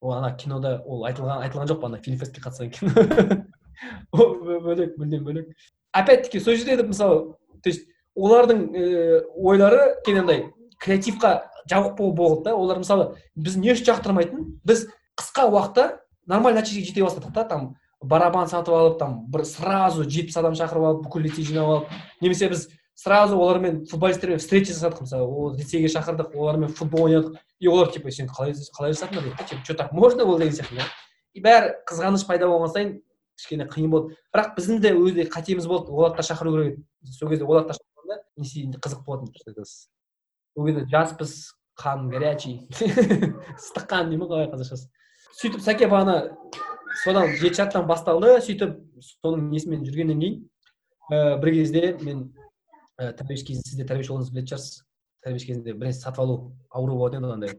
Ол 0.00 0.12
ана 0.18 0.34
кинода 0.36 0.82
ол 0.84 1.06
айтылған 1.06 1.46
айтылған 1.46 1.70
жоқ 1.70 1.80
па 1.80 1.88
ана 1.88 2.02
фильмфестке 2.02 2.42
қатысқан 2.44 2.70
кино? 2.74 3.46
Ол 4.12 4.34
бөлек 4.62 4.98
мүлдем 4.98 5.24
бөлек. 5.24 5.48
Опять 5.92 6.24
таки 6.24 6.40
сол 6.40 6.54
жерде 6.54 6.82
мысалы 6.82 7.36
то 7.62 7.70
есть 7.70 7.88
олардың 8.14 8.66
ііі 8.74 9.22
ойлары 9.40 9.94
кішкене 10.04 10.20
андай 10.20 10.44
креативқа 10.78 11.32
жабық 11.70 12.14
болды 12.14 12.44
да 12.44 12.54
олар 12.56 12.78
мысалы 12.78 13.16
біз 13.34 13.56
не 13.56 13.72
үшін 13.72 13.88
жақтырмайтын? 13.90 14.44
Біз 14.64 14.86
қысқа 15.18 15.48
уақытта 15.48 16.00
нормальный 16.26 16.60
нәтижеге 16.60 16.86
жете 16.90 17.04
бастадық 17.04 17.34
та 17.34 17.44
там 17.44 17.74
барабан 18.02 18.48
сатып 18.48 18.74
алып 18.74 18.98
там 18.98 19.24
бір 19.30 19.44
сразу 19.48 20.04
жетпіс 20.04 20.36
адам 20.36 20.56
шақырып 20.58 20.88
алып 20.88 21.04
бүкіл 21.06 21.24
лицей 21.24 21.44
жинап 21.44 21.68
алып. 21.68 21.94
Немесе 22.20 22.48
біз 22.48 22.68
сразу 22.94 23.38
олармен 23.38 23.84
футболистермен 23.86 24.38
встреча 24.38 24.72
жасадық 24.72 25.06
мысалы 25.06 25.24
ол 25.24 25.54
лицейге 25.56 25.88
шақырдық 25.88 26.36
олармен 26.36 26.68
футбол 26.68 27.08
ойнадық. 27.08 27.38
И 27.60 27.68
олар 27.68 27.90
типа 27.92 28.10
сен 28.10 28.28
қалай 28.28 28.54
қалай 28.76 28.92
жасадыңдар 28.92 29.24
дейді 29.24 29.48
типа 29.48 29.64
что 29.64 29.74
так 29.74 29.92
можно 29.92 30.26
было? 30.26 30.38
деген 30.38 30.52
сияқты 30.52 30.76
да. 30.76 30.86
И 31.32 31.40
бәрі 31.40 31.74
қызғаныш 31.88 32.26
пайда 32.26 32.46
болған 32.46 32.72
сайын 32.72 32.94
кішкене 33.38 33.66
қиын 33.66 33.90
болды. 33.90 34.16
Бірақ 34.34 34.54
біздің 34.58 34.80
де 34.80 34.94
өзде 34.94 35.26
қатеміз 35.26 35.66
болды. 35.66 35.90
Оларды 35.90 36.20
да 36.20 36.28
шақыру 36.28 36.52
керек 36.54 36.78
еді. 36.78 37.12
Сол 37.18 37.28
кезде 37.28 37.44
оларды 37.44 37.74
да 37.74 38.20
не 38.36 38.78
қызық 38.78 39.04
болатын. 39.04 39.32
Ол 40.56 40.70
жаспыз 40.90 41.34
қан 41.78 42.08
горячий 42.10 42.68
ыстық 42.70 43.88
қан 43.90 44.10
дей 44.10 44.18
ма 44.18 44.28
қалай 44.30 44.48
қазақшасы 44.52 44.88
сөйтіп 45.40 45.60
сәке 45.64 45.88
бағана 45.90 46.30
содан 47.02 47.34
жеті 47.40 47.82
басталды 47.88 48.36
сөйтіп 48.46 48.76
соның 49.22 49.48
несімен 49.50 49.84
жүргеннен 49.86 50.20
кейін 50.22 50.40
ііі 51.10 51.38
бір 51.42 51.54
кезде 51.58 51.84
мен 52.02 52.26
і 53.02 53.10
сіз 53.58 53.78
де 53.80 53.86
тәрбиеші 53.88 54.12
болғаныңызды 54.12 54.36
білетін 54.36 54.52
шығарсыз 54.52 54.82
тәрбиеші 55.24 55.50
кезінде 55.50 55.74
бір 55.74 55.90
нәрсе 55.90 56.04
сатып 56.04 56.22
алу 56.24 56.36
ауру 56.70 57.00
болатын 57.00 57.24
еді 57.24 57.34
андай 57.34 57.54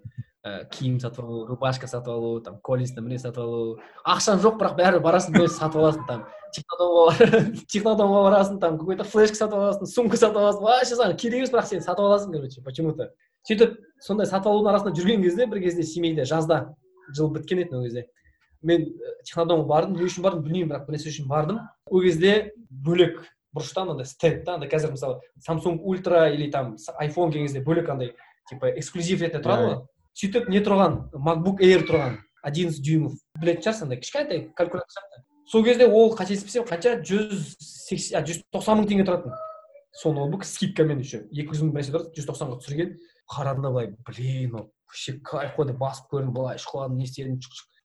ііі 0.45 0.66
киім 0.72 0.97
сатып 1.01 1.26
алу 1.26 1.45
рубашка 1.49 1.88
сатып 1.89 2.13
алу 2.13 2.39
там 2.45 2.59
колесный 2.61 3.03
бір 3.03 3.20
сатып 3.20 3.43
алу 3.43 3.78
ақшаң 4.05 4.41
жоқ 4.43 4.59
бірақ 4.61 4.76
бәрібір 4.78 5.05
барасың 5.05 5.34
бір 5.34 5.49
сатып 5.49 5.82
аласың 5.82 6.05
там 6.09 6.26
технодомға 6.53 7.39
технодомға 7.74 8.24
барасың 8.30 8.59
там 8.61 8.78
какой 8.78 8.99
то 8.99 9.07
флешка 9.09 9.41
сатып 9.41 9.57
аласың 9.57 9.89
сумка 9.89 10.18
сатып 10.22 10.38
аласың 10.43 10.68
вообще 10.68 10.95
саған 10.95 11.18
керек 11.18 11.41
емес 11.41 11.53
бірақ 11.53 11.72
сен 11.72 11.82
сатып 11.82 12.05
аласың 12.05 12.36
короче 12.38 12.61
почему 12.61 12.93
то 12.93 13.09
сөйтіп 13.49 13.80
сондай 14.01 14.30
сатып 14.30 14.51
алудың 14.51 14.72
арасында 14.74 14.93
жүрген 14.99 15.26
кезде 15.26 15.49
бір 15.49 15.63
кезде 15.66 15.84
семейде 15.84 16.26
жазда 16.30 16.76
жыл 17.09 17.34
біткен 17.34 17.66
еді 17.66 17.78
ол 17.78 17.88
кезде 17.88 18.05
мен 18.61 18.86
технодомға 19.26 19.68
бардым 19.70 19.97
не 19.97 20.05
үшін 20.05 20.26
бардым 20.26 20.45
білмеймін 20.45 20.72
бірақ 20.72 20.88
бір 20.88 20.97
нәрсе 20.97 21.11
үшін 21.13 21.30
бардым 21.30 21.59
ол 21.89 22.05
кезде 22.05 22.53
бөлек 22.70 23.22
бұрышта 23.55 23.85
андай 23.87 24.05
стенд 24.05 24.43
да 24.45 24.55
андай 24.59 24.69
қазір 24.69 24.91
мысалы 24.91 25.21
samsung 25.47 25.79
ультра 25.81 26.27
или 26.29 26.51
там 26.51 26.75
айфон 26.99 27.31
келген 27.31 27.47
кезде 27.47 27.63
бөлек 27.63 27.89
андай 27.89 28.13
типа 28.49 28.69
эксклюзив 28.75 29.23
ретінде 29.23 29.43
тұрады 29.43 29.69
ғой. 29.69 29.79
Сөйтіп 30.15 30.49
не 30.51 30.61
тұрған 30.63 30.99
макбук 31.17 31.63
air 31.63 31.87
тұрған 31.87 32.19
одиннадцать 32.43 32.83
дюймов. 32.83 33.15
Білетін 33.39 33.63
шығарсың 33.65 33.87
андай 33.87 33.99
кішкентай 34.03 34.43
калькулятор 34.55 34.91
сияқты 34.91 35.23
сол 35.49 35.63
кезде 35.65 35.87
ол 35.87 36.13
қателеспесем 36.15 36.67
қанша 36.67 36.99
жүз 37.05 37.55
сексен 37.61 38.25
жүз 38.25 38.43
тоқсан 38.53 38.79
мың 38.79 38.87
теңге 38.89 39.05
тұратын. 39.09 39.35
Сол 39.95 40.13
ноутбук 40.13 40.45
скидкамен 40.45 40.99
еще 41.03 41.25
екі 41.31 41.53
жүз 41.53 41.67
мың 41.67 41.79
нәрсе 41.79 41.93
тұрады 41.93 42.15
жүз 42.15 42.29
тоқсанға 42.29 42.59
түсірген. 42.61 42.95
Қарадым 43.29 43.63
да 43.65 43.71
былай 43.71 43.91
блин 44.07 44.51
вообще 44.55 45.17
кайф 45.25 45.55
қой 45.57 45.69
деп 45.69 45.77
басып 45.81 46.09
көрдім 46.11 46.33
былай 46.35 46.57
шұқыладым 46.61 46.97
не 46.97 47.05
істедім 47.05 47.39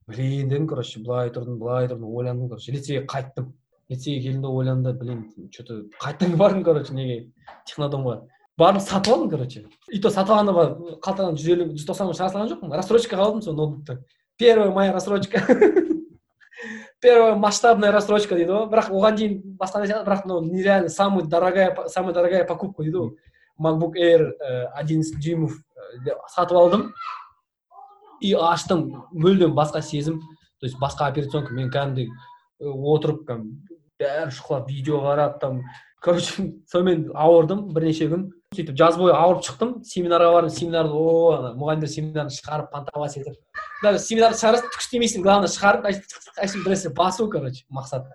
блин 0.06 0.48
дедім 0.48 0.66
короче 0.68 1.00
былай 1.00 1.30
тұрдым 1.30 1.58
былай 1.60 1.88
тұрдым 1.88 2.08
ойландым 2.10 2.48
короче 2.48 2.72
лицейге 2.72 3.06
қайттым. 3.06 3.52
Лицейге 3.90 4.22
келдім 4.22 4.42
да 4.42 4.48
ойландым 4.48 4.92
да 4.92 4.98
блин 4.98 5.50
че 5.50 5.64
то 5.64 5.82
қайтадан 6.00 6.36
бардым 6.36 6.64
короче 6.64 6.94
неге? 6.94 7.32
Технодомға 7.66 8.22
барып 8.58 8.82
сатып 8.82 9.14
алдым 9.14 9.30
короче. 9.30 9.66
И 9.88 10.00
то 10.00 10.10
сатып 10.10 10.36
алғанда 10.36 10.98
қалтадан 11.02 11.36
жүз 11.36 11.52
елу 11.54 11.68
жүз 11.74 11.86
тоқсан 11.88 12.10
мың 12.10 12.18
шығара 12.18 12.34
салған 12.34 12.50
жоқпын 12.54 12.76
рассрочкаға 12.76 13.26
алдым 13.26 13.42
сол 13.42 13.56
ноутбукты 13.58 13.98
первая 14.40 14.70
моя 14.70 14.92
рассрочка. 14.92 15.42
Первая 17.00 17.34
масштабная 17.34 17.92
рассрочка 17.92 18.36
дейді 18.36 18.52
ғой. 18.52 18.66
Бірақ 18.68 18.90
оған 18.92 19.16
дейін 19.16 19.36
басқа 19.56 19.80
нәрсе 19.80 20.02
бірақ 20.04 20.26
мынау 20.26 20.42
нереально 20.44 20.88
самый 20.92 21.24
дорогая 21.24 21.88
самая 21.88 22.12
дорогая 22.12 22.44
покупка 22.44 22.82
дейді 22.82 22.98
ғой. 22.98 23.14
Макбук 23.56 23.96
air 23.96 24.32
одиннадцать 24.76 25.18
дюймов 25.20 25.56
сатып 26.28 26.58
алдым. 26.58 26.92
И 28.20 28.34
аштым 28.34 29.06
мүлдем 29.12 29.54
басқа 29.56 29.80
сезім. 29.80 30.20
То 30.60 30.66
есть 30.66 30.76
басқа 30.78 31.08
операционка 31.08 31.54
мен 31.54 31.70
кәдімгідей 31.70 32.10
отырып 32.60 33.24
бәрін 34.00 34.34
шұқылап 34.34 34.68
видео 34.68 35.00
қарап 35.04 35.38
там 35.40 35.62
короче 36.00 36.46
сонымен 36.72 37.10
ауырдым 37.14 37.66
бірнеше 37.74 38.08
күн 38.08 38.28
сөйтіп 38.56 38.76
жаз 38.78 38.96
бойы 38.98 39.12
ауырып 39.12 39.44
шықтым 39.44 39.74
семинарға 39.84 40.32
бардым 40.34 40.54
семинарды 40.54 40.96
о 40.96 41.52
мұғалімдер 41.60 41.92
семинарын 41.92 42.32
шығарып 42.32 42.70
понтовать 42.72 43.18
етіп 43.20 43.36
даже 43.84 44.00
семинарды 44.06 44.40
шығарасың 44.40 44.72
түк 44.72 44.86
істемейсің 44.86 45.26
главное 45.26 45.52
шығарып 45.52 45.86
нәрсе 46.70 46.94
басу 46.96 47.28
короче 47.30 47.66
мақсат 47.68 48.08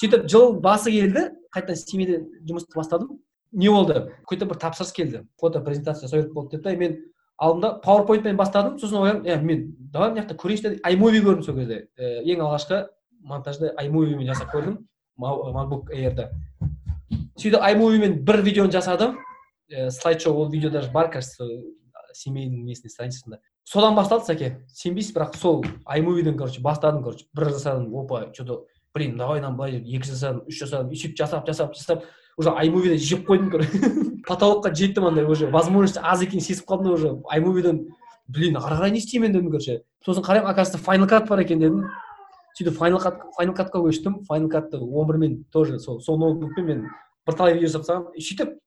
сөйтіп 0.00 0.26
жыл 0.30 0.58
басы 0.60 0.90
келді 0.90 1.28
қайтадан 1.54 1.78
семейде 1.78 2.18
жұмысты 2.48 2.74
бастадым 2.74 3.20
не 3.52 3.70
болды 3.70 4.10
какой 4.24 4.38
то 4.38 4.50
бір 4.50 4.58
тапсырыс 4.66 4.92
келді 4.92 5.24
фото 5.40 5.62
презентация 5.62 6.08
жасау 6.08 6.22
керек 6.22 6.34
болды 6.34 6.56
деді 6.56 6.62
да 6.64 6.76
мен 6.76 6.98
алдым 7.38 7.60
да 7.60 7.72
пауэрпоинтпен 7.84 8.36
бастадым 8.36 8.78
сосын 8.78 8.98
ойладым 8.98 9.26
е 9.26 9.36
мен 9.36 9.76
давай 9.78 10.10
мына 10.10 10.24
жақта 10.24 10.36
көрейінші 10.36 10.68
деп 10.68 10.86
аймови 10.86 11.22
көрдім 11.24 11.42
сол 11.46 11.56
кезде 11.56 11.86
ең 11.98 12.44
алғашқы 12.44 12.86
монтажды 13.22 13.72
аймовимен 13.76 14.26
жасап 14.26 14.52
көрдім 14.54 14.78
макбук 15.20 15.92
airді. 15.94 16.28
Сөйтіп 17.38 17.60
аймовимен 17.60 18.18
бір 18.24 18.42
видеоны 18.46 18.72
жасадым. 18.72 19.18
Ә, 19.70 19.90
слайд 19.90 20.20
шоу 20.22 20.42
ол 20.42 20.50
видео 20.50 20.70
даже 20.70 20.90
бар 20.90 21.10
кажется 21.12 21.46
семейдің 22.16 22.64
несінде 22.66 22.90
страницасында. 22.90 23.40
Содан 23.64 23.94
басталды 23.94 24.26
сәке. 24.32 24.50
Сенбейсіз 24.74 25.14
бірақ 25.14 25.36
сол 25.36 25.64
аймовиден 25.84 26.36
короче 26.36 26.60
бастадым 26.60 27.04
короче. 27.04 27.26
Бір 27.34 27.52
жасадым 27.52 27.94
опа 27.94 28.30
че 28.34 28.44
то 28.44 28.64
блин 28.94 29.16
давай 29.16 29.40
мынаны 29.40 29.56
былай 29.56 29.78
екі 29.78 30.08
жасадым 30.08 30.42
үш 30.48 30.58
жасадым 30.64 30.90
и 30.90 30.98
сөйтіп 30.98 31.16
жасап 31.16 31.46
жасап 31.46 31.76
жасап 31.76 32.04
уже 32.36 32.50
аймовиді 32.50 32.98
жеп 32.98 33.28
қойдым 33.28 34.22
потолокқа 34.28 34.74
жеттім 34.74 35.06
андай 35.06 35.24
уже 35.24 35.50
возможность 35.50 35.98
аз 36.02 36.22
екенін 36.22 36.42
сезіп 36.42 36.66
қалдым 36.66 36.88
да 36.88 36.92
уже 36.96 37.12
аймовиден 37.30 37.84
блин 38.26 38.56
ары 38.56 38.76
қарай 38.78 38.90
не 38.90 38.98
істеймін 38.98 39.32
дедім 39.32 39.50
короче. 39.50 39.82
Сосын 40.04 40.24
қараймын 40.24 40.50
оказывается 40.50 40.78
файнал 40.78 41.08
кат 41.08 41.28
бар 41.28 41.40
екен 41.44 41.60
дедім. 41.60 41.86
Сөйтіп 42.60 42.76
файнал 42.76 43.00
кат 43.00 43.22
файнал 43.36 43.56
катқа 43.56 43.80
көштім. 43.80 44.22
Файнал 44.28 44.50
катты 44.50 44.78
он 44.78 45.06
бірмен 45.08 45.44
тоже 45.52 45.78
сол 45.78 46.00
сол 46.00 46.18
ноутбукпен 46.18 46.66
мен 46.66 46.88
бірталай 47.26 47.54
видео 47.54 47.68
жасап 47.68 47.86
тастағанмын 47.86 48.20
сөйтіп 48.20 48.58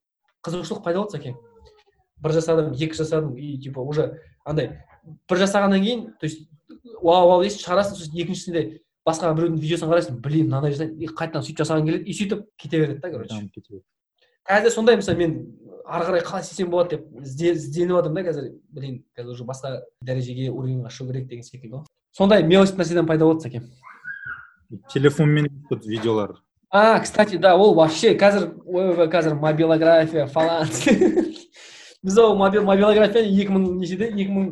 қызығушылық 0.44 0.84
пайда 0.84 1.00
болды 1.00 1.18
сәке 1.18 1.36
бір 2.24 2.34
жасадым 2.38 2.74
екі 2.74 2.98
жасадым 2.98 3.36
и 3.38 3.58
типа 3.62 3.82
уже 3.82 4.20
андай 4.46 4.80
бір 5.30 5.44
жасағаннан 5.44 5.84
кейін 5.84 6.06
то 6.20 6.26
есть 6.28 6.48
вау 7.02 7.30
вау 7.30 7.44
дейсің 7.44 7.64
шығарасың 7.64 8.00
сосын 8.00 8.20
екіншісінде 8.24 8.64
басқа 9.06 9.34
біреудің 9.36 9.60
видеосын 9.60 9.92
қарайсың 9.92 10.20
блин 10.24 10.48
мынандай 10.48 10.74
жасайын 10.76 10.96
и 11.00 11.10
қайтадан 11.12 11.44
сөйтіп 11.44 11.64
жасағың 11.64 11.90
келеді 11.90 12.10
и 12.10 12.18
сөйтіп 12.18 12.46
кете 12.58 12.80
береді 12.80 13.00
да 13.04 13.12
короче. 13.12 13.82
Қазір 14.48 14.72
сондай 14.72 14.96
мысалы 15.00 15.18
мен 15.18 15.36
ары 15.86 16.06
қарай 16.06 16.24
қалай 16.24 16.42
істесем 16.44 16.70
болады 16.70 16.98
деп 16.98 17.08
ізде- 17.24 17.54
ізденіп 17.54 17.98
жатырмын 17.98 18.24
да 18.24 18.30
қазір. 18.32 18.52
Блин 18.72 19.04
қазір 19.18 19.32
уже 19.36 19.44
басқа 19.44 19.82
дәрежеге 20.04 20.50
уровеньға 20.50 20.90
шығу 20.92 21.12
керек 21.12 21.28
деген 21.28 21.44
секілді 21.44 21.76
ғой. 21.76 21.86
Сондай 22.12 22.44
мелочь 22.44 22.72
нәрседен 22.78 23.06
пайда 23.08 23.26
болады 23.26 23.48
сәке 23.48 23.62
телефонмен 24.94 25.48
видеолар. 25.86 26.36
А 26.72 27.00
кстати 27.00 27.38
да 27.38 27.56
ол 27.56 27.76
вообще 27.76 28.16
қазір 28.18 28.54
ойбай 28.66 29.08
қазір 29.08 29.36
мобилография 29.40 30.26
фалан 30.28 30.68
біз 32.04 32.18
ол 32.18 32.36
мобил- 32.36 32.64
мобилографияны 32.66 33.30
екі 33.30 33.52
мың 33.54 33.68
нешеде 33.78 34.08
екі 34.10 34.32
мың 34.32 34.48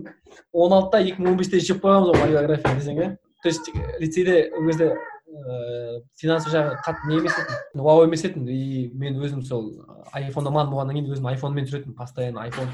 он 0.53 0.71
алтыда 0.73 1.01
екі 1.01 1.21
мың 1.21 1.31
он 1.33 1.37
бесте 1.37 1.59
жеп 1.59 1.81
қойғанбыз 1.83 2.13
ғой 2.13 2.21
мобилография 2.21 2.75
десең 2.77 2.99
иә. 3.01 3.17
То 3.41 3.49
есть 3.49 3.69
э, 3.73 3.99
лицейде 3.99 4.51
ол 4.55 4.67
кезде 4.67 4.95
ыыы 5.31 6.01
финансовый 6.19 6.53
жағы 6.53 6.77
қатты 6.85 7.07
не 7.09 7.17
емес 7.21 7.37
етін 7.39 7.83
вау 7.85 8.03
емес 8.05 8.23
етін 8.27 8.47
и 8.51 8.89
мен 8.93 9.19
өзім 9.21 9.43
сол 9.47 9.69
айфонда 10.11 10.51
ман 10.51 10.69
болғаннан 10.71 10.97
кейін 10.97 11.13
өзім 11.15 11.29
айфонмен 11.31 11.67
түсіретінмін 11.67 11.97
постоянно 11.97 12.43
айфон. 12.43 12.69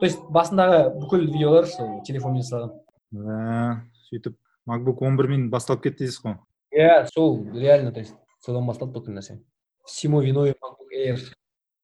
То 0.00 0.06
есть 0.06 0.20
басындағы 0.30 0.92
бүкіл 1.00 1.26
видеолар 1.30 1.66
сол 1.70 2.02
телефонмен 2.06 2.42
жасалған. 2.42 2.74
Ә, 3.16 3.80
сөйтіп 4.10 4.36
макбук 4.66 5.02
он 5.02 5.16
бірмен 5.16 5.48
басталып 5.50 5.86
кетті 5.86 6.04
дейсіз 6.04 6.22
ғой? 6.24 6.38
Иә 6.74 7.06
сол 7.14 7.38
реально 7.54 7.92
то 7.92 8.00
есть 8.00 8.14
содан 8.44 8.66
басталды 8.66 8.98
бүкіл 8.98 9.16
нәрсе. 9.16 9.40
Всему 9.86 10.20
виной 10.20 10.54
MacBook 10.60 10.92
Air. 10.92 11.20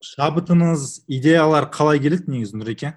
Шабытыңыз 0.02 1.04
идеялар 1.06 1.70
қалай 1.70 2.02
келеді 2.02 2.32
негізі 2.34 2.58
нұреке? 2.58 2.96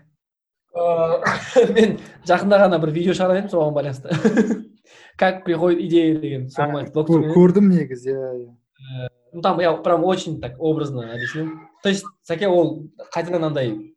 Мен 1.75 1.99
жақында 2.27 2.65
ғана 2.65 2.79
бір 2.81 2.91
видео 2.95 3.13
шығарған 3.15 3.43
едім 3.43 3.51
соған 3.53 3.75
байланысты. 3.77 4.09
как 5.17 5.43
приходит 5.45 5.81
идея 5.81 6.17
деген 6.19 6.47
доктормен 6.47 7.33
көрдім 7.33 7.69
негізі 7.71 8.11
иә 8.11 8.31
иә 8.35 9.07
ну 9.35 9.41
там 9.41 9.59
я 9.59 9.73
прям 9.73 10.03
очень 10.03 10.39
так 10.39 10.55
образно 10.59 11.13
объясню. 11.13 11.59
То 11.83 11.89
есть 11.89 12.05
сәке 12.23 12.47
ол 12.47 12.89
қайтадан 13.13 13.43
андай 13.43 13.95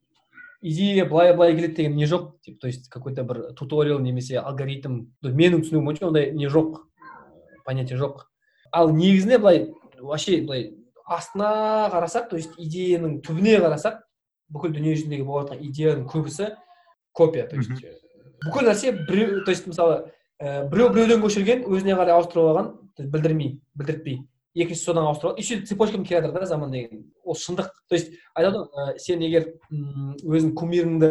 идея 0.61 1.05
былай 1.07 1.32
былай 1.34 1.55
келеді 1.55 1.74
деген 1.76 1.97
не 1.97 2.05
жоқ 2.05 2.32
типа 2.43 2.61
то 2.61 2.66
есть 2.66 2.89
какой 2.89 3.14
то 3.14 3.22
бір 3.22 3.55
туториал 3.55 4.01
немесе 4.01 4.41
алгоритм 4.41 5.07
менің 5.22 5.62
түсінігім 5.62 5.84
бойынша 5.84 6.09
ондай 6.09 6.32
не 6.32 6.49
жоқ 6.49 6.82
понятие 7.64 7.99
жоқ 7.99 8.26
ал 8.72 8.91
негізінде 8.91 9.39
былай 9.39 9.72
вообще 10.01 10.43
былай 10.43 10.74
астына 11.07 11.89
қарасақ 11.93 12.28
то 12.30 12.36
есть 12.36 12.59
идеяның 12.59 13.20
түбіне 13.22 13.61
қарасақ 13.62 14.03
бүкіл 14.51 14.74
дүние 14.74 14.97
жүзіндегі 14.97 15.24
болып 15.24 15.53
жатқан 15.53 15.62
идеяның 15.70 16.09
көбісі 16.11 16.57
копия 17.12 17.47
то 17.47 17.57
есть 17.57 17.70
э, 17.70 17.95
бүкіл 18.45 18.66
нәрсе 18.66 18.93
біреу 18.93 19.45
то 19.45 19.53
есть 19.53 19.66
мысалы 19.66 20.11
ә, 20.41 20.68
біреу 20.70 20.91
біреуден 20.95 21.22
көшірген 21.22 21.64
өзіне 21.68 21.97
қарай 21.99 22.14
ауыстырып 22.16 22.51
алған 22.51 22.68
білдірмей 22.99 23.59
білдіртпей. 23.74 24.20
Екіншісі 24.59 24.89
содан 24.91 25.07
ауыстырып 25.07 25.34
алған 25.34 25.41
и 25.41 25.47
сөйтіп 25.47 25.68
цепочкамен 25.68 26.07
келе 26.07 26.22
жатыр 26.22 26.41
да 26.41 26.47
заман 26.47 26.70
деген. 26.72 27.05
Ол 27.24 27.36
шындық. 27.39 27.70
То 27.89 27.95
есть 27.95 28.12
айтады 28.34 28.64
ғой 28.64 28.95
ә, 28.95 28.99
сен 28.99 29.20
егер 29.22 29.53
өзің 29.70 30.55
кумиріңді 30.59 31.11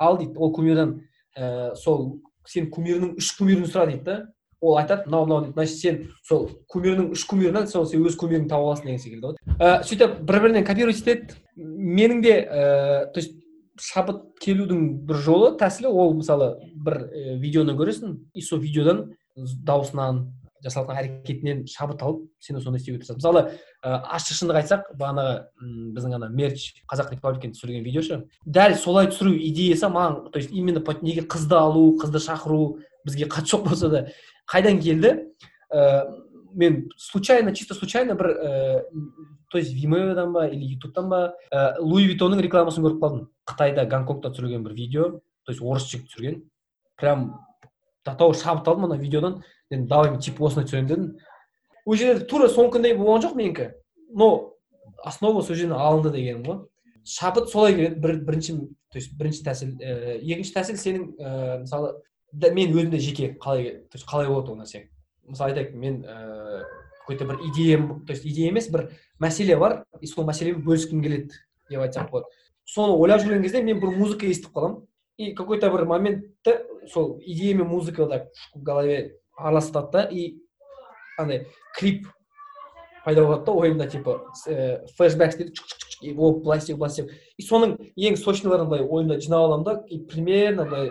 ал 0.00 0.18
дейді 0.18 0.38
ол 0.38 0.52
кумирдан 0.52 1.02
ә, 1.36 1.74
сол 1.74 2.20
сен 2.46 2.70
кумиріңнің 2.70 3.18
үш 3.18 3.34
кумирін 3.38 3.68
сұра 3.68 3.86
дейді 3.90 4.04
да. 4.04 4.16
Ол 4.60 4.78
айтады 4.80 5.06
мынау 5.06 5.26
мынау 5.26 5.44
дейді 5.44 5.54
значит 5.54 5.78
сен 5.78 6.02
сол 6.24 6.48
кумирінің 6.72 7.12
үш 7.12 7.24
кумирінен 7.28 7.68
сол 7.68 7.86
сен 7.86 8.02
өз 8.06 8.16
кумиріңді 8.16 8.48
тауып 8.50 8.72
аласың 8.72 8.90
деген 8.90 9.02
секілді 9.02 9.26
ғой. 9.26 9.38
Ә, 9.60 9.84
сөйтіп 9.84 10.20
бір 10.24 10.40
бірінен 10.40 10.66
копировать 10.66 11.02
етеді 11.02 11.36
менің 11.54 12.22
де 12.24 12.36
ә, 12.42 13.06
то 13.12 13.20
есть 13.20 13.36
шабыт 13.80 14.22
келудің 14.42 14.86
бір 15.08 15.20
жолы 15.24 15.50
тәсілі 15.58 15.90
ол 15.90 16.14
мысалы 16.18 16.54
бір 16.74 16.98
ә, 17.08 17.36
видеоны 17.42 17.74
көресің 17.78 18.16
и 18.34 18.42
сол 18.42 18.60
видеодан 18.62 19.14
дауысынан 19.36 20.24
жасалған 20.64 21.00
әрекетінен 21.00 21.64
шабыт 21.68 22.02
алып 22.02 22.22
сен 22.40 22.60
соны 22.62 22.78
істеуге 22.78 23.02
тырысасың 23.02 23.20
мысалы 23.20 23.42
ә, 23.84 23.98
ашық 24.16 24.38
шындық 24.38 24.60
айтсақ 24.62 24.86
бағанағы 25.00 25.34
біздің 25.96 26.16
ана 26.18 26.30
мерч 26.32 26.70
қазақ 26.90 27.12
репабликин 27.12 27.52
түсірген 27.52 27.84
видео 27.84 28.04
ше 28.06 28.22
дәл 28.46 28.76
солай 28.80 29.10
түсіру 29.12 29.34
идеясы 29.34 29.90
маған 29.92 30.30
то 30.30 30.38
есть 30.38 30.52
именно 30.52 30.82
неге 31.02 31.26
қызды 31.26 31.58
алу 31.58 31.98
қызды 32.00 32.22
шақыру 32.22 32.78
бізге 33.04 33.28
қатысы 33.28 33.56
жоқ 33.56 33.68
болса 33.68 33.88
да 33.90 34.06
қайдан 34.50 34.80
келді? 34.80 35.34
Ә, 35.72 36.06
мен 36.54 36.88
случайно 36.96 37.54
чисто 37.54 37.74
случайно 37.74 38.14
бір 38.14 38.26
ә, 38.30 38.82
то 39.50 39.58
есть 39.58 39.72
вимеодан 39.72 40.32
ба 40.32 40.46
или 40.48 40.74
ютубтан 40.74 41.08
ба 41.08 41.34
ә, 41.50 41.78
луи 41.80 42.06
виттонның 42.08 42.42
рекламасын 42.42 42.84
көріп 42.84 43.00
қалдым. 43.02 43.28
Қытайда 43.48 43.86
гонконгта 43.90 44.30
түсірілген 44.30 44.64
бір 44.64 44.74
видео. 44.74 45.08
То 45.44 45.52
есть 45.52 45.62
орыс 45.62 45.88
жігіт 45.90 46.08
түсірген. 46.10 46.42
Прям 46.96 47.40
до 48.04 48.14
того 48.14 48.32
шабыт 48.32 48.68
алдым 48.68 48.86
ана 48.90 49.00
видеодан. 49.00 49.42
Мен 49.70 49.86
давай 49.86 50.10
мен 50.10 50.20
типа 50.20 50.46
осындай 50.46 50.68
түсіремін 50.68 50.88
дедім. 50.88 51.10
Ол 51.84 51.96
жерде 51.96 52.24
тура 52.24 52.48
соныкіндей 52.48 52.96
болған 52.96 53.26
жоқ 53.26 53.34
менікі. 53.36 53.72
Но 54.14 54.54
основа 55.04 55.42
сол 55.42 55.56
жерден 55.56 55.76
алынды 55.76 56.14
дегенім 56.14 56.44
ғой. 56.46 56.64
Шабыт 57.04 57.50
солай 57.52 57.74
келеді. 57.74 58.00
Бір, 58.00 58.16
бірінші 58.24 58.58
то 58.94 58.98
есть 58.98 59.16
бірінші 59.18 59.42
тәсіл 59.42 59.70
ііі 59.82 60.34
екінші 60.36 60.52
тәсіл 60.54 60.76
сенің 60.78 61.06
ііі 61.18 61.54
мысалы 61.64 61.88
да, 62.30 62.52
мен 62.54 62.70
өзімде 62.70 63.00
жеке 63.02 63.32
қалай 63.42 63.80
то 63.90 63.98
есть 63.98 64.06
қалай 64.06 64.28
болады 64.30 64.52
ол 64.52 64.60
нәрсе? 64.60 64.84
Мысалы 65.28 65.52
айтайық 65.52 65.76
мен 65.78 66.02
ііі 66.04 66.64
какой 67.04 67.16
то 67.18 67.24
бір 67.24 67.38
идеям 67.50 68.04
то 68.06 68.12
есть 68.12 68.24
идея 68.24 68.48
емес 68.48 68.70
бір 68.70 68.90
мәселе 69.20 69.56
бар 69.56 69.84
и 70.00 70.06
сол 70.06 70.24
мәселемен 70.24 70.64
бөліскім 70.64 71.02
келеді 71.02 71.36
деп 71.68 71.80
айтсақ 71.80 72.10
болады. 72.10 72.26
Соны 72.64 72.96
ойлап 72.96 73.20
жүрген 73.20 73.42
кезде 73.42 73.62
мен 73.62 73.80
бір 73.80 73.92
музыка 73.92 74.26
естіп 74.26 74.56
қаламын 74.56 74.86
и 75.18 75.34
какой 75.34 75.60
то 75.60 75.70
бір 75.70 75.84
моментте 75.84 76.64
сол 76.90 77.18
идея 77.20 77.56
мен 77.56 77.68
музыка 77.68 78.06
так 78.06 78.28
в 78.54 78.62
голове 78.62 79.18
араласады 79.36 79.92
да 79.92 80.08
и 80.10 80.38
андай 81.18 81.46
клип 81.76 82.08
пайда 83.04 83.24
болады 83.24 83.44
да 83.44 83.52
ойымда 83.52 83.86
типа 83.86 84.24
ә, 84.48 84.80
дейді 84.88 85.52
и 86.00 86.12
былай 86.12 86.58
істеу 86.58 86.76
былай 86.76 86.90
істеу 86.90 87.08
и 87.36 87.42
соның 87.42 87.76
ең 87.96 88.16
сочныйларын 88.16 88.68
былай 88.68 88.82
ойымда 88.82 89.20
жинап 89.20 89.44
аламын 89.44 89.64
да 89.64 89.84
и 89.88 90.00
примерно 90.00 90.64
былай 90.64 90.90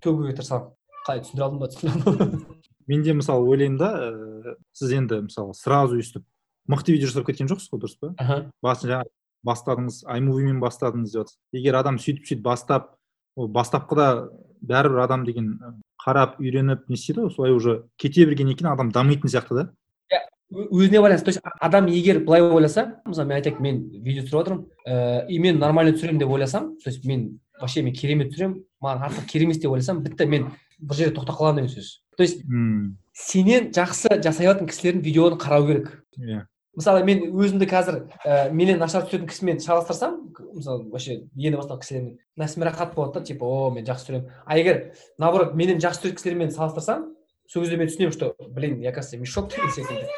төгуге 0.00 0.32
тырысамын. 0.32 0.72
Қалай 1.06 1.22
түсіндіре 1.22 1.44
алдым 1.44 1.60
ба 1.60 1.68
түсіндіре 1.68 2.61
алдым 2.82 2.88
ба 2.88 2.88
мен 2.88 3.02
де 3.02 3.12
мысалы 3.12 3.48
ойлаймын 3.48 3.78
да 3.78 3.90
ә, 3.98 4.56
сіз 4.72 4.92
енді 4.92 5.22
мысалы 5.28 5.54
сразу 5.54 5.96
өйстіп 5.96 6.24
мықты 6.68 6.92
видео 6.92 7.06
жасап 7.08 7.26
кеткен 7.26 7.48
жоқсыз 7.48 7.70
ғой 7.72 7.80
дұрыс 7.80 7.98
па? 8.00 8.14
Аха. 8.18 8.50
Басын 8.62 8.90
жаңа 8.90 9.04
бастадыңыз 9.44 10.04
аймувимен 10.06 10.60
бастадыңыз 10.60 11.12
деп 11.12 11.28
егер 11.52 11.74
адам 11.74 11.98
сөйтіп 11.98 12.26
сөйтіп 12.26 12.42
бастап 12.42 12.96
ол 13.36 13.48
бастапқыда 13.48 14.30
бәрібір 14.62 15.02
адам 15.02 15.24
деген 15.26 15.82
қарап 16.04 16.38
үйреніп 16.38 16.88
не 16.88 16.94
істейді 16.94 17.26
ғой 17.26 17.34
солай 17.34 17.52
уже 17.52 17.84
кете 17.96 18.26
бергеннен 18.26 18.56
кейін 18.56 18.72
адам 18.72 18.90
дамитын 18.92 19.28
сияқты 19.28 19.54
да. 19.54 19.72
Ö- 20.52 20.68
өзіне 20.68 21.00
байланысты. 21.00 21.24
То 21.24 21.30
есть 21.30 21.40
адам 21.60 21.86
егер 21.86 22.24
былай 22.24 22.42
ойласа 22.42 23.00
мысалы 23.04 23.26
мен 23.28 23.42
айтайық 23.42 23.60
мен 23.60 23.88
видео 24.02 24.22
түсіріп 24.22 24.32
жатырмын 24.32 24.66
ііі 24.86 25.34
и 25.34 25.38
мен 25.38 25.58
нормально 25.58 25.92
түсіремін 25.96 26.18
деп 26.18 26.28
ойласам 26.28 26.76
то 26.78 26.90
есть 26.90 27.04
мен 27.04 27.40
вообще 27.60 27.82
мен 27.82 27.94
керемет 27.94 28.32
түсіремін 28.32 28.64
маған 28.82 29.08
артық 29.08 29.26
керек 29.26 29.44
емес 29.46 29.58
деп 29.58 29.70
ойласам 29.70 30.02
бітті 30.02 30.26
мен 30.26 30.50
бір 30.78 30.94
жерде 30.96 31.16
тоқтап 31.16 31.38
қаламын 31.38 31.62
деген 31.62 31.70
сөз. 31.70 32.01
То 32.16 32.22
есть 32.22 32.44
мм 32.44 32.98
сенен 33.12 33.70
жақсы 33.72 34.20
жасай 34.22 34.48
алатын 34.48 34.68
кісілердің 34.70 35.04
видеоны 35.04 35.38
қарау 35.40 35.66
керек. 35.68 35.90
Иә. 36.18 36.46
Мысалы 36.76 37.04
мен 37.04 37.26
өзімді 37.36 37.68
қазір 37.68 37.98
ііі 38.24 38.52
менен 38.56 38.78
нашар 38.80 39.04
түсетін 39.04 39.28
кісімен 39.28 39.58
салыстырсам 39.60 40.32
мысалы 40.56 40.88
вообще 40.88 41.18
ені 41.36 41.58
бастаған 41.58 41.82
кісілермен 41.82 42.14
нәпсіме 42.40 42.64
рахат 42.64 42.94
болады 42.96 43.20
да 43.20 43.26
типа 43.28 43.44
о 43.44 43.70
мен 43.74 43.84
жақсы 43.84 44.08
түсіремін 44.08 44.30
а 44.46 44.56
егер 44.56 44.94
наоборот 45.20 45.52
менен 45.52 45.76
жақсы 45.84 46.00
түсіретін 46.00 46.16
кісілермен 46.16 46.54
салыстырсам 46.56 47.10
сол 47.46 47.66
кезде 47.66 47.76
мен 47.76 47.92
түсінемін 47.92 48.16
что 48.16 48.34
блин 48.48 48.80
я 48.80 48.92
кажется 48.92 49.18
мешок 49.18 49.50
деген 49.50 49.70
секілді. 49.70 50.08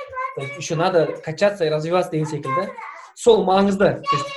Еще 0.58 0.76
надо 0.76 1.16
качаться 1.24 1.64
и 1.64 1.70
развиваться 1.70 2.12
деген 2.12 2.26
секілді. 2.26 2.70
Сол 3.16 3.44
маңызды. 3.44 4.02
То 4.02 4.16
есть 4.16 4.30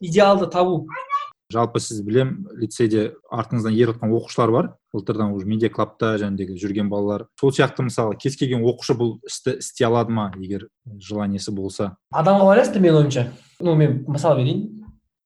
идеалды 0.00 0.46
табу. 0.46 0.86
Жалпы 1.52 1.80
сіз 1.80 2.00
білем 2.02 2.48
лицейде 2.58 3.14
артыңыздан 3.30 3.72
еріп 3.72 3.96
жатқан 3.96 4.12
оқушылар 4.16 4.50
бар. 4.50 4.70
Былтырдан 4.96 5.34
уже 5.36 5.46
медиа 5.46 5.70
клабта 5.70 6.14
жәндегі 6.20 6.56
жүрген 6.56 6.88
балалар. 6.88 7.26
Сол 7.40 7.52
сияқты 7.52 7.84
мысалы 7.86 8.16
кез 8.16 8.38
келген 8.40 8.64
оқушы 8.64 8.96
бұл 8.96 9.18
істі 9.28 9.58
істей 9.60 9.86
алады 9.86 10.16
ма 10.16 10.30
егер 10.40 10.68
желаниесі 10.86 11.52
болса? 11.52 11.92
Адамға 12.10 12.48
байланысты 12.48 12.80
менің 12.80 13.04
ойымша. 13.04 13.28
Ну 13.60 13.76
мен 13.76 14.02
мысал 14.08 14.36
берейін. 14.40 14.72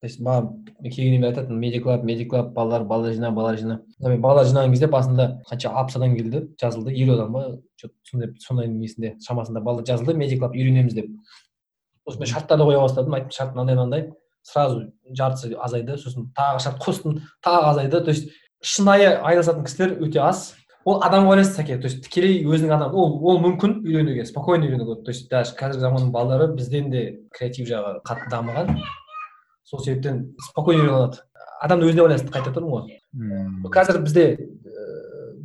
То 0.01 0.07
есть 0.07 0.21
маған 0.25 0.47
келгеннен 0.81 1.21
бері 1.21 1.35
айтатын 1.35 1.59
медиа 1.61 1.83
клаб 2.29 2.55
балалар 2.55 2.87
балалар 2.89 3.13
жина 3.13 3.31
балалар 3.37 3.59
жина 3.61 3.75
мен 4.01 4.23
балалар 4.23 4.47
жинаған 4.49 4.73
кезде 4.73 4.89
басында 4.89 5.27
қанша 5.51 5.75
алпыс 5.77 5.97
адам 5.99 6.15
келді 6.17 6.41
жазылды. 6.61 6.95
Елу 6.97 7.19
адам 7.19 7.33
ба 7.35 7.43
сондай 8.09 8.33
сондай 8.41 8.69
несінде 8.69 9.19
шамасында 9.21 9.61
балалар 9.61 9.85
жазылды 9.85 10.15
медиа 10.17 10.39
клаб 10.39 10.57
үйренеміз 10.57 10.95
деп. 10.97 11.11
Сосын 12.09 12.25
мен 12.25 12.33
шарттарды 12.33 12.65
қоя 12.65 12.81
бастадым 12.81 13.19
айттым 13.19 13.37
шарт 13.37 13.53
мынандай 13.53 13.77
мынандай. 13.77 14.07
Сразу 14.41 14.87
жартысы 15.13 15.53
азайды 15.61 15.99
сосын 16.01 16.31
тағы 16.33 16.65
шарт 16.65 16.81
қостым 16.81 17.21
тағы 17.45 17.75
азайды. 17.75 18.01
То 18.01 18.11
есть 18.17 18.31
шынайы 18.63 19.15
айналысатын 19.19 19.65
кісілер 19.67 19.97
өте 20.05 20.21
аз. 20.25 20.55
Ол 20.85 21.03
адамға 21.05 21.35
байланысты 21.35 21.61
сәке 21.61 21.77
то 21.79 21.89
есть 21.89 22.03
тікелей 22.07 22.45
өзінің 22.49 22.75
адам 22.77 22.95
ол 22.97 23.19
ол 23.21 23.41
мүмкін 23.45 23.81
үйренуге 23.85 24.25
спокойно 24.25 24.67
үйренуге. 24.67 25.03
То 25.05 25.13
есть 25.13 25.29
даже 25.31 25.57
қазіргі 25.59 25.85
заманның 25.85 26.13
балалары 26.15 26.55
бізден 26.55 26.91
де 26.91 27.21
креатив 27.37 27.69
жағы 27.69 28.01
қатты 28.07 28.31
дамыған. 28.33 28.79
Сол 29.65 29.85
себептен 29.85 30.37
спокойно 30.51 30.83
үйрене 30.83 30.97
алады. 30.97 31.25
Адамның 31.61 31.93
өзіне 31.93 32.07
байланысты 32.07 32.33
қайта 32.33 32.55
тұрмын 32.57 32.73
ғой. 32.77 33.01
Мм. 33.13 33.67
Қазір 33.69 34.01
бізде 34.07 34.27
ііі 34.41 35.01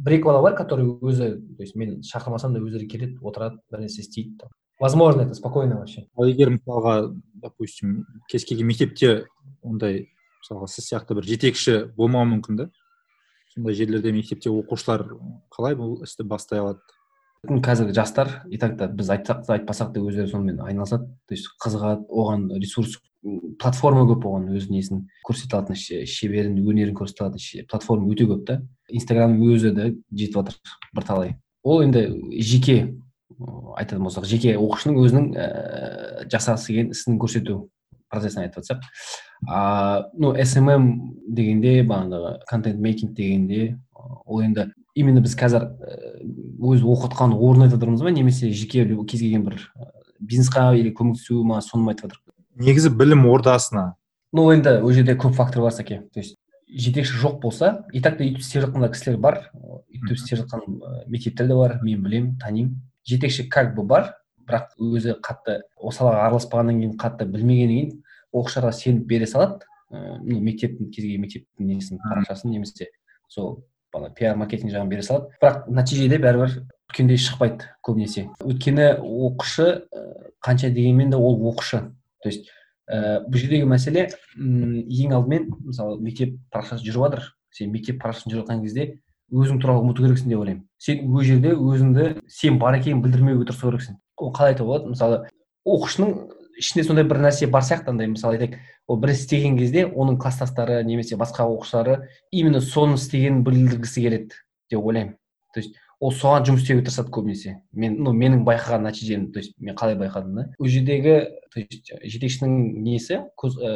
бір 0.06 0.20
екі 0.20 0.30
бала 0.30 0.42
бар 0.42 0.56
который 0.56 0.86
өзі 0.86 1.42
то 1.58 1.64
есть 1.64 1.76
мен 1.76 2.02
шақырмасам 2.06 2.54
да 2.54 2.62
өздері 2.62 2.88
келеді 2.88 3.18
отырады 3.22 3.58
бір 3.72 3.84
нәрсе 3.84 4.06
істейді 4.06 4.48
возможно 4.80 5.22
это 5.22 5.34
спокойно 5.34 5.78
вообще. 5.78 6.06
Ал 6.18 6.28
егер 6.30 6.52
мысалға 6.54 7.14
допустим 7.34 8.06
кез 8.30 8.46
келген 8.46 8.68
мектепте 8.68 9.26
ондай 9.64 10.10
мысалға 10.44 10.68
сіз 10.70 10.92
сияқты 10.92 11.18
бір 11.18 11.26
жетекші 11.26 11.78
болмауы 11.98 12.36
мүмкін 12.36 12.60
да? 12.60 12.70
Сондай 13.56 13.74
жерлерде 13.74 14.12
мектепте 14.12 14.52
оқушылар 14.52 15.08
қалай 15.54 15.76
бұл 15.80 16.04
істі 16.04 16.28
бастай 16.28 16.60
алады? 16.60 16.84
Қазіргі 17.46 17.94
жастар 17.94 18.44
и 18.50 18.58
так 18.58 18.78
та 18.78 18.88
біз 18.88 19.10
айтсақ 19.14 19.46
та 19.46 19.56
айтпасақ 19.56 19.94
та 19.94 20.02
өздері 20.02 20.28
сонымен 20.32 20.60
айналысады. 20.66 21.08
То 21.28 21.36
есть 21.36 21.48
қызығады 21.62 22.08
оған 22.10 22.50
ресурс 22.60 22.98
платформа 23.62 24.06
көп 24.10 24.26
оған 24.26 24.50
өз 24.58 24.68
несін 24.70 25.06
көрсете 25.28 25.56
алатын 25.56 25.78
шеберін 25.78 26.58
өнерін 26.66 26.98
көрсете 26.98 27.26
алатын 27.26 27.68
платформа 27.70 28.10
өте 28.12 28.26
көп 28.26 28.46
та. 28.50 28.60
Инстаграмның 28.90 29.54
өзі 29.54 29.72
де 29.78 29.88
жетіп 30.12 30.40
жатыр 30.42 30.58
бірталай. 30.94 31.36
Ол 31.64 31.84
енді 31.86 32.08
жеке 32.42 32.96
айтатын 33.78 34.06
болсақ 34.06 34.26
жеке 34.30 34.58
оқушының 34.58 35.00
өзінің 35.06 35.32
ііі 35.36 36.30
жасағысы 36.34 36.74
келген 36.74 36.92
ісін 36.96 37.22
көрсету. 37.22 37.70
Процесін 38.12 38.46
айтып 38.46 38.64
жатсақ 38.64 38.84
а 39.48 40.10
ну 40.14 40.34
смм 40.44 41.16
дегенде 41.28 41.82
бағанағы 41.84 42.40
контент 42.50 42.80
мейкинг 42.80 43.14
дегенде 43.14 43.78
ол 44.26 44.42
енді 44.42 44.72
именно 44.96 45.22
біз 45.22 45.36
қазір 45.36 45.70
өз 46.60 46.84
оқытқан 46.84 47.36
орнын 47.36 47.68
айтып 47.68 47.80
жатырмыз 47.80 48.04
ба 48.04 48.12
немесе 48.12 48.52
жеке 48.52 48.86
кез 48.86 49.20
келген 49.20 49.46
бір 49.50 49.60
бизнесқа 50.20 50.74
или 50.78 50.94
көмектесу 50.96 51.44
ма 51.44 51.62
соны 51.62 51.92
айтып 51.92 52.10
жатырмыз 52.10 52.26
негізі 52.56 52.90
білім 52.96 53.26
ордасына. 53.30 53.96
Ну 54.34 54.50
енді 54.54 54.80
ол 54.82 54.92
жерде 54.96 55.16
көп 55.20 55.36
фактор 55.36 55.66
бар 55.66 55.76
сәке 55.76 56.02
то 56.14 56.20
есть 56.20 56.38
жетекші 56.68 57.20
жоқ 57.20 57.40
болса 57.42 57.86
и 57.92 58.02
так 58.02 58.18
та 58.18 58.24
өйтіп 58.24 58.44
істеп 58.44 58.66
жатқан 58.66 58.88
кісілер 58.92 59.20
бар 59.20 59.42
өйтіп 59.92 60.16
істеп 60.16 60.40
жатқан 60.44 60.80
мектептер 61.08 61.48
де 61.48 61.56
бар 61.56 61.80
мен 61.84 62.04
білемін 62.04 62.38
танимын. 62.40 62.80
Жетекші 63.06 63.48
как 63.50 63.76
бы 63.76 63.84
бар 63.84 64.16
бірақ 64.48 64.76
өзі 64.80 65.16
қатты 65.26 65.62
осы 65.78 66.00
салаға 66.00 66.26
араласпағаннан 66.28 66.82
кейін 66.82 66.98
қатты 67.02 67.28
білмегеннен 67.30 67.90
кейін 67.90 68.04
оқушыларға 68.36 68.74
сеніп 68.76 69.08
бере 69.10 69.28
салады. 69.30 69.66
Ну 69.92 70.40
мектептің 70.44 70.90
кез 70.92 71.06
келген 71.06 71.24
мектептің 71.24 71.70
несін 71.70 72.02
парақшасын 72.04 72.52
немесе 72.52 72.90
сол 73.30 73.64
пиар 74.18 74.36
маркетинг 74.36 74.74
жағын 74.74 74.90
бере 74.92 75.06
салады. 75.06 75.32
Бірақ 75.42 75.70
нәтижеде 75.72 76.20
бәрібір 76.20 76.58
күткендей 76.90 77.22
шықпайды 77.22 77.70
көбінесе. 77.86 78.28
Өйткені 78.44 78.90
оқушы 79.00 79.86
қанша 80.44 80.70
дегенмен 80.70 81.14
де 81.14 81.18
ол 81.18 81.40
оқушы. 81.52 81.94
То 82.22 82.30
есть 82.30 82.50
ә, 82.90 83.24
бұл 83.24 83.40
жердегі 83.40 83.70
мәселе 83.70 84.10
ең 84.36 85.16
алдымен 85.16 85.50
мысалы 85.64 86.00
мектеп 86.02 86.36
парақшасы 86.52 86.84
жүріп 86.84 87.06
жатыр. 87.06 87.28
Сен 87.56 87.72
мектеп 87.72 88.02
парақшасын 88.02 88.34
жүріп 88.34 88.44
жатқан 88.44 88.64
кезде 88.66 88.88
өзің 89.32 89.62
туралы 89.62 89.86
ұмыту 89.86 90.04
керексің 90.06 90.34
деп 90.34 90.42
ойлаймын. 90.44 90.66
Сен 90.78 91.06
ол 91.08 91.24
жерде 91.24 91.54
өзіңді 91.56 92.10
сен 92.28 92.60
бар 92.60 92.78
екенін 92.82 93.02
білдірмеуге 93.06 93.48
тырысу 93.48 93.72
керексің 93.72 94.02
ол 94.18 94.34
қалай 94.34 94.54
айтуға 94.54 94.68
болады? 94.68 94.92
мысалы 94.94 95.22
оқушының 95.66 96.12
ішінде 96.60 96.86
сондай 96.88 97.06
бір 97.08 97.20
нәрсе 97.26 97.48
бар 97.52 97.66
сияқты 97.68 97.92
андай 97.92 98.08
мысалы 98.08 98.38
айтайық 98.38 98.60
ол 98.88 99.00
бір 99.02 99.12
істеген 99.16 99.58
кезде 99.58 99.86
оның 99.86 100.20
класстастары 100.22 100.84
немесе 100.88 101.18
басқа 101.20 101.48
оқушылары 101.50 102.08
именно 102.32 102.62
соны 102.62 102.96
істегенін 103.00 103.44
білдіргісі 103.44 104.06
келеді 104.06 104.40
деп 104.72 104.80
ойлаймын. 104.86 105.18
То 105.54 105.60
есть 105.60 105.76
ол 106.00 106.14
соған 106.14 106.46
жұмыс 106.48 106.64
істеуге 106.64 106.86
тырысады 106.86 107.12
көбінесе. 107.16 107.56
Мен 107.74 107.98
ну 108.04 108.14
менің 108.14 108.46
байқаған 108.48 108.86
нәтижем 108.88 109.32
то 109.34 109.40
есть 109.40 109.56
мен 109.60 109.76
қалай 109.76 109.98
байқадым 110.00 110.36
да. 110.36 110.48
Ол 110.60 110.68
жердегі 110.68 111.16
то 111.52 111.60
есть 111.60 111.92
жетекшінің 112.04 112.84
несі 112.84 113.22
көз 113.40 113.58
ә, 113.60 113.72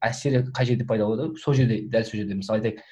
әсері 0.00 0.44
қай 0.54 0.70
жерде 0.70 0.86
пайда 0.86 1.06
болады? 1.06 1.36
Сол 1.38 1.54
жерде 1.54 1.82
дәл 1.90 2.06
сол 2.06 2.20
жерде. 2.20 2.38
Мысалы 2.38 2.62
айтайық 2.62 2.82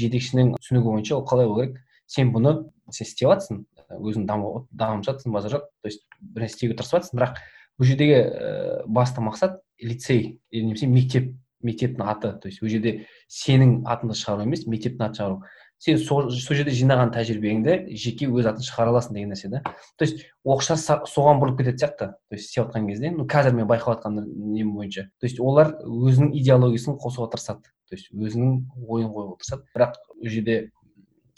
жетекшінің 0.00 0.54
түсінігі 0.58 0.86
бойынша 0.88 1.16
ол 1.16 1.26
қалай 1.28 1.46
болу 1.46 1.62
керек? 1.62 1.80
Сен 2.06 2.32
бұны 2.34 2.56
сен 2.90 3.06
істеп 3.06 3.28
жатрсың 3.28 3.64
өзің 4.00 4.26
дамып 4.26 5.04
жатрсың 5.06 5.32
базар 5.36 5.58
жоқ. 5.58 5.68
То 5.82 5.92
есть 5.92 6.06
бір 6.20 6.46
нәрсе 6.46 6.56
істеуге 6.56 6.78
тырысып 6.78 6.98
жатрсың 6.98 7.20
бірақ 7.20 7.40
бұл 7.80 7.88
жердегі 7.88 8.18
ә, 8.20 8.82
басты 8.86 9.24
мақсат 9.24 9.60
лицей 9.80 10.40
немесе 10.52 10.86
мектеп 10.86 11.32
мектептің 11.62 12.08
аты. 12.08 12.32
То 12.40 12.48
есть 12.48 12.62
ол 12.62 12.68
жерде 12.72 13.06
сенің 13.28 13.82
атыңды 13.88 14.16
шығару 14.16 14.46
емес 14.46 14.66
мектептің 14.66 15.06
атын 15.06 15.18
шығару. 15.18 15.40
Сен 15.80 15.98
сол 16.00 16.28
жерде 16.30 16.72
жинаған 16.76 17.12
тәжірибеңді 17.14 17.76
жеке 17.96 18.28
өз 18.28 18.48
атын 18.50 18.64
шығара 18.64 18.92
аласың 18.92 19.16
деген 19.16 19.32
нәрсе 19.32 19.48
да. 19.52 19.62
То 19.96 20.04
есть 20.04 20.26
оқушылар 20.44 21.06
соған 21.08 21.40
бұрылып 21.40 21.62
кететін 21.62 21.80
сияқты. 21.80 22.10
То 22.28 22.36
есть 22.36 22.50
істеп 22.50 22.66
жатқан 22.66 22.88
кезде 22.88 23.12
ну 23.12 23.24
қазір 23.24 23.56
мен 23.56 23.68
байқап 23.68 24.00
жатқан 24.00 24.24
нем 24.24 24.74
бойынша. 24.76 25.08
То 25.20 25.28
есть 25.28 25.40
олар 25.40 25.72
өзінің 25.84 26.34
идеологиясын 26.40 27.00
қосуға 27.00 27.30
тырысады. 27.32 27.72
То 27.88 27.96
есть 27.96 28.12
өзінің 28.12 28.60
ойын 28.88 29.08
қоюға 29.08 29.38
тырысады. 29.40 29.64
Бірақ 29.76 29.96
ол 30.20 30.28
жерде 30.28 30.58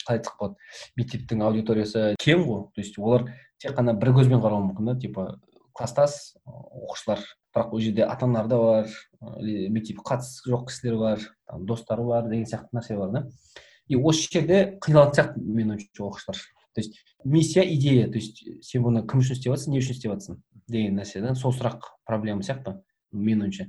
қалай 0.02 0.18
айтсақ 0.18 0.38
болады. 0.40 0.56
Мектептің 0.98 1.46
аудиториясы 1.46 2.14
кең 2.18 2.46
ғой. 2.48 2.66
То 2.74 2.82
есть 2.82 2.98
олар 2.98 3.30
тек 3.62 3.76
қана 3.78 3.94
бір 3.94 4.12
көзбен 4.18 4.42
қарауы 4.42 4.66
мүмкін 4.68 4.90
да 4.90 4.96
типа 4.98 5.26
класстас 5.72 6.34
оқушылар. 6.44 7.22
Бірақ 7.54 7.72
ол 7.72 7.80
жерде 7.80 8.04
ата 8.04 8.26
аналар 8.26 8.48
да 8.48 8.58
бар 8.58 8.88
мектеп 9.70 10.02
қатысы 10.02 10.50
жоқ 10.50 10.66
кісілер 10.68 10.98
бар 10.98 11.20
там 11.48 11.66
достары 11.66 12.04
бар 12.04 12.28
деген 12.28 12.46
сияқты 12.46 12.74
нәрсе 12.74 12.98
бар 12.98 13.10
да. 13.12 13.26
И 13.88 13.96
осы 13.96 14.28
жерде 14.32 14.78
қиналатын 14.82 15.14
сияқты 15.14 15.40
менің 15.40 15.76
ойымша 15.76 16.04
оқушылар. 16.08 16.42
То 16.74 16.80
есть 16.80 16.98
миссия 17.24 17.62
идея. 17.74 18.08
То 18.08 18.18
есть 18.18 18.42
сен 18.64 18.82
бұны 18.84 19.06
кім 19.06 19.20
үшін 19.20 19.36
істеп 19.36 19.52
жатрсың 19.52 19.72
не 19.72 19.80
үшін 19.82 19.96
істеп 19.96 20.12
жатрсың 20.12 20.42
деген 20.68 20.96
нәрсе 20.98 21.20
да. 21.20 21.34
Сол 21.34 21.52
сұрақ 21.52 21.92
проблема 22.08 22.42
сияқты 22.42 22.80
менің 23.12 23.48
ойымша. 23.48 23.68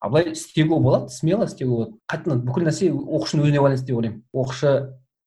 А 0.00 0.08
былай 0.08 0.32
істеуге 0.32 0.78
болады 0.78 1.08
смело 1.10 1.44
істеуге 1.44 1.74
болады. 1.74 1.98
Қайтадан 2.10 2.44
бүкіл 2.46 2.68
нәрсе 2.68 2.90
оқушының 2.92 3.48
өзіне 3.48 3.62
байланысты 3.64 3.90
деп 3.90 3.98
ойлаймын. 3.98 4.22
Оқушы 4.32 4.72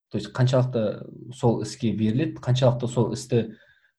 то 0.10 0.18
есть 0.18 0.32
қаншалықты 0.32 1.34
сол 1.36 1.64
іске 1.64 1.92
беріледі 1.92 2.40
қаншалықты 2.40 2.88
сол 2.88 3.12
істі 3.14 3.58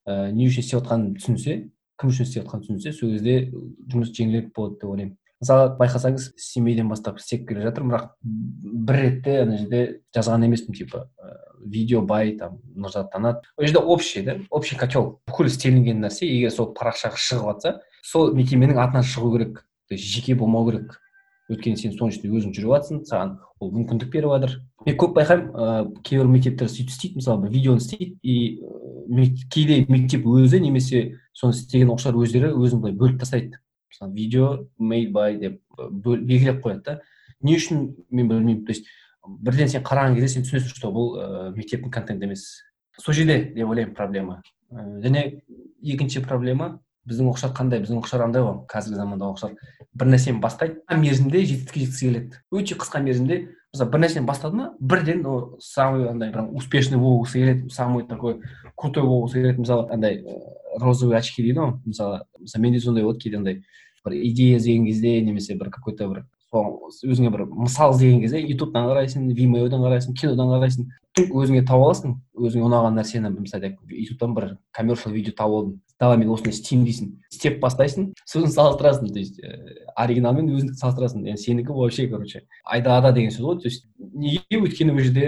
ә, 0.08 0.30
не 0.32 0.48
үшін 0.48 0.64
істеп 0.64 0.80
жатқанын 0.80 1.14
түсінсе 1.18 1.56
кім 2.00 2.12
үшін 2.12 2.26
істеп 2.26 2.44
жатқанын 2.44 2.64
түсінсе 2.66 2.92
сол 2.96 3.12
кезде 3.14 3.36
жұмыс 3.92 4.12
жеңілірек 4.16 4.52
болады 4.56 4.78
деп 4.80 4.92
ойлаймын. 4.92 5.16
Мысалы 5.38 5.74
байқасаңыз 5.78 6.32
семейден 6.42 6.88
бастап 6.90 7.20
істеп 7.20 7.44
келе 7.48 7.62
жатырмын 7.66 7.92
бірақ 7.92 8.08
бір 8.88 9.00
ретте 9.04 9.36
ана 9.44 9.58
жерде 9.60 9.82
жазған 10.16 10.48
емеспін 10.48 10.78
типа 10.78 11.04
ә, 11.22 11.34
видео 11.62 12.02
бай 12.02 12.32
там 12.38 12.58
нұрзат 12.74 13.12
танады 13.12 13.46
ол 13.56 13.66
жерде 13.66 13.84
общий 13.84 14.24
да 14.26 14.38
общий 14.50 14.78
котел. 14.78 15.18
Бүкіл 15.30 15.50
істелінген 15.52 16.02
нәрсе 16.02 16.26
егер 16.26 16.54
сол 16.54 16.72
парақшаға 16.74 17.20
шығып 17.22 17.52
жатса 17.52 17.76
сол 18.02 18.32
мекеменің 18.34 18.82
атынан 18.82 19.06
шығу 19.06 19.36
керек 19.36 19.62
то 19.88 19.94
есть 19.94 20.04
жеке 20.04 20.34
болмау 20.34 20.70
керек. 20.70 20.98
Өйткені 21.48 21.80
сен 21.80 21.94
соның 21.96 22.12
ішінде 22.12 22.30
өзің 22.36 22.52
жүріп 22.56 22.72
жатрсың 22.74 23.04
саған 23.08 23.36
ол 23.60 23.70
мүмкіндік 23.72 24.10
беріп 24.12 24.34
жатыр. 24.34 24.54
Мен 24.86 24.96
көп 25.00 25.14
байқаймын 25.16 25.48
ыыы 25.54 26.02
кейбір 26.04 26.28
мектептер 26.28 26.68
сөйтіп 26.68 26.92
істейді 26.92 27.20
мысалы 27.22 27.42
бір 27.44 27.54
видеоны 27.54 27.80
істейді 27.80 28.18
и 28.22 29.40
кейде 29.52 29.78
мектеп 29.88 30.26
өзі 30.28 30.60
немесе 30.60 31.02
соны 31.32 31.56
істеген 31.56 31.92
оқушылар 31.94 32.20
өздері 32.20 32.52
өзін 32.52 32.82
былай 32.82 32.96
бөліп 33.00 33.22
тастайды. 33.22 33.60
Мысалы 33.88 34.12
видео 34.14 34.48
made 34.78 35.12
by 35.12 35.38
деп 35.40 35.60
белгілеп 35.90 36.60
қояды 36.64 36.84
да. 36.84 37.00
Не 37.40 37.56
үшін 37.56 37.94
мен 38.10 38.28
білмеймін 38.28 38.66
то 38.66 38.72
есть 38.72 38.86
бірден 39.26 39.68
сен 39.68 39.82
қараған 39.82 40.18
кезде 40.18 40.28
сен 40.28 40.44
түсінесің 40.44 40.76
что 40.76 40.92
бұл 40.92 41.16
ә, 41.16 41.54
мектептің 41.56 41.90
контенті 41.90 42.28
емес. 42.28 42.44
Сол 43.00 43.14
жерде 43.14 43.52
деп 43.54 43.68
ойлаймын 43.68 43.94
проблема. 43.96 44.42
Және 44.70 45.40
екінші 45.82 46.20
проблема 46.26 46.78
біздің 47.08 47.30
оқушылар 47.32 47.54
қандай? 47.56 47.80
Біздің 47.82 48.00
оқушылар 48.00 48.24
андай 48.26 48.44
ғой. 48.44 48.56
Қазіргі 48.70 48.98
заманда 49.00 49.28
оқушылар 49.32 49.56
бір 49.98 50.10
нәрсені 50.12 50.40
бастайды 50.42 50.78
мерзімде 50.92 51.42
жетістікке 51.44 51.80
жеткісі 51.84 52.08
келеді. 52.08 52.40
Өте 52.52 52.78
қысқа 52.78 53.02
мерзімде 53.02 53.38
мысалы 53.72 53.90
бір 53.92 54.04
нәрсені 54.04 54.28
бастады 54.28 54.56
ма 54.56 54.70
бірден 54.80 55.26
ол 55.26 55.58
самый 55.60 56.08
андай 56.08 56.32
прям 56.32 56.54
успешный 56.56 57.00
болғысы 57.00 57.40
келеді 57.40 57.70
самый 57.74 58.06
такой 58.06 58.40
крутой 58.76 59.04
болғысы 59.08 59.40
келеді 59.42 59.64
мысалы 59.64 59.88
андай 59.92 60.22
розовый 60.78 61.18
очки 61.18 61.42
дейді 61.42 61.60
ғой. 61.60 61.76
Мысалы 61.84 62.22
мысалы 62.38 62.62
менде 62.62 62.80
сондай 62.80 63.04
болады 63.04 63.24
кейде 63.24 63.38
андай 63.38 63.62
бір 64.04 64.18
идея 64.22 64.56
іздеген 64.58 64.86
кезде 64.86 65.20
немесе 65.22 65.54
бір 65.54 65.70
какой 65.70 65.96
то 65.96 66.08
бір 66.08 66.24
өзіңе 66.52 67.30
бір 67.30 67.44
мысал 67.50 67.92
іздеген 67.92 68.22
кезде 68.22 68.40
ютубтан 68.40 68.88
қарайсың 68.88 69.26
вимеодан 69.36 69.82
қарайсың 69.84 70.16
кинодан 70.16 70.48
қарайсың. 70.54 70.88
Өзіңе 71.18 71.64
тауып 71.66 71.84
аласың 71.90 72.14
өзіңе 72.38 72.64
ұнаған 72.64 72.96
нәрсені. 72.96 73.32
Мысалы 73.36 73.74
ютубтан 73.90 74.34
бір 74.34 74.56
коммершал 74.72 75.12
видео 75.12 75.34
тауып 75.36 75.58
алдың. 75.58 75.74
Давай 76.00 76.18
мен 76.18 76.30
осыны 76.30 76.52
істеймін 76.54 76.86
дейсің 76.86 77.08
істеп 77.32 77.58
бастайсың 77.62 78.12
сосын 78.24 78.52
салыстырасың 78.54 79.12
то 79.12 79.18
есть 79.18 79.40
оригиналмен 79.96 80.50
өзіңді 80.54 80.78
салыстырасың. 80.78 81.24
Енді 81.26 81.42
сенікі 81.42 81.74
вообще 81.74 82.08
короче 82.08 82.44
айдалада 82.64 83.12
деген 83.12 83.34
сөз 83.34 83.44
ғой. 83.44 83.58
То 83.62 83.68
есть 83.68 83.86
неге 83.98 84.60
өйткені 84.62 84.94
ол 84.94 85.00
жерде 85.02 85.26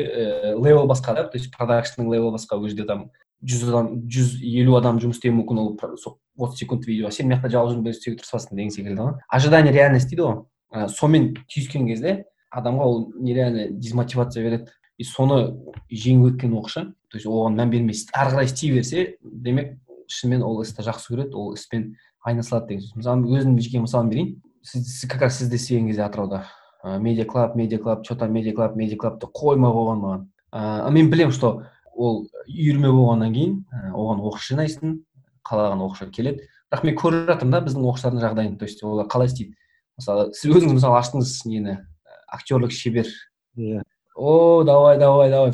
левел 0.55 0.87
басқа 0.87 1.15
да 1.15 1.25
то 1.25 1.39
есть 1.39 1.51
продакшнның 1.57 2.13
левел 2.13 2.31
басқа 2.37 2.59
ол 2.59 2.69
жерде 2.69 2.87
там 2.87 3.11
жүз 3.43 3.69
адам 3.69 3.91
жүз 4.07 4.39
елу 4.45 4.77
адам 4.79 5.01
жұмыс 5.03 5.19
істеуі 5.19 5.41
мүмкін 5.41 5.59
ол 5.59 5.77
отыз 6.39 6.59
секунд 6.59 6.87
видео. 6.87 7.11
Сен 7.11 7.27
мына 7.27 7.41
жақта 7.41 7.51
жалғыз 7.57 7.79
жұмыс 7.79 7.99
істеуге 7.99 8.21
тырысасың 8.21 8.57
деген 8.57 8.71
секілді 8.71 9.01
ғой. 9.01 9.15
Ожидание 9.29 9.73
реальность 9.73 10.09
дейді 10.09 10.23
ғой. 10.23 10.45
Ә, 10.71 10.89
сонымен 10.89 11.35
түйіскен 11.51 11.89
кезде 11.89 12.25
адамға 12.55 12.85
ол 12.85 13.13
нереально 13.19 13.69
дезмотивация 13.73 14.45
береді. 14.45 14.71
И 15.01 15.05
соны 15.05 15.57
жеңіп 15.89 16.35
өткен 16.35 16.53
оқушы 16.53 16.93
то 17.11 17.19
есть 17.19 17.27
оған 17.27 17.57
мән 17.59 17.71
бермей 17.73 17.97
ары 18.13 18.35
қарай 18.35 18.45
істей 18.45 18.73
берсе 18.75 19.17
демек 19.23 19.79
шынымен 20.11 20.43
ол 20.45 20.61
істі 20.65 20.83
жақсы 20.85 21.15
көреді 21.15 21.39
ол 21.39 21.55
іспен 21.55 21.95
айналысады 22.27 22.67
деген 22.69 22.83
сөз. 22.85 22.97
Мысалы 22.99 23.31
өзімнің 23.39 23.61
жеке 23.63 23.81
мысалын 23.81 24.11
берейін. 24.11 24.33
Сіз 24.67 25.07
как 25.09 25.23
раз 25.23 25.39
сізді 25.39 25.57
істеген 25.57 25.87
кезде 25.89 26.03
атырауда 26.05 26.45
медиа 27.01 27.25
клаб 27.25 27.55
медиа 27.57 27.79
клаб 27.79 28.05
че 28.05 28.17
там 28.17 28.33
медиа 28.33 28.55
клаб 28.55 28.77
медиа 28.77 28.99
клабты 28.99 29.31
қоймай 29.31 29.73
қойған 29.73 30.03
маған. 30.03 30.27
Ыыы 30.53 30.91
мен 30.93 31.11
білемін 31.11 31.33
что 31.33 31.63
ол 31.95 32.27
үйірме 32.49 32.91
болғаннан 32.91 33.33
кейін 33.33 33.55
оған 33.95 34.21
оқушы 34.21 34.55
жинайсың 34.55 34.99
қалаған 35.47 35.85
оқушы 35.87 36.11
келеді. 36.11 36.49
Бірақ 36.71 36.85
мен 36.87 36.97
көріп 36.99 37.31
жатырмын 37.31 37.55
да 37.57 37.63
біздің 37.67 37.87
оқушылардың 37.89 38.25
жағдайын 38.25 38.59
то 38.59 38.65
есть 38.69 38.83
олар 38.85 39.09
қалай 39.09 39.31
істейді. 39.31 39.57
Мысалы 39.99 40.33
сіз 40.35 40.53
өзіңіз 40.57 40.77
мысалы 40.77 40.99
аштыңыз 41.01 41.33
нені? 41.47 41.79
Актерлік 42.29 42.73
шебер. 42.73 43.09
Иә. 43.57 43.83
О 44.17 44.63
давай 44.65 44.99
давай 44.99 45.31
давай. 45.31 45.53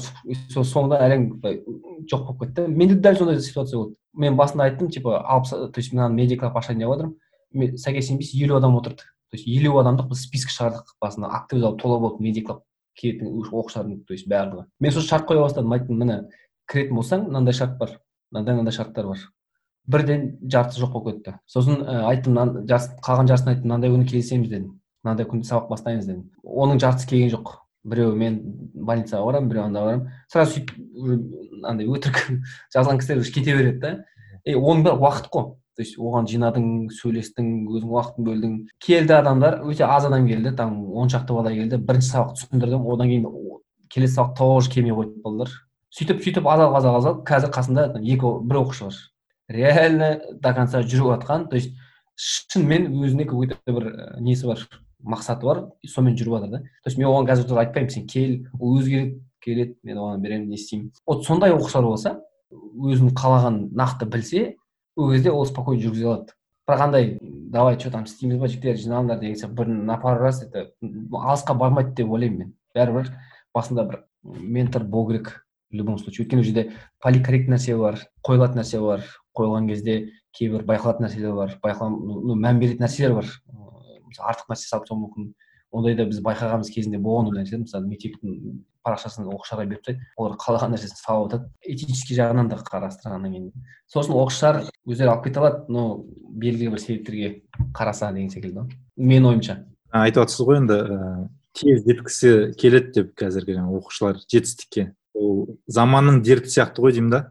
Сол 0.51 0.65
соңында 0.65 1.01
әлем 1.03 1.31
жоқ 2.11 2.27
болып 2.27 2.43
кетті. 2.45 2.67
Менде 2.69 2.99
дәл 3.01 3.17
сондай 3.17 3.41
ситуация 3.41 3.79
болды. 3.79 3.97
Мен 4.17 4.37
басында 4.37 4.65
айттым 4.65 4.91
типа 4.91 5.21
алпыс 5.21 5.51
то 5.51 5.81
есть 5.81 5.93
мынаны 5.93 6.15
медиа 6.15 6.39
клаб 6.41 6.57
ашайын 6.57 6.81
деп 6.81 6.91
жатырмын 6.91 7.77
сәйкес 7.79 8.09
сенбейсіз 8.09 8.41
елу 8.43 8.57
адам 8.57 8.77
отырды. 8.77 9.05
То 9.31 9.37
есть 9.37 9.47
елу 9.47 9.79
адамдық 9.81 10.09
біз 10.11 10.25
список 10.27 10.51
шығардық 10.55 10.97
басында. 11.01 11.31
Актовый 11.35 11.63
зал 11.63 11.77
тола 11.77 11.99
болды 12.01 12.23
медиа 12.23 12.45
клаб 12.47 12.63
келетін 12.97 13.31
оқушылардың 13.43 14.05
то 14.07 14.15
есть 14.15 14.29
барлығы. 14.29 14.67
Мен 14.81 14.93
сосын 14.93 15.09
шарт 15.09 15.29
қоя 15.29 15.43
бастадым 15.45 15.73
айттым 15.77 15.99
міне 16.01 16.19
кіретін 16.71 16.97
болсаң 16.97 17.27
мынандай 17.29 17.55
шарт 17.55 17.77
бар 17.79 17.99
мынандай 18.33 18.55
мынандай 18.55 18.77
шарттар 18.77 19.07
бар. 19.07 19.19
Бірден 19.87 20.39
жартысы 20.43 20.83
жоқ 20.83 20.93
болып 20.93 21.19
кетті. 21.19 21.37
Сосын 21.47 21.83
ә, 21.85 22.01
айттым 22.11 22.39
қалған 23.05 23.29
жартысын 23.31 23.53
айттым 23.53 23.69
мынандай 23.69 23.93
күні 23.93 24.09
келісеміз 24.11 24.51
дедім. 24.51 24.73
Мынандай 25.05 25.29
күнде 25.31 25.47
сабақ 25.47 25.69
бастаймыз 25.71 26.09
дедім. 26.09 26.25
Оның 26.43 26.81
жартысы 26.83 27.09
келген 27.13 27.31
жоқ. 27.37 27.53
Біреуі 27.87 28.19
мен 28.19 28.41
больницаға 28.75 29.31
барамын 29.31 29.51
біреуі 29.51 29.67
анда 29.69 29.85
барамын. 29.85 30.11
Сразу 30.33 30.57
сөйтіп 30.57 31.65
андай 31.67 31.87
өтірік 31.87 32.19
жазған 32.75 33.01
кісілер 33.01 33.23
уже 33.23 33.33
кете 33.33 33.55
береді 33.57 33.81
да. 33.81 33.93
И 34.45 34.55
оның 34.55 34.85
бәрі 34.87 35.01
уақыт 35.03 35.31
қой. 35.33 35.55
То 35.77 35.85
есть 35.85 35.99
оған 36.01 36.25
жинадың 36.31 36.67
сөйлестің 36.97 37.49
өзің 37.69 37.91
уақытын 37.93 38.27
бөлдің. 38.27 38.53
Келді 38.81 39.13
адамдар 39.19 39.59
өте 39.67 39.85
аз 39.85 40.07
адам 40.09 40.27
келді. 40.29 40.55
Там 40.57 40.79
он 40.89 41.11
шақты 41.13 41.37
бала 41.37 41.53
келді. 41.53 41.77
Бірінші 41.77 42.15
сабақ 42.15 42.33
түсіндірдім. 42.39 42.87
Одан 42.95 43.11
кейін 43.11 43.27
келесі 43.93 44.17
сабақ 44.17 44.37
тоже 44.39 44.73
келмей 44.73 44.97
қойды 44.97 45.21
балалар. 45.25 45.53
Сөйтіп 45.93 46.23
сөйтіп 46.25 46.49
азалып 46.49 46.79
азалып 46.79 47.01
азалып 47.03 47.21
қазір 47.29 47.53
қасында 47.53 47.85
екі 48.01 48.33
бір 48.49 48.63
оқушы 48.63 48.89
бар. 48.89 48.97
Реально 49.53 50.09
до 50.41 50.55
конца 50.55 50.81
жүріп 50.81 51.13
жатқан. 51.13 51.49
То 51.51 51.61
есть 51.61 51.77
шынымен 52.17 52.89
өзіне 52.97 53.27
какой 53.29 53.49
то 53.53 53.57
бір 53.67 54.17
несі 54.21 54.47
бар. 54.47 54.65
Мақсаты 55.07 55.47
бар 55.47 55.63
сонымен 55.87 56.17
жүріп 56.19 56.37
жатыр 56.37 56.51
да. 56.51 56.59
То 56.83 56.91
есть 56.91 56.99
мен 56.99 57.09
оған 57.09 57.29
қазір 57.29 57.49
тоже 57.49 57.61
айтпаймын 57.63 57.91
сен 57.91 58.07
кел 58.07 58.47
ол 58.59 58.79
өзгереді 58.81 59.21
келеді 59.41 59.77
мен 59.83 59.99
оған 59.99 60.21
беремін 60.21 60.49
не 60.51 60.57
істеймін. 60.57 60.93
Вот 61.07 61.25
сондай 61.25 61.55
оқушылар 61.55 61.87
болса 61.87 62.21
өзінің 62.53 63.15
қалағанын 63.15 63.71
нақты 63.77 64.09
білсе 64.11 64.57
ол 64.97 65.13
кезде 65.13 65.31
ол 65.31 65.47
спокойно 65.47 65.83
жүргізе 65.83 66.07
алады. 66.07 66.37
Бірақ 66.67 66.85
андай 66.89 67.19
давай 67.23 67.79
что 67.79 67.91
там 67.91 68.05
істейміз 68.05 68.41
ба 68.41 68.49
жігіттер 68.49 68.77
жиналыңдар 68.83 69.21
деген 69.21 69.37
сияқты 69.37 69.55
бір 69.55 69.69
на 69.69 69.97
пару 70.03 70.25
раз 70.25 70.43
это 70.43 70.71
алысқа 70.83 71.55
бармайды 71.55 71.95
деп 71.95 72.11
ойлаймын 72.11 72.39
мен. 72.39 72.55
Бәрібір 72.75 73.13
басында 73.55 73.85
бір 73.85 74.05
ментор 74.23 74.85
болу 74.85 75.13
керек 75.13 75.47
в 75.71 75.75
любом 75.75 75.99
случае. 75.99 76.27
Өйткені 76.27 76.43
ол 76.43 76.45
жерде 76.45 76.73
поликорректный 77.03 77.57
нәрсе 77.57 77.77
бар 77.79 78.01
қойылатын 78.27 78.63
нәрсе 78.63 78.81
бар 78.83 79.07
қойылған 79.37 79.69
кезде 79.71 79.97
кейбір 80.37 80.65
байқалатын 80.69 81.07
нәрселер 81.07 81.35
бар 81.37 81.55
байқала 81.63 81.91
ну, 81.91 82.35
мән 82.35 82.61
беретін 82.61 82.85
нәрселер 82.85 83.15
бар. 83.17 83.31
Мысалы 84.09 84.33
артық 84.33 84.53
нәрсе 84.53 84.71
салып 84.71 84.87
тастауы 84.87 85.03
мүмкін 85.05 85.29
ондайда 85.77 86.07
біз 86.09 86.23
байқағанымыз 86.25 86.71
кезінде 86.73 86.99
болған 87.03 87.31
ондай 87.31 87.45
нәрсе 87.45 87.61
мысалы 87.61 87.89
мектептің 87.91 88.61
парақшасын 88.87 89.27
оқушыларға 89.27 89.67
беріп 89.71 89.83
тастайды 89.83 90.07
олар 90.17 90.37
қалаған 90.41 90.75
нәрсесін 90.75 91.01
салып 91.01 91.33
жатады 91.33 91.49
этический 91.67 92.19
жағынан 92.19 92.51
да 92.51 92.59
қарастырғаннан 92.63 93.35
кейін 93.35 93.49
сосын 93.91 94.15
оқушылар 94.15 94.61
өздері 94.87 95.13
алып 95.13 95.25
кете 95.27 95.43
алады 95.43 95.73
но 95.73 95.87
белгілі 96.31 96.75
бір 96.77 96.83
себептерге 96.83 97.33
қараса 97.75 98.13
деген 98.15 98.31
секілді 98.31 98.63
ғой 98.63 98.77
менің 99.11 99.31
ойымша 99.33 99.59
айтып 99.91 100.23
жатсыз 100.23 100.47
ғой 100.47 100.61
енді 100.63 100.79
тез 101.57 101.83
жеткісі 101.89 102.35
келеді 102.61 102.93
деп 103.01 103.15
қазіргі 103.19 103.59
оқушылар 103.65 104.23
жетістікке 104.31 104.93
ол 105.17 105.59
заманның 105.67 106.23
дерті 106.23 106.53
сияқты 106.53 106.85
ғой 106.85 106.95
деймін 106.97 107.15
да 107.15 107.23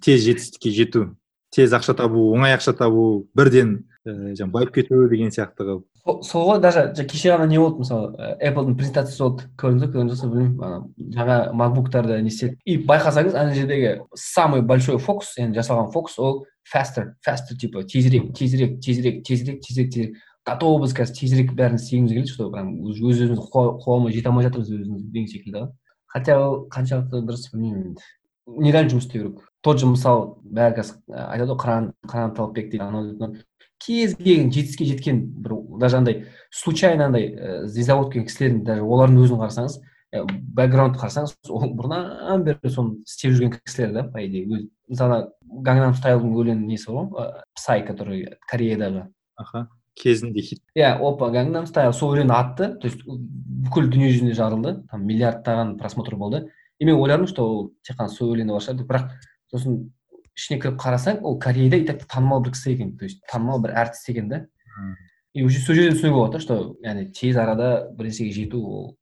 тез 0.00 0.24
жетістікке 0.24 0.72
жету 0.72 1.08
тез 1.54 1.74
ақша 1.76 1.96
табу 1.98 2.30
оңай 2.34 2.56
ақша 2.56 2.76
табу 2.78 3.26
бірден 3.36 3.82
ііі 4.04 4.38
жаңағы 4.38 4.54
байып 4.56 4.74
кету 4.78 5.04
деген 5.10 5.34
сияқты 5.34 5.66
қылып 5.66 5.84
сол 6.04 6.50
ғой 6.50 6.60
даже 6.60 6.92
кеше 7.08 7.30
ғана 7.32 7.46
не 7.48 7.58
болды 7.58 7.80
мысалы 7.80 8.36
эпплдың 8.44 8.76
презентациясы 8.76 9.22
болды 9.22 9.46
көрдіңіз 9.60 9.86
ба 9.86 9.92
көрген 9.94 10.10
жоқсыз 10.12 10.32
білмеймін 10.32 11.14
жаңа 11.16 11.38
макбуктарды 11.56 12.18
не 12.20 12.28
істеді 12.28 12.58
и 12.64 12.76
байқасаңыз 12.76 13.38
ана 13.40 13.54
жердегі 13.56 13.94
самый 14.12 14.60
большой 14.60 14.98
фокус 14.98 15.32
енді 15.40 15.62
жасалған 15.62 15.92
фокус 15.94 16.18
ол 16.18 16.44
faster 16.68 17.14
faster 17.24 17.56
типа 17.56 17.84
тезірек 17.88 18.34
тезірек 18.36 18.80
тезірек 18.84 19.24
тезірек 19.24 19.62
тезірек 19.64 19.90
тезірек 19.92 20.18
готовы 20.44 20.84
біз 20.84 20.92
қазір 20.92 21.16
тезірек 21.20 21.54
бәрін 21.56 21.80
істегіміз 21.80 22.12
келеді 22.12 22.34
что 22.34 22.50
прям 22.52 22.74
өз 22.84 23.00
өзімізді 23.00 23.48
қуа 23.48 23.96
алмай 23.96 24.12
жете 24.12 24.28
алмай 24.28 24.44
жатырмыз 24.44 24.74
өзіміз 24.76 25.08
деген 25.08 25.30
секілді 25.32 25.62
ғой 25.62 25.70
хотя 26.12 26.36
ол 26.36 26.58
қаншалықты 26.68 27.24
дұрыс 27.24 27.48
білмеймін 27.54 27.94
енді 27.94 28.60
нереально 28.60 28.92
жұмыс 28.92 29.08
істеу 29.08 29.22
керек 29.22 29.48
тот 29.64 29.80
же 29.80 29.88
мысалы 29.88 30.34
бәрі 30.44 30.76
қазір 30.76 31.00
айтады 31.16 31.54
ғой 31.54 31.60
қыран 31.64 31.90
қыран 32.04 32.34
талапбек 32.36 32.68
дейді 32.68 32.84
анау 32.84 33.32
кез 33.78 34.14
келген 34.16 34.52
жетістікке 34.52 34.84
жеткен 34.92 35.20
бір 35.44 35.56
даже 35.80 35.98
андай 35.98 36.24
случайно 36.50 37.08
андай 37.08 37.30
ә, 37.34 37.66
звезда 37.66 37.96
болып 37.96 38.12
кеткен 38.12 38.28
кісілердің 38.28 38.64
даже 38.64 38.82
олардың 38.82 39.24
өзін 39.24 39.40
қарасаңыз 39.42 39.78
ә, 40.14 40.24
бэкграунд 40.58 40.98
қарасаңыз 41.00 41.36
ол 41.50 41.66
бұрыннан 41.74 42.44
бері 42.46 42.70
соны 42.70 43.02
істеп 43.04 43.34
жүрген 43.34 43.56
кісілер 43.58 43.92
да 43.92 44.04
по 44.08 44.22
идее 44.22 44.46
өз 44.46 44.68
мысалы 44.88 45.30
гангнам 45.44 45.94
стайлдың 45.94 46.34
өлең 46.40 46.66
несі 46.68 46.92
бар 46.92 47.08
ғой? 47.10 47.32
Псай 47.56 47.84
который 47.86 48.36
кореядағы. 48.50 49.08
Аха 49.36 49.68
кезінде 49.94 50.42
хит. 50.42 50.62
Иә 50.76 50.98
опа 50.98 51.30
гангнам 51.30 51.66
стайл 51.66 51.92
сол 51.92 52.14
өлең 52.16 52.32
атты 52.34 52.72
то 52.80 52.88
есть 52.88 53.04
бүкіл 53.06 53.88
дүние 53.90 54.10
жүзінде 54.12 54.34
жарылды 54.34 54.74
там 54.90 55.04
миллиардтаған 55.06 55.76
просмотр 55.78 56.16
болды. 56.16 56.48
И 56.78 56.84
мен 56.84 56.96
ойладым 56.96 57.26
что 57.26 57.46
ол 57.46 57.72
тек 57.86 57.98
қана 57.98 58.10
сол 58.10 58.34
өлеңде 58.34 58.52
бар 58.52 58.64
шығар 58.64 58.78
деп 58.80 58.90
бірақ 58.90 59.12
сосын 59.50 59.78
ішіне 60.36 60.60
кіріп 60.60 60.78
қарасаң 60.80 61.22
ол 61.22 61.38
кореяда 61.40 61.78
и 61.78 61.86
так 61.86 62.04
танымал 62.10 62.42
бір 62.42 62.52
кісі 62.54 62.74
екен. 62.74 62.96
То 62.98 63.04
есть 63.04 63.22
танымал 63.30 63.62
бір 63.62 63.74
әртіс 63.74 64.08
екен 64.10 64.28
да. 64.28 64.46
И 65.32 65.42
уже 65.42 65.58
сол 65.60 65.74
жерден 65.74 65.96
түсінуге 65.98 66.14
болады 66.14 66.40
что 66.40 66.76
яғни 66.82 67.10
тез 67.12 67.36
арада 67.36 67.90
бір 67.96 68.10
нәрсеге 68.10 68.32
жету 68.32 68.62
ол. 68.62 68.96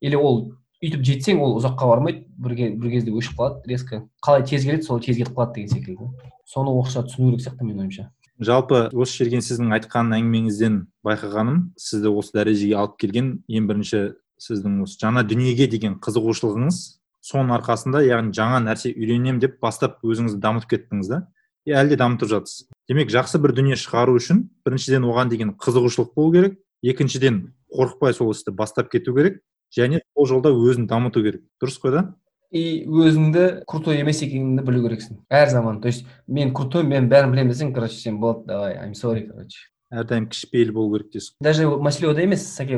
Или 0.00 0.16
ол 0.16 0.52
өйтіп 0.82 1.02
жетсең 1.02 1.40
ол 1.42 1.56
ұзаққа 1.58 1.88
бармайды 1.90 2.24
бір, 2.36 2.54
бір 2.78 2.90
кезде 2.90 3.12
өшіп 3.12 3.38
қалады 3.38 3.68
резко. 3.68 4.04
Қалай 4.24 4.44
тез 4.46 4.64
келеді 4.64 4.86
сол 4.86 5.00
тез 5.00 5.16
кетіп 5.16 5.34
қалады 5.34 5.54
деген 5.54 5.74
секілді. 5.74 6.10
Соны 6.46 6.70
оқушылар 6.70 7.08
түсіну 7.08 7.32
керек 7.32 7.44
сияқты 7.44 7.66
менің 7.66 7.84
ойымша. 7.84 8.10
Жалпы 8.38 8.84
осы 8.94 9.24
жерге 9.24 9.40
сіздің 9.42 9.74
айтқан 9.74 10.14
әңгімеңізден 10.14 10.84
байқағаным 11.02 11.72
сізді 11.76 12.12
осы 12.14 12.36
дәрежеге 12.36 12.76
алып 12.78 12.94
келген 13.02 13.32
ең 13.50 13.66
бірінші 13.66 14.02
сіздің 14.38 14.76
осы 14.84 15.00
жаңа 15.02 15.24
дүниеге 15.26 15.66
деген 15.66 15.98
қызығушылығыңыз 15.98 16.78
соның 17.24 17.56
арқасында 17.58 18.04
яғни 18.06 18.32
жаңа 18.36 18.62
нәрсе 18.64 18.94
үйренемін 18.94 19.42
деп 19.42 19.58
бастап 19.60 19.98
өзіңізді 20.04 20.40
дамытып 20.40 20.74
кеттіңіз 20.74 21.12
да 21.12 21.20
и 21.66 21.74
әлі 21.74 21.94
де 21.94 22.00
дамытып 22.00 22.30
жатсыз 22.30 22.68
демек 22.88 23.10
жақсы 23.12 23.40
бір 23.42 23.56
дүние 23.58 23.76
шығару 23.76 24.16
үшін 24.20 24.46
біріншіден 24.66 25.04
оған 25.08 25.32
деген 25.32 25.54
қызығушылық 25.58 26.14
болу 26.14 26.32
керек 26.32 26.58
екіншіден 26.82 27.42
қорықпай 27.74 28.14
сол 28.14 28.32
істі 28.32 28.54
бастап 28.54 28.90
кету 28.92 29.14
керек 29.16 29.42
және 29.74 30.00
сол 30.14 30.26
жолда 30.26 30.52
өзін 30.54 30.88
дамыту 30.88 31.22
керек. 31.22 31.42
Дұрыс 31.60 31.78
қой 31.82 31.92
да? 31.92 32.02
И 32.50 32.86
өзіңді 32.88 33.64
крутой 33.68 34.00
емес 34.00 34.22
екеніңді 34.24 34.64
білу 34.64 34.86
керексің. 34.86 35.20
Әр 35.28 35.50
заман. 35.52 35.82
То 35.82 35.88
есть 35.88 36.06
мен 36.26 36.54
крутой 36.54 36.84
мен 36.84 37.10
бәрін 37.10 37.34
білемін 37.34 37.52
десең 37.52 37.74
короче 37.74 37.98
сен 38.00 38.20
болады 38.20 38.46
давай 38.48 38.78
айм 38.78 38.94
сорри 38.94 39.26
короче. 39.28 39.68
Әрдайым 39.92 40.28
кішіпейіл 40.28 40.72
болу 40.72 40.96
керек 40.96 41.12
дейсіз 41.12 41.34
даже 41.40 41.64
мәселе 41.64 42.10
ода 42.10 42.24
емес 42.24 42.44
сәке 42.44 42.76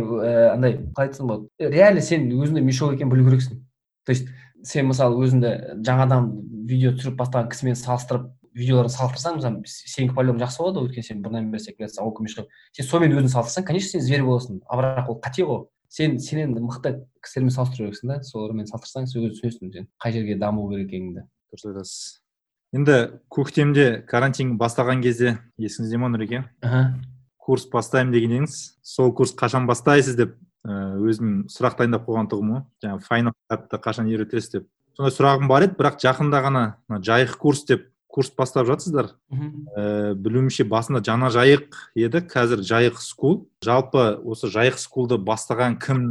андай 0.53 0.77
қалай 0.95 1.09
айтсам 1.11 1.27
болады. 1.27 1.49
Реально 1.59 2.03
сен 2.07 2.29
өзіңде 2.31 2.63
мешок 2.63 2.95
екенін 2.95 3.11
білу 3.15 3.29
керексің. 3.31 3.63
То 4.05 4.13
есть 4.13 4.29
сен 4.67 4.91
мысалы 4.91 5.19
өзіңді 5.25 5.81
жаңадан 5.87 6.31
видео 6.69 6.93
түсіріп 6.97 7.19
бастаған 7.21 7.51
кісімен 7.53 7.79
салыстырып 7.79 8.31
видеоларды 8.57 8.93
салыстырсаң 8.95 9.39
мысалы 9.39 9.63
сенікі 9.67 10.15
по 10.17 10.25
жақсы 10.25 10.63
болады 10.63 10.83
өйткені 10.85 11.07
сен 11.07 11.21
бұрыннан 11.23 11.51
бері 11.53 11.63
секвенция 11.63 12.05
сен 12.75 12.87
сонымен 12.87 13.19
өзіңді 13.19 13.35
салыстырсаң 13.35 13.67
конечно 13.69 13.91
сен 13.91 14.03
зверь 14.07 14.25
боласың. 14.27 14.61
А 14.67 14.79
бірақ 14.79 15.11
ол 15.11 15.21
қате 15.23 15.45
ғой. 15.47 15.67
Сен 15.91 16.19
сен 16.23 16.43
енді 16.45 16.63
мықты 16.63 16.97
кісілермен 17.23 17.55
салыстыру 17.55 17.91
керексің 17.91 18.11
да 18.11 18.19
солармен 18.27 18.67
салыстырсаң 18.67 19.07
сен 19.11 19.23
өзің 19.23 19.37
түсінесің 19.39 19.73
сен 19.75 19.89
қай 20.03 20.15
жерге 20.15 20.37
даму 20.39 20.67
керек 20.71 20.91
екеніңді. 20.91 21.25
Дұрыс 21.51 21.71
айтасыз. 21.71 22.03
Енді 22.75 22.99
көктемде 23.31 23.87
карантин 24.07 24.57
басталған 24.59 25.03
кезде 25.03 25.39
есіңізде 25.59 25.99
ма 25.99 26.11
нұреке? 26.15 26.45
Курс 27.51 27.67
бастаймын 27.67 28.15
деген 28.15 28.37
едіңіз 28.39 28.57
сол 28.87 29.11
курс 29.17 29.35
қашан 29.35 29.67
бастайсыз 29.67 30.15
деп 30.19 30.39
өзім 30.65 31.47
сұрақ 31.51 31.79
дайындап 31.81 32.07
қойған 32.07 32.29
тұғым 32.31 32.51
ғой. 32.55 32.63
Жаңағы 32.85 33.07
файнал 33.07 33.35
кітапты 33.35 33.81
қашан 33.81 34.11
үйретесіз 34.11 34.53
деп. 34.53 34.67
Сондай 34.97 35.15
сұрағым 35.17 35.49
бар 35.49 35.65
еді 35.67 35.79
бірақ 35.79 35.97
жақында 36.03 36.43
ғана 36.45 36.65
жайық 37.01 37.39
курс 37.41 37.65
деп 37.67 37.89
курс 38.11 38.31
бастап 38.37 38.69
жатсыздар. 38.69 39.15
Ә, 39.33 40.13
білуімше 40.15 40.67
басында 40.69 41.01
жана 41.07 41.31
жайық 41.33 41.79
еді 41.97 42.23
қазір 42.29 42.63
жайық 42.67 43.01
скул 43.01 43.47
жалпы 43.65 44.21
осы 44.21 44.51
жайық 44.53 44.79
скулды 44.83 45.17
бастаған 45.17 45.79
кім 45.81 46.05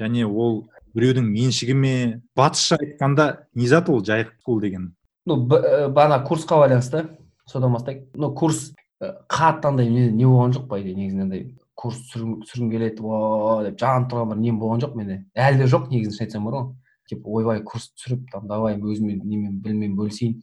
және 0.00 0.24
ол 0.24 0.70
біреудің 0.96 1.26
меншігі 1.26 1.76
ме? 1.76 1.94
Батысша 2.38 2.80
айтқанда 2.80 3.46
не 3.54 3.68
зат 3.68 3.90
ол 3.90 4.00
жайық 4.00 4.32
скул 4.40 4.62
деген? 4.62 4.94
Ну 5.26 5.42
бағана 5.44 6.22
курсқа 6.24 6.62
байланысты 6.62 7.08
содан 7.46 7.74
бастайық. 7.76 8.06
Ну 8.14 8.32
курс 8.32 8.70
қатты 9.00 9.68
андай 9.70 9.88
не 9.88 10.26
болған 10.26 10.52
жоқ 10.52 10.68
по 10.68 10.80
идее 10.80 10.94
негізінде 10.94 11.22
андай 11.24 11.44
курс 11.80 12.02
түсіргім 12.12 12.70
келеді 12.70 13.04
о 13.08 13.62
деп 13.64 13.78
жанып 13.80 14.10
тұрған 14.12 14.34
бір 14.34 14.40
нем 14.42 14.58
болған 14.60 14.82
жоқ 14.84 14.96
менде 14.98 15.16
әлі 15.32 15.62
де 15.62 15.68
жоқ 15.72 15.88
негізін 15.88 16.16
шын 16.16 16.26
айтсам 16.26 16.44
бар 16.44 16.56
ғой. 16.58 16.66
Типа 17.08 17.32
ойбай 17.38 17.62
курс 17.64 17.88
түсіріп 17.96 18.26
там 18.32 18.46
давай 18.50 18.76
өзіммен 18.76 19.22
немен 19.24 19.56
біліммен 19.64 19.96
бөлісейін. 19.96 20.42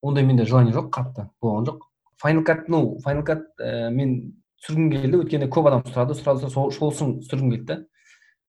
Ондай 0.00 0.24
менде 0.24 0.46
желание 0.48 0.72
жоқ 0.72 0.88
қатты 0.94 1.28
болған 1.42 1.68
жоқ. 1.68 1.84
Файнал 2.22 2.44
кат 2.48 2.68
ну 2.72 2.98
файнал 3.04 3.24
кат 3.28 3.44
ә, 3.60 3.90
мен 3.92 4.32
түсіргім 4.62 4.88
келді 4.94 5.20
өйткені 5.20 5.50
көп 5.52 5.68
адам 5.68 5.84
сұрады 5.84 6.16
сұрады 6.16 6.48
сол 6.48 6.72
үшін 6.72 7.18
түсіргім 7.20 7.52
келді 7.52 7.66
да. 7.68 7.78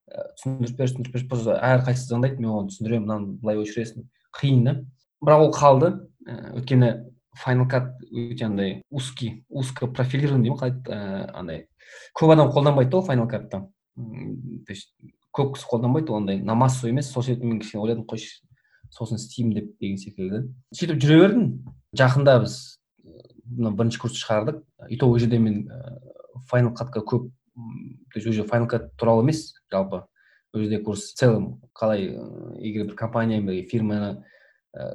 Ә, 0.07 0.23
түсіндіріп 0.39 0.79
бер 0.79 0.87
түсіндіріп 0.93 1.19
бер 1.19 1.27
просто 1.29 1.59
әрқайсысы 1.59 2.13
звондайды 2.13 2.39
мен 2.39 2.53
оған 2.53 2.71
түсіндіремін 2.71 3.05
мынаны 3.05 3.35
былай 3.43 3.59
өшіресің 3.65 4.07
қиын 4.39 4.63
да. 4.65 4.75
Бірақ 5.21 5.45
ол 5.45 5.53
қалды. 5.53 5.91
Ә, 6.25 6.55
өйткені 6.57 6.93
файнал 7.35 7.67
кат 7.67 7.93
өте 8.11 8.45
андай 8.45 8.81
узкий 8.89 9.45
узко 9.49 9.87
профилированный 9.87 10.49
дейді 10.49 10.55
ма 10.55 10.57
қалай 10.57 11.29
андай. 11.33 11.67
Көп 12.17 12.33
адам 12.33 12.51
қолданбайды 12.51 12.91
да 12.91 12.97
ол 12.97 13.05
файнал 13.05 13.27
катты 13.27 13.61
то 13.95 14.73
есть 14.73 14.93
көп 15.35 15.55
кісі 15.55 15.67
қолданбайды 15.69 16.11
ол 16.11 16.21
андай 16.21 16.41
на 16.41 16.55
массу 16.55 16.87
емес 16.87 17.11
сол 17.11 17.23
себептен 17.23 17.49
мен 17.49 17.59
кішкене 17.59 17.83
ойладым 17.83 18.05
қойшы 18.09 18.41
сосын 18.89 19.19
істеймін 19.19 19.53
деп 19.55 19.73
деген 19.79 19.97
секілді. 19.97 20.43
Сөйтіп 20.73 21.01
жүре 21.03 21.19
бердім. 21.21 21.49
Жақында 21.97 22.39
біз 22.43 22.55
мына 23.45 23.71
бірінші 23.77 24.01
курсты 24.01 24.23
шығардық. 24.23 24.63
И 24.89 24.97
то 24.97 25.09
ол 25.09 25.19
жерде 25.19 25.39
мен 25.39 25.69
файнал 26.49 26.73
катқа 26.73 27.03
көп 27.03 27.29
то 27.59 28.15
есть 28.15 28.27
уже 28.27 28.43
файнал 28.43 28.67
кат 28.67 28.95
туралы 28.95 29.23
емес 29.23 29.53
жалпы. 29.71 30.05
Ол 30.53 30.61
жерде 30.61 30.79
курс 30.79 31.11
в 31.11 31.15
целом 31.15 31.61
қалай 31.73 32.15
егер 32.57 32.87
бір 32.87 32.95
компания 32.95 33.41
фирманы 33.63 34.25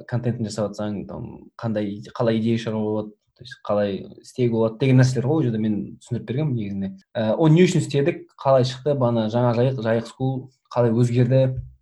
контентін 0.09 0.47
жасап 0.47 0.71
жатсаң 0.71 1.05
там 1.09 1.29
қандай 1.59 1.99
қалай 2.15 2.39
идея 2.39 2.61
шығаруға 2.61 2.91
болады 2.91 3.15
то 3.35 3.43
есть 3.43 3.59
қалай 3.67 3.97
істеуге 4.21 4.51
болады 4.51 4.77
деген 4.79 5.01
нәрселер 5.01 5.27
ғой 5.27 5.41
ол 5.41 5.43
жерде 5.43 5.59
мен 5.59 5.75
түсіндіріп 5.99 6.27
бергенмін 6.29 6.55
негізінде. 6.55 6.89
Ә, 7.11 7.35
оны 7.35 7.57
не 7.57 7.65
үшін 7.67 7.83
істедік 7.83 8.21
қалай 8.39 8.63
шықты 8.63 8.95
бана 8.95 9.27
жаңа 9.27 9.51
жайық 9.57 9.81
жайық 9.83 10.07
скул 10.07 10.37
қалай 10.71 10.95
өзгерді 10.95 11.41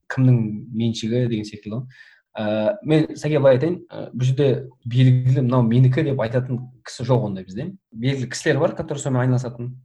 кімнің 0.10 0.40
меншігі 0.74 1.28
деген 1.30 1.46
секілді 1.46 1.76
ғой. 1.78 1.86
Ә, 2.34 2.74
мен 2.82 3.06
сәке 3.14 3.38
былай 3.38 3.60
айтайын 3.60 3.78
ә, 3.86 4.10
бұл 4.18 4.32
жерде 4.32 4.50
белгілі 4.90 5.46
мынау 5.46 5.62
менікі 5.70 6.08
деп 6.10 6.26
айтатын 6.26 6.64
кісі 6.82 7.06
жоқ 7.06 7.30
ондай 7.30 7.46
бізде. 7.46 7.70
Белгілі 7.94 8.34
кісілер 8.34 8.58
бар 8.58 8.74
которые 8.74 9.04
сонымен 9.04 9.28
айналысатын 9.28 9.76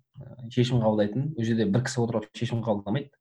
шешім 0.48 0.80
қабылдайтын. 0.80 1.34
Ол 1.36 1.44
жерде 1.44 1.68
бір 1.68 1.84
кісі 1.84 2.00
отырып 2.00 2.32
шешім 2.32 2.64
қабылдамайды. 2.64 3.12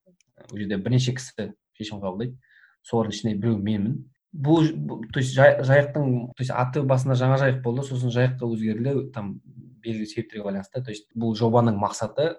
Ол 0.54 0.56
жерде 0.56 0.80
бірнеше 0.80 1.12
кісі 1.20 1.52
шешім 1.76 2.00
қабылдайды. 2.00 2.40
Солардың 2.88 3.12
ішінде 3.12 3.36
біреу 3.36 3.60
менмін. 3.60 4.06
Бұл 4.34 4.68
то 5.14 5.20
есть 5.20 5.34
жайықтың 5.36 6.34
то 6.36 6.44
есть 6.44 6.52
аты 6.52 6.84
басында 6.84 7.16
жаңа 7.16 7.38
жайық 7.42 7.62
болды 7.64 7.86
сосын 7.88 8.12
жайыққа 8.14 8.48
өзгерді 8.48 9.12
там 9.16 9.40
белгілі 9.84 10.06
себептерге 10.06 10.44
байланысты. 10.44 10.84
То 10.84 10.92
есть 10.92 11.08
бұл 11.16 11.36
жобаның 11.38 11.78
мақсаты 11.80 12.36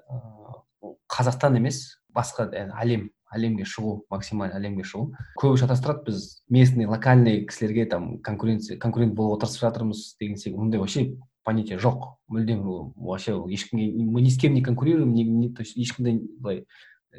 қазақстан 1.09 1.57
емес 1.59 1.99
басқа 2.15 2.51
әлем 2.53 3.09
әлемге 3.35 3.67
шығу 3.69 4.05
максимально 4.11 4.57
әлемге 4.57 4.85
шығу. 4.89 5.13
Көбі 5.41 5.61
шатастырады 5.61 6.07
біз 6.09 6.43
местный 6.49 6.87
локальный 6.89 7.45
кісілерге 7.47 7.87
там 7.87 8.19
конкуренция 8.25 8.79
конкурент 8.79 9.15
болып 9.15 9.43
тырысып 9.43 9.67
жатырмыз 9.67 10.17
деген 10.21 10.37
секілді. 10.37 10.61
Ондай 10.61 10.81
вообще 10.81 11.17
понятие 11.45 11.79
жоқ. 11.79 12.17
Мүлдем 12.29 12.63
вообще 12.97 13.37
ешкімге 13.49 13.93
мы 14.05 14.23
ни 14.23 14.31
с 14.31 14.39
кем 14.39 14.55
не 14.55 14.63
конкурируем 14.63 15.55
то 15.55 15.63
есть 15.63 15.77
ешкімді 15.77 16.21
былай 16.41 16.65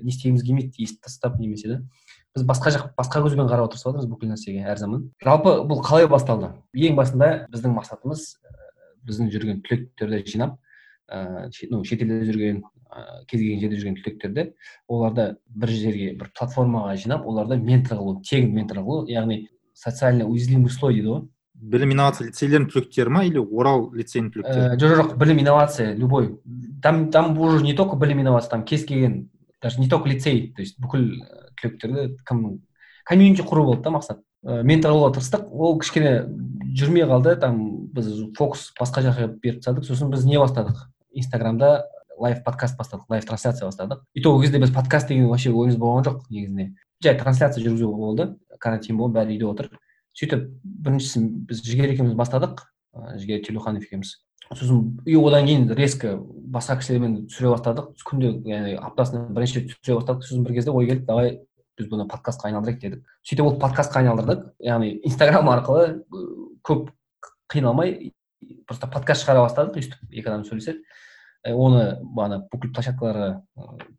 не 0.01 0.09
істегіміз 0.09 0.43
келмейді 0.43 0.83
естіп 0.83 1.01
тастап 1.05 1.39
немесе 1.39 1.67
да. 1.67 1.77
Біз 2.39 2.47
басқа 2.47 2.71
жақ 2.73 2.87
басқа 2.97 3.21
көзбен 3.25 3.49
қарап 3.51 3.69
отырып 3.69 3.83
жатырмыз 3.83 4.07
бүкіл 4.09 4.31
нәрсеге 4.31 4.63
әр 4.63 4.79
заман 4.79 5.09
жалпы 5.23 5.59
бұл 5.67 5.83
қалай 5.83 6.07
басталды? 6.09 6.53
Ең 6.73 6.95
басында 6.95 7.47
біздің 7.51 7.75
мақсатымыз 7.75 8.25
біздің 9.07 9.31
жүрген 9.33 9.61
түлектерді 9.67 10.23
жинап 10.27 10.57
ыыы 11.09 11.69
ну 11.71 11.83
шетелде 11.83 12.21
жүрген 12.29 12.61
ыыы 12.63 13.23
кез 13.29 13.41
келген 13.41 13.63
жерде 13.63 13.79
жүрген 13.81 13.97
түлектерді 13.99 14.45
оларды 14.87 15.25
бір 15.49 15.73
жерге 15.73 16.13
бір 16.19 16.31
платформаға 16.37 16.95
жинап 17.01 17.27
оларды 17.27 17.57
ментор 17.57 17.99
қылу 17.99 18.21
тегін 18.23 18.53
ментор 18.55 18.83
қылу 18.83 19.07
яғни 19.09 19.47
социально 19.73 20.27
уязвимый 20.27 20.69
слой 20.69 20.99
дейді 20.99 21.13
ғой. 21.13 21.25
Білім 21.59 21.91
инновация 21.91 22.29
лицейлерінің 22.29 22.69
түлектері 22.71 23.11
ма 23.11 23.25
или 23.27 23.39
орал 23.39 23.89
лицейінің 23.95 24.31
түлектері? 24.31 24.77
жоқ 24.79 24.95
жоқ 25.01 25.17
білім 25.19 25.41
инновация 25.43 25.93
любой. 25.93 26.37
Там 26.83 27.09
там 27.11 27.37
уже 27.37 27.63
не 27.63 27.73
только 27.73 27.97
білім 27.97 28.21
инновация 28.21 28.51
там 28.51 28.63
кез 28.63 28.85
келген 28.85 29.29
даже 29.61 29.79
не 29.79 29.89
только 29.89 30.09
лицей 30.09 30.53
то 30.55 30.61
есть 30.61 30.79
бүкіл 30.79 31.23
түлектерді 31.59 32.07
кім 32.27 32.61
комьюнити 33.09 33.43
құру 33.43 33.65
болды 33.65 33.83
да 33.83 33.93
мақсат. 33.93 34.21
Ә, 34.45 34.61
ментор 34.63 34.93
болуға 34.93 35.15
тырыстық. 35.17 35.47
Ол 35.51 35.79
кішкене 35.81 36.29
жүрмей 36.77 37.07
қалды. 37.09 37.35
Там 37.41 37.89
біз 37.93 38.11
фокус 38.37 38.69
басқа 38.79 39.03
жаққа 39.07 39.31
беріп 39.41 39.63
тастадық. 39.63 39.87
Сосын 39.87 40.11
біз 40.13 40.25
не 40.29 40.37
бастадық? 40.39 40.85
Инстаграмда 41.11 41.87
лайв 42.19 42.43
подкаст 42.45 42.77
бастадық. 42.77 43.09
Лайв 43.09 43.25
трансляция 43.25 43.67
бастадық. 43.67 44.05
И 44.13 44.21
то 44.21 44.33
ол 44.35 44.41
кезде 44.41 44.59
біз 44.59 44.71
подкаст 44.71 45.09
деген 45.09 45.27
вообще 45.27 45.49
ойымыз 45.49 45.77
болған 45.81 46.05
жоқ 46.05 46.29
негізінде. 46.29 46.75
Жай 47.03 47.17
трансляция 47.17 47.63
жүргізу 47.65 47.91
болды. 47.95 48.35
Карантин 48.59 48.97
болды 48.97 49.19
бәрі 49.19 49.35
үйде 49.35 49.49
отыр. 49.49 49.69
Сөйтіп 50.13 50.47
біріншісін 50.63 51.29
біз 51.49 51.63
жігер 51.65 51.95
екеуміз 51.95 52.13
бастадық. 52.19 52.65
Жігер 53.17 53.41
телеуханов 53.45 53.83
екеуміз. 53.83 54.19
Сосын 54.49 54.99
и 55.05 55.15
одан 55.15 55.45
кейін 55.45 55.69
резко 55.77 56.15
басқа 56.25 56.79
кісілермен 56.79 57.27
түсіре 57.29 57.51
бастадық. 57.53 57.93
Күнде 58.05 58.33
яғни 58.49 58.75
аптасына 58.81 59.27
бірнеше 59.29 59.59
рет 59.59 59.75
түсіре 59.75 59.99
бастадық. 59.99 60.25
Сосын 60.25 60.43
бір 60.43 60.57
кезде 60.57 60.73
ой 60.73 60.89
келді 60.89 61.05
давай 61.05 61.37
біз 61.79 61.89
бұны 61.89 62.05
подкастқа 62.11 62.51
айналдырайық 62.51 62.79
дедік 62.83 63.17
сөйтіп 63.23 63.47
ол 63.47 63.59
подкастқа 63.63 64.03
айналдырдық 64.03 64.45
яғни 64.67 64.93
инстаграм 65.07 65.49
арқылы 65.49 66.03
көп 66.67 66.89
қиналмай 67.49 68.11
просто 68.67 68.87
подкаст 68.87 69.25
шығара 69.25 69.43
бастадық. 69.45 69.79
Өйстіп 69.79 70.13
екі 70.13 70.29
адам 70.29 70.45
сөйлеседі 70.45 70.83
оны 71.49 71.85
бағана 72.03 72.43
бүкіл 72.51 72.73
площадкаларға 72.75 73.29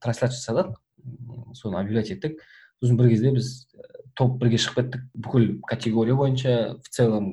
трансляция 0.03 0.39
жасадық. 0.39 0.77
Соны 1.59 1.81
объявлять 1.81 2.13
еттік. 2.15 2.39
Сосын 2.81 2.99
бір 3.01 3.11
кезде 3.11 3.33
біз 3.35 3.51
топ 4.17 4.39
бірге 4.41 4.61
шығып 4.61 4.79
кеттік. 4.79 5.07
Бүкіл 5.15 5.49
категория 5.67 6.15
бойынша 6.15 6.77
в 6.79 6.89
целом 6.89 7.33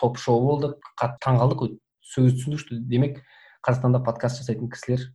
топ 0.00 0.18
шоу 0.18 0.40
болдық. 0.46 0.78
Қатты 1.00 1.20
таңқалдық 1.26 1.76
сөз 2.14 2.38
түсіндік 2.38 2.64
что 2.64 2.78
демек 2.78 3.20
қазақстанда 3.66 4.02
подкаст 4.04 4.40
жасайтын 4.42 4.70
кісілер 4.70 5.10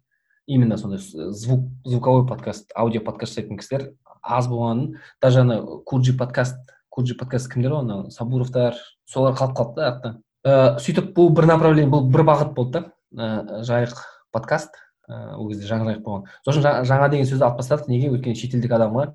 именно 0.47 0.77
сондай 0.77 0.99
звук 0.99 1.69
звуковой 1.85 2.27
подкаст 2.27 2.71
аудио 2.75 3.01
подкаст 3.01 3.35
жасайтын 3.35 3.57
кісілер 3.57 3.93
аз 4.21 4.47
болғанын 4.47 4.97
даже 5.21 5.41
ана 5.41 5.61
куджи 5.85 6.15
подкаст 6.17 6.57
куджи 6.89 7.15
подкаст 7.17 7.51
кімдер 7.51 7.75
ғой 7.75 7.85
анау? 7.85 8.11
Сабуровтар 8.11 8.75
солар 9.05 9.35
қалып 9.37 9.55
қалды 9.57 9.75
да 9.79 9.87
артта 9.91 10.13
ә, 10.43 10.79
сөйтіп 10.81 11.11
бұл 11.15 11.33
бір 11.35 11.49
направление 11.49 11.91
бұл 11.91 12.07
бір 12.11 12.25
бағыт 12.27 12.53
болды 12.55 12.79
да. 12.79 12.91
Ә, 13.15 13.63
жайық 13.67 13.95
подкаст. 14.33 14.75
Ә, 15.09 15.35
ол 15.35 15.49
кезде 15.49 15.67
жаңа 15.69 15.89
жайық 15.89 16.03
болған 16.05 16.27
сосын 16.45 16.65
жаңа 16.87 17.09
деген 17.09 17.27
сөзді 17.29 17.47
алып 17.47 17.61
тастадық. 17.61 17.89
Неге? 17.89 18.11
Өйткені 18.13 18.37
шетелдік 18.37 18.75
адамға 18.77 19.05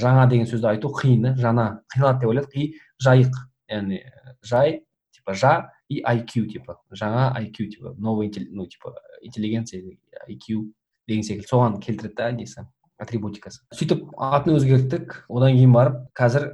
жаңа 0.00 0.26
деген 0.30 0.48
сөзді 0.48 0.70
айту 0.70 0.92
қиын 0.94 1.26
да 1.26 1.34
жаңа 1.40 1.66
қиналады 1.94 2.22
деп 2.22 2.32
ойладық 2.32 2.56
и 2.56 2.68
жайық 3.02 3.40
яғни 3.72 4.02
жай 4.42 4.82
типа 5.12 5.34
жа 5.34 5.54
и 5.88 6.02
IQ 6.02 6.46
типа. 6.52 6.78
Жаңа 6.92 7.32
IQ 7.42 7.68
типа. 7.70 7.94
Новый 7.98 8.32
ну 8.50 8.66
типа 8.66 8.94
интеллигенция 9.20 9.82
IQ 10.28 10.72
деген 11.08 11.22
секілді. 11.22 11.48
Соған 11.50 11.80
келтіреді 11.80 12.14
да 12.16 12.30
несі? 12.32 12.66
Атрибутикасы. 13.02 13.60
Сөйтіп 13.74 14.06
атын 14.16 14.56
өзгерттік. 14.56 15.16
Одан 15.28 15.56
кейін 15.56 15.74
барып 15.74 15.98
қазір 16.16 16.46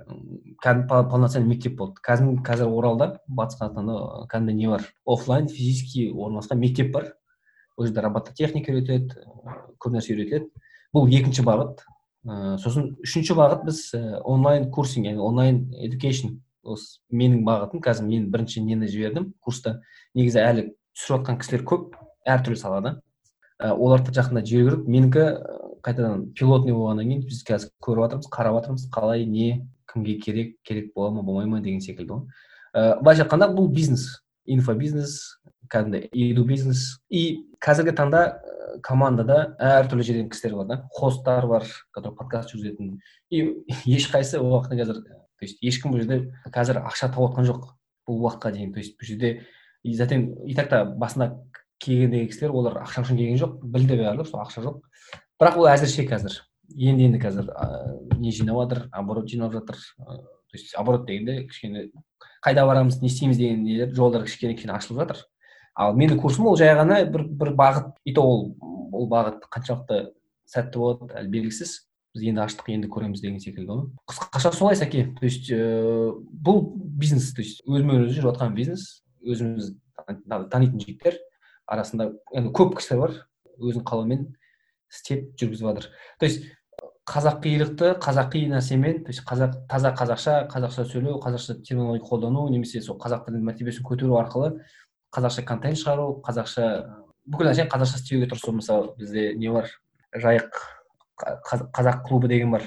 кәдімгі 0.65 1.05
полноценный 1.11 1.53
мектеп 1.53 1.77
болды. 1.79 2.01
Қазір 2.05 2.41
қазір 2.47 2.73
оралда 2.73 3.11
батыс 3.29 3.61
қазақстанда 3.61 4.27
кәдімгі 4.33 4.57
не 4.57 4.73
бар? 4.73 4.89
Офлайн 5.05 5.49
физически 5.49 6.09
орналасқан 6.11 6.61
мектеп 6.63 6.93
бар. 6.95 7.13
Ол 7.77 7.87
жерде 7.87 8.03
робототехника 8.03 8.73
үйретеді 8.73 9.23
көп 9.79 9.95
нәрсе 9.95 10.15
үйретіледі 10.17 10.51
бұл 10.95 11.09
екінші 11.13 11.45
бағыт. 11.47 11.85
Ә, 12.27 12.57
сосын 12.59 12.97
үшінші 13.05 13.37
бағыт 13.39 13.65
біз 13.69 13.83
онлайн 14.25 14.71
курсинг 14.75 15.07
яғни 15.07 15.23
онлайн 15.23 15.61
education 15.79 16.41
осы 16.65 16.99
менің 17.13 17.45
бағытым. 17.47 17.83
Қазір 17.85 18.09
мен 18.09 18.31
бірінші 18.33 18.65
нені 18.67 18.89
жібердім? 18.91 19.33
Курста. 19.41 19.79
Негізі 20.19 20.43
әлі 20.43 20.65
түсіріп 20.97 21.23
жатқан 21.23 21.39
кісілер 21.41 21.65
көп 21.69 21.95
әртүрлі 22.27 22.59
салада. 22.59 22.99
Оларды 23.59 24.13
жақында 24.15 24.45
жіберу 24.47 24.83
керек 24.83 24.89
менікі 24.89 25.23
қайтадан 25.85 26.29
пилотный 26.37 26.75
болғаннан 26.77 27.09
кейін 27.09 27.25
біз 27.29 27.43
қазір 27.49 27.73
көріп 27.85 28.05
жатырмыз 28.05 28.31
қарап 28.33 28.59
жатырмыз 28.59 28.87
қалай 28.93 29.27
не 29.27 29.67
кімге 29.93 30.19
керек 30.21 30.57
керек 30.65 30.93
бола 30.95 31.11
ма 31.11 31.23
болмай 31.23 31.47
ма 31.47 31.61
деген 31.61 31.81
секілді 31.81 32.13
ғой. 32.13 32.25
Ә, 32.75 33.01
былайша 33.01 33.25
айтқанда 33.25 33.51
бұл 33.55 33.69
бизнес 33.73 34.23
инфобизнес 34.47 35.39
кәдімгі 35.73 36.09
еду 36.13 36.45
бизнес. 36.49 36.99
И 37.09 37.45
қазіргі 37.65 37.95
таңда 37.97 38.23
командада 38.85 39.55
әртүрлі 39.59 40.07
жерден 40.07 40.31
кісілер 40.33 40.57
бар 40.61 40.67
да 40.67 40.79
хосттар 40.95 41.47
бар 41.47 41.65
которые 41.93 42.17
подкаст 42.17 42.53
жүргізетін. 42.55 42.99
И 43.31 43.55
ешқайсысы 43.87 44.41
ол 44.41 44.57
уақытта 44.57 44.81
қазір 44.81 45.03
то 45.03 45.47
есть 45.47 45.63
ешкім 45.63 45.93
бұл 45.93 46.03
жерде 46.03 46.33
қазір 46.55 46.83
ақша 46.83 47.13
тауып 47.15 47.37
жатқан 47.37 47.49
жоқ 47.49 47.71
бұл 48.09 48.23
уақытқа 48.27 48.53
дейін. 48.53 48.73
То 48.73 48.81
есть 48.81 48.99
бұл 48.99 49.07
жерде 49.07 49.47
затем 49.85 50.33
и 50.45 50.55
так 50.55 50.69
та 50.69 50.85
басында 50.85 51.37
келгендегі 51.79 52.33
кісілер 52.33 52.55
олар 52.55 52.81
ақша 52.83 53.05
үшін 53.05 53.21
келген 53.21 53.39
жоқ 53.39 53.59
білді 53.63 54.01
бәрібір 54.01 54.29
сол 54.29 54.43
ақша 54.43 54.65
жоқ. 54.65 54.81
Бірақ 55.39 55.59
ол 55.59 55.71
әзірше 55.71 56.05
қазір 56.09 56.43
енді 56.77 57.09
енді 57.09 57.21
қазір 57.23 57.49
ә, 57.55 58.19
не 58.19 58.33
жинап 58.35 58.61
жатыр 58.61 58.89
оборот 58.93 59.29
жинап 59.29 59.53
жатыр. 59.53 59.77
То 59.99 60.57
есть 60.57 60.75
оборот 60.77 61.07
дегенде 61.07 61.47
кішкене 61.49 61.91
қайда 62.45 62.67
барамыз 62.67 63.01
не 63.01 63.09
істейміз 63.09 63.39
деген 63.39 63.65
нелер 63.65 63.95
жолдар 63.95 64.25
кішкене 64.25 64.55
кішкене 64.55 64.77
ашылып 64.77 65.03
жатыр. 65.03 65.25
Ал 65.75 65.97
менің 65.97 66.21
курсым 66.21 66.47
ол 66.49 66.57
жай 66.57 66.75
ғана 66.77 67.05
бір 67.09 67.25
бір 67.29 67.53
бағыт. 67.57 67.93
И 68.05 68.13
то 68.13 68.23
ол 68.23 68.57
ол 68.93 69.09
бағыт 69.09 69.45
қаншалықты 69.49 70.13
сәтті 70.49 70.79
болады 70.79 71.15
әлі 71.15 71.33
белгісіз. 71.33 71.89
Біз 72.17 72.25
енді 72.25 72.45
аштық 72.45 72.73
енді 72.73 72.89
көреміз 72.89 73.21
деген 73.23 73.41
секілді 73.41 73.69
ғой. 73.69 73.87
Қысқаша 74.09 74.53
солай 74.53 74.77
сәке 74.77 75.07
то 75.19 75.25
есть 75.25 75.51
ә, 75.53 76.13
бұл 76.33 76.65
бизнес 76.75 77.33
то 77.35 77.43
есть 77.43 77.63
өзімен 77.67 78.07
өзі 78.07 78.19
жүріп 78.19 78.33
жатқан 78.33 78.57
бизнес 78.57 79.05
өзіміз 79.23 79.75
танитын 80.51 80.81
жігіттер. 80.81 81.21
Арасында 81.69 82.13
енді 82.33 82.53
көп 82.57 82.79
кісілер 82.81 83.05
бар 83.05 83.17
өзінің 83.61 83.85
қалауымен. 83.85 84.25
Істеп 84.93 85.35
жүргізіп 85.41 85.69
жатыр. 85.69 85.91
То 86.19 86.27
есть 86.27 86.45
қазақилықты 87.09 87.95
қазақи 88.03 88.47
нәрсемен 88.53 89.05
то 89.05 89.13
есть 89.13 89.25
қазақ 89.25 89.55
таза 89.69 89.95
қазақша 89.97 90.49
қазақша 90.53 90.85
сөйлеу 90.85 91.21
қазақша 91.25 91.63
терминология 91.63 92.05
қолдану 92.05 92.49
немесе 92.53 92.83
сол 92.83 92.99
қазақ 93.01 93.25
тілінің 93.27 93.47
мәртебесін 93.49 93.87
көтеру 93.89 94.19
арқылы 94.21 94.59
қазақша 95.15 95.45
контент 95.49 95.81
шығару 95.81 96.21
қазақша 96.27 96.67
бүкіл 97.29 97.49
нәрсені 97.51 97.71
қазақша 97.73 98.01
істеуге 98.03 98.29
тырысу 98.29 98.53
мысалы 98.53 98.93
бізде 98.99 99.33
не 99.37 99.51
бар? 99.53 99.71
Жайық 100.17 100.61
қазақ 101.73 102.05
клубы 102.07 102.29
деген 102.29 102.51
бар. 102.51 102.65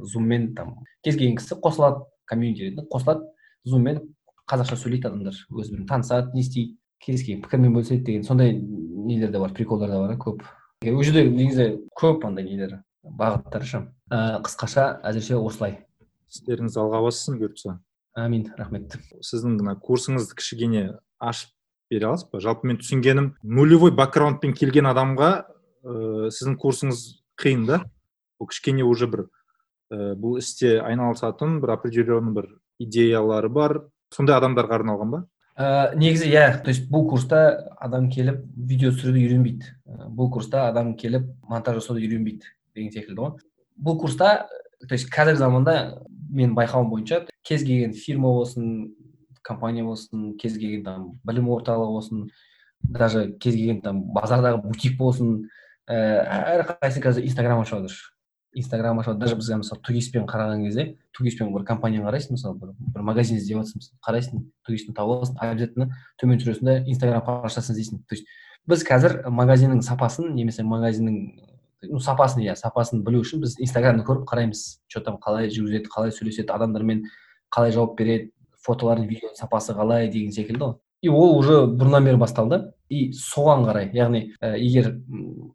Зуммен 0.00 0.54
там. 0.54 0.76
Кез 1.04 1.16
келген 1.16 1.36
кісі 1.36 1.56
қосылады 1.60 2.04
комьюнити 2.28 2.86
қосылады 2.92 3.28
зуммен 3.64 4.00
қазақша 4.48 4.76
сөйлейді 4.76 5.08
адамдар. 5.08 5.36
Өз 5.50 5.72
танысады 5.88 6.34
не 6.34 6.44
істейді. 6.44 6.76
Кез 7.00 7.24
келген 7.24 7.42
пікірмен 7.44 7.74
бөліседі 7.76 8.04
деген 8.04 8.24
сондай 8.24 8.54
нелер 8.60 9.32
де 9.32 9.38
бар 9.38 9.52
приколдар 9.56 9.88
да 9.88 10.00
бар 10.00 10.16
көп. 10.20 10.44
Ол 10.80 11.02
жерде 11.04 11.26
негізі 11.28 11.64
көп 11.92 12.22
андай 12.24 12.46
нелер 12.46 12.78
бағыттар 13.04 13.64
ше 13.68 13.78
ә, 14.08 14.40
қысқаша 14.40 14.84
әзірше 15.04 15.36
осылай. 15.36 15.74
Істеріңіз 16.32 16.78
алға 16.80 17.02
бассын 17.04 17.36
бұйыртса. 17.36 17.74
Әмин 18.16 18.46
рахмет. 18.56 18.96
Сіздің 19.20 19.58
мына 19.58 19.74
курсыңызды 19.76 20.38
кішігене 20.38 20.84
ашып 21.20 21.52
бере 21.92 22.08
аласыз 22.08 22.30
ба? 22.32 22.40
Жалпы 22.40 22.70
мен 22.70 22.80
түсінгенім 22.80 23.34
нулевой 23.42 23.92
бэкграундпен 23.92 24.54
келген 24.56 24.88
адамға 24.88 25.30
ә, 25.84 26.30
сіздің 26.32 26.56
курсыңыз 26.62 27.02
қиын 27.36 27.66
да. 27.68 27.82
Бұл 28.40 28.48
кішкене 28.48 28.86
уже 28.88 29.10
бір 29.10 29.26
ә, 29.92 30.14
бұл 30.16 30.40
істе 30.40 30.78
айналысатын 30.80 31.58
бір 31.60 31.74
определенный 31.76 32.32
бір 32.40 32.48
идеялары 32.80 33.52
бар. 33.52 33.82
Сондай 34.16 34.40
адамдарға 34.40 34.80
арналған 34.80 35.12
ба? 35.12 35.24
Ә, 35.60 35.94
негізі 35.96 36.30
иә 36.32 36.46
то 36.64 36.72
есть 36.72 36.88
бұл 36.90 37.06
курста 37.10 37.70
адам 37.80 38.08
келіп 38.12 38.40
видео 38.56 38.94
түсіруді 38.94 39.24
үйренбейді. 39.26 39.74
Бұл 40.16 40.30
курста 40.32 40.68
адам 40.70 40.94
келіп 40.96 41.28
монтаж 41.48 41.80
жасауды 41.80 42.06
үйренбейді 42.06 42.48
деген 42.74 42.94
секілді 42.94 43.20
ғой. 43.20 43.34
Бұл 43.76 43.98
курста 44.00 44.48
то 44.86 44.94
есть 44.94 45.10
қазіргі 45.12 45.42
заманда 45.42 45.76
мен 46.30 46.54
байқауым 46.56 46.88
бойынша 46.90 47.26
кез 47.42 47.64
келген 47.66 47.92
фирма 47.92 48.32
болсын 48.32 48.94
компания 49.42 49.84
болсын 49.84 50.32
кез 50.38 50.56
келген 50.56 50.84
там 50.84 51.10
білім 51.24 51.50
орталығы 51.52 51.96
болсын 51.98 52.30
даже 52.82 53.32
кез 53.32 53.54
келген 53.54 53.82
там 53.84 54.04
базардағы 54.14 54.62
бутик 54.64 54.96
болсын 54.98 55.42
ііі 55.90 56.24
әрқайсысы 56.56 57.02
қазір 57.04 57.26
инстаграм 57.26 57.60
ашып 57.60 57.80
жатыр. 57.80 57.98
Инстаграм 58.54 58.98
ашып 58.98 59.18
даже 59.18 59.36
бізге 59.36 59.60
мысалы 59.60 59.80
тугиспен 59.86 60.26
қараған 60.26 60.64
кезде 60.64 60.96
тугиспен 61.16 61.52
бір 61.54 61.64
компанияны 61.68 62.08
қарайсың 62.08 62.34
мысалы 62.34 62.58
бір, 62.58 62.72
бір 62.94 63.04
магазин 63.06 63.38
іздеп 63.38 63.60
жатырсың 63.62 64.00
қарайсың 64.06 64.42
тугистен 64.66 64.94
тауып 64.94 65.20
аласың 65.20 65.38
обязательно 65.38 65.90
төмен 66.18 66.40
түсіресің 66.42 66.66
да 66.66 66.76
инстаграм 66.90 67.22
парақшасын 67.26 67.76
іздейсің. 67.76 68.02
То 68.08 68.18
есть 68.18 68.26
біз 68.66 68.84
қазір 68.88 69.16
магазиннің 69.30 69.84
сапасын 69.86 70.34
немесе 70.34 70.64
магазиннің 70.66 71.20
ну 71.90 72.02
сапасын 72.02 72.42
иә 72.42 72.56
сапасын 72.58 73.04
білу 73.06 73.22
үшін 73.22 73.44
біз 73.44 73.54
инстаграмды 73.62 74.04
көріп 74.04 74.26
қараймыз. 74.28 74.80
Че 74.88 75.00
там 75.06 75.16
қалай 75.22 75.48
жүргізеді 75.48 75.88
қалай 75.94 76.12
сөйлеседі 76.12 76.50
адамдармен 76.52 77.06
қалай 77.54 77.72
жауап 77.72 77.96
береді 77.98 78.32
фотолардың 78.66 79.06
видеоның 79.08 79.38
сапасы 79.38 79.72
қалай 79.78 80.10
деген 80.10 80.34
секілді 80.34 80.64
ғой. 80.64 80.74
И 81.02 81.08
ол 81.08 81.38
уже 81.38 81.64
бұрыннан 81.66 82.04
бері 82.04 82.20
басталды. 82.20 82.60
И 82.90 83.12
соған 83.16 83.64
қарай 83.68 83.90
яғни 83.94 84.34
ә, 84.40 84.56
егер 84.58 84.96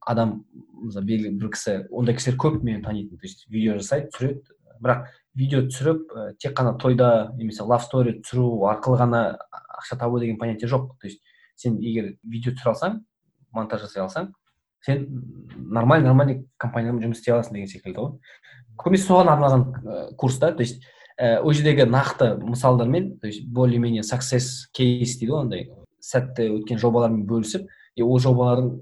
адам 0.06 0.46
мысалы 0.82 1.06
белгілі 1.06 1.38
бір 1.42 1.52
кісі 1.54 1.76
ондай 1.92 2.16
кісілер 2.16 2.38
көп 2.40 2.62
мен 2.64 2.82
танитын 2.84 3.20
то 3.20 3.28
есть 3.28 3.46
видео 3.50 3.76
жасайды 3.78 4.10
түсіреді. 4.14 4.56
Бірақ 4.82 5.06
видео 5.36 5.66
түсіріп 5.68 6.16
ә, 6.16 6.34
тек 6.40 6.56
қана 6.58 6.78
тойда 6.80 7.32
немесе 7.36 7.64
лав 7.64 7.84
стори 7.84 8.18
түсіру 8.22 8.66
арқылы 8.72 9.02
ғана 9.04 9.22
ақша 9.52 10.00
табу 10.00 10.20
деген 10.20 10.40
понятие 10.40 10.70
жоқ. 10.70 10.96
То 11.00 11.08
есть 11.08 11.22
сен 11.56 11.78
егер 11.80 12.16
видео 12.24 12.56
түсіре 12.56 12.74
алсаң 12.74 13.00
монтаж 13.52 13.86
жасай 13.86 14.04
алсаң 14.04 14.34
сен 14.86 15.06
нормальный 15.58 16.08
нормальный 16.08 16.48
компаниямен 16.58 17.04
жұмыс 17.04 17.20
істей 17.20 17.36
аласың 17.36 17.60
деген 17.60 17.70
секілді 17.70 18.00
ғой. 18.00 18.18
Көбінесе 18.80 19.10
соған 19.10 19.32
арналған 19.36 19.64
ә, 19.84 20.16
курс 20.16 20.40
та. 20.40 20.52
То 20.54 20.64
есть 20.64 20.84
ол 21.18 21.54
жердегі 21.54 21.88
нақты 21.88 22.36
мысалдармен 22.42 23.20
то 23.20 23.28
есть 23.28 23.46
более 23.48 23.80
менее 23.80 24.04
success 24.04 24.68
кейс 24.74 25.18
дейді 25.18 25.32
ғой 25.32 25.42
андай 25.46 25.70
сәтті 26.04 26.50
өткен 26.60 26.82
жобалармен 26.82 27.26
бөлісіп 27.30 27.70
и 27.96 28.04
ол 28.04 28.20
жобалардың 28.20 28.76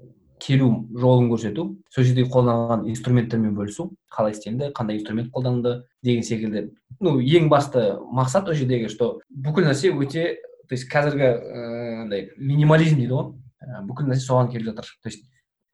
келу 0.44 0.70
жолын 0.98 1.30
көрсету 1.30 1.66
сол 1.94 2.04
жерде 2.04 2.24
қолданылған 2.28 2.88
инструменттермен 2.90 3.54
бөлісу 3.56 3.92
қалай 4.12 4.34
істелінді 4.34 4.72
қандай 4.76 4.98
инструмент 4.98 5.30
қолданылды 5.32 5.84
деген 6.02 6.26
секілді. 6.26 6.64
Ну 7.00 7.16
ең 7.20 7.48
басты 7.48 7.94
мақсат 8.12 8.50
ол 8.50 8.58
жердегі 8.58 8.90
что 8.92 9.20
бүкіл 9.30 9.68
нәрсе 9.70 9.92
өте 9.94 10.36
то 10.68 10.74
есть 10.74 10.90
қазіргі 10.90 11.30
андай 12.04 12.28
минимализм 12.36 12.98
дейді 12.98 13.14
ғой. 13.14 13.32
Ә, 13.62 13.82
бүкіл 13.86 14.10
нәрсе 14.10 14.26
соған 14.26 14.50
келіп 14.52 14.72
жатыр. 14.72 14.90
То 15.02 15.08
есть 15.08 15.24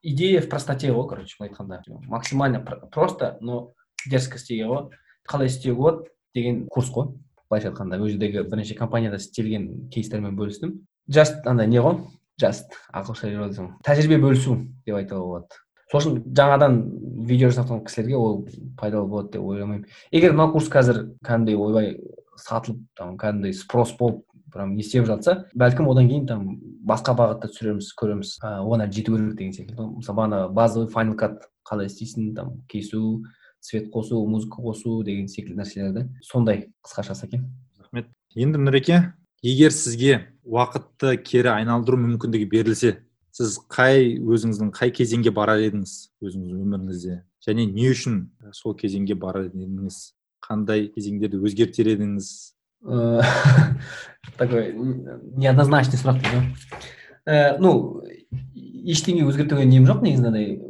идея 0.02 0.42
в 0.42 0.48
простоте 0.48 0.92
ғой 0.92 1.08
короче 1.08 1.36
былай 1.38 1.50
айтқанда. 1.50 1.82
Максимально 2.06 2.60
просто 2.60 3.38
но 3.40 3.72
дерзко 4.06 4.36
істеуге 4.36 4.66
болады 4.66 4.96
қалай 5.26 5.46
істеуге 5.46 5.76
болады 5.76 6.10
деген 6.34 6.66
курс 6.68 6.90
қой. 6.90 7.12
былайша 7.50 7.70
айтқанда 7.70 7.98
ол 8.00 8.08
жердегі 8.08 8.44
бірнеше 8.46 8.74
компанияда 8.74 9.16
істелген 9.16 9.88
кейстермен 9.90 10.36
бөлістім. 10.38 10.86
Just 11.10 11.42
андай 11.46 11.66
не 11.66 11.80
ғой? 11.82 11.98
Just 12.40 12.76
ағылшынша 12.94 13.66
тәжірибе 13.84 14.20
бөлісу 14.22 14.56
деп 14.86 14.94
айтуға 15.00 15.24
болады. 15.24 15.58
Сол 15.90 16.00
үшін 16.00 16.20
жаңадан 16.30 16.78
видео 17.26 17.50
жасап 17.50 17.82
кісілерге 17.88 18.16
ол 18.16 18.46
пайдалы 18.78 19.08
болады 19.10 19.32
деп 19.32 19.42
ойламаймын. 19.42 19.88
Егер 20.12 20.32
мына 20.32 20.52
курс 20.52 20.70
қазір 20.70 21.16
кәдімгідей 21.26 21.58
ойбай 21.58 21.96
сатылып 22.38 22.84
там 22.96 23.16
кәдімгідей 23.18 23.58
спрос 23.58 23.96
болып 23.98 24.22
прям 24.54 24.76
не 24.76 24.84
істеп 24.86 25.06
жатса 25.10 25.46
бәлкім 25.58 25.90
одан 25.90 26.06
кейін 26.08 26.26
там 26.30 26.46
басқа 26.86 27.16
бағытта 27.18 27.50
түсіреміз 27.50 27.90
көреміз. 27.98 28.36
Оған 28.62 28.86
әлі 28.86 28.94
жету 28.94 29.16
керек 29.16 29.34
деген 29.34 29.52
секілді. 29.58 29.90
Мысалы 29.98 30.22
бағана 30.22 30.48
базовый 30.54 30.88
файнал 30.94 31.18
кат 31.18 31.50
қалай 31.66 31.90
істейсің 31.90 32.34
там 32.38 32.60
кесу 32.70 33.24
цвет 33.70 33.90
қосу 33.94 34.24
музыка 34.26 34.58
қосу 34.62 35.04
деген 35.06 35.28
секілді 35.30 35.62
нәрселерді 35.62 36.06
сондай 36.26 36.66
қысқаша 36.82 37.14
сәкен 37.14 37.46
рахмет. 37.78 38.10
Енді 38.34 38.58
нұреке 38.58 39.12
егер 39.42 39.70
сізге 39.70 40.26
уақытты 40.44 41.16
кері 41.22 41.54
айналдыру 41.54 42.00
мүмкіндігі 42.02 42.48
берілсе 42.50 42.96
сіз 43.36 43.60
қай 43.70 44.16
өзіңіздің 44.18 44.72
қай 44.74 44.90
кезеңге 44.94 45.30
барар 45.34 45.62
едіңіз 45.62 45.92
өзіңіздің 46.18 46.64
өміріңізде? 46.64 47.20
Және 47.46 47.66
не 47.70 47.90
үшін 47.92 48.24
сол 48.56 48.74
кезеңге 48.74 49.14
барар 49.14 49.46
едіңіз 49.52 50.00
қандай 50.42 50.88
кезеңдерді 50.90 51.38
өзгертер 51.46 51.92
едіңіз? 51.94 52.32
Такой 54.40 54.72
неоднозначный 54.74 56.00
сұрақ 56.00 56.18
дейді 56.24 56.40
ғой. 56.40 57.56
Ну 57.60 58.02
ештеңе 58.90 59.28
өзгертуге 59.28 59.68
нем 59.68 59.86
жоқ 59.88 60.02
негізінде 60.02 60.30
андай 60.32 60.69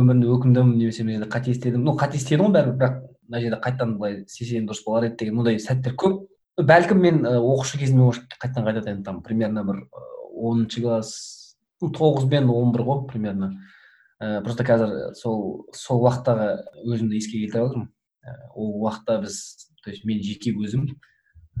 өмірімде 0.00 0.28
өкіндім 0.32 0.72
немесе 0.76 1.04
жерде 1.04 1.28
қате 1.30 1.52
істедім 1.52 1.84
ну 1.84 1.96
қате 1.98 2.20
істедім 2.20 2.46
ғой 2.46 2.54
бәрібір 2.56 2.78
бірақ 2.80 2.98
мына 3.28 3.40
жерде 3.42 3.60
қайтадан 3.62 3.96
былай 3.98 4.20
істесем 4.24 4.66
дұрыс 4.68 4.84
болар 4.86 5.08
еді 5.08 5.16
деген 5.20 5.40
ондай 5.40 5.58
сәттер 5.62 5.96
көп. 5.98 6.26
Бәлкім 6.56 7.00
мен 7.02 7.22
оқушы 7.26 7.78
кезімде 7.78 8.22
қайтадан 8.40 8.68
қайтадан 8.68 9.02
там 9.04 9.22
примерно 9.22 9.64
бір 9.64 9.82
оныншы 10.32 10.82
класс 10.82 11.56
тоғыз 11.82 12.28
бен 12.30 12.48
он 12.50 12.72
бір 12.72 12.86
ғой 12.86 13.06
примерно. 13.10 13.52
Просто 14.18 14.64
қазір 14.64 15.14
сол 15.18 15.66
сол 15.74 16.04
уақыттағы 16.06 16.48
өзімді 16.86 17.18
еске 17.18 17.42
келтіріп 17.42 17.66
жатырмын 17.66 17.90
ол 18.54 18.78
уақытта 18.86 19.20
біз 19.22 19.68
то 19.84 19.90
есть 19.90 20.04
мен 20.04 20.22
жеке 20.22 20.54
өзім 20.56 20.88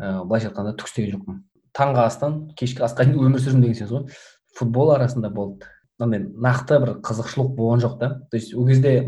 ә, 0.00 0.24
былайша 0.24 0.50
айтқанда 0.50 0.74
түк 0.78 0.88
істеген 0.90 1.16
жоқпын. 1.16 1.42
Таңғы 1.76 2.02
астан 2.06 2.38
кешкі 2.58 2.82
асқа 2.86 3.04
дейін 3.04 3.20
өмір 3.28 3.42
сүрдім 3.42 3.66
деген 3.66 3.78
сөз 3.78 3.92
ғой. 3.92 4.16
Футбол 4.56 4.94
арасында 4.96 5.30
болды. 5.30 5.68
Мынандай 5.98 6.26
нақты 6.32 6.80
бір 6.82 6.90
қызықшылық 7.04 7.54
болған 7.56 7.82
жоқ 7.84 7.98
та. 8.00 8.08
То 8.30 8.36
есть 8.36 8.54
ол 8.54 8.66
кезде 8.66 9.06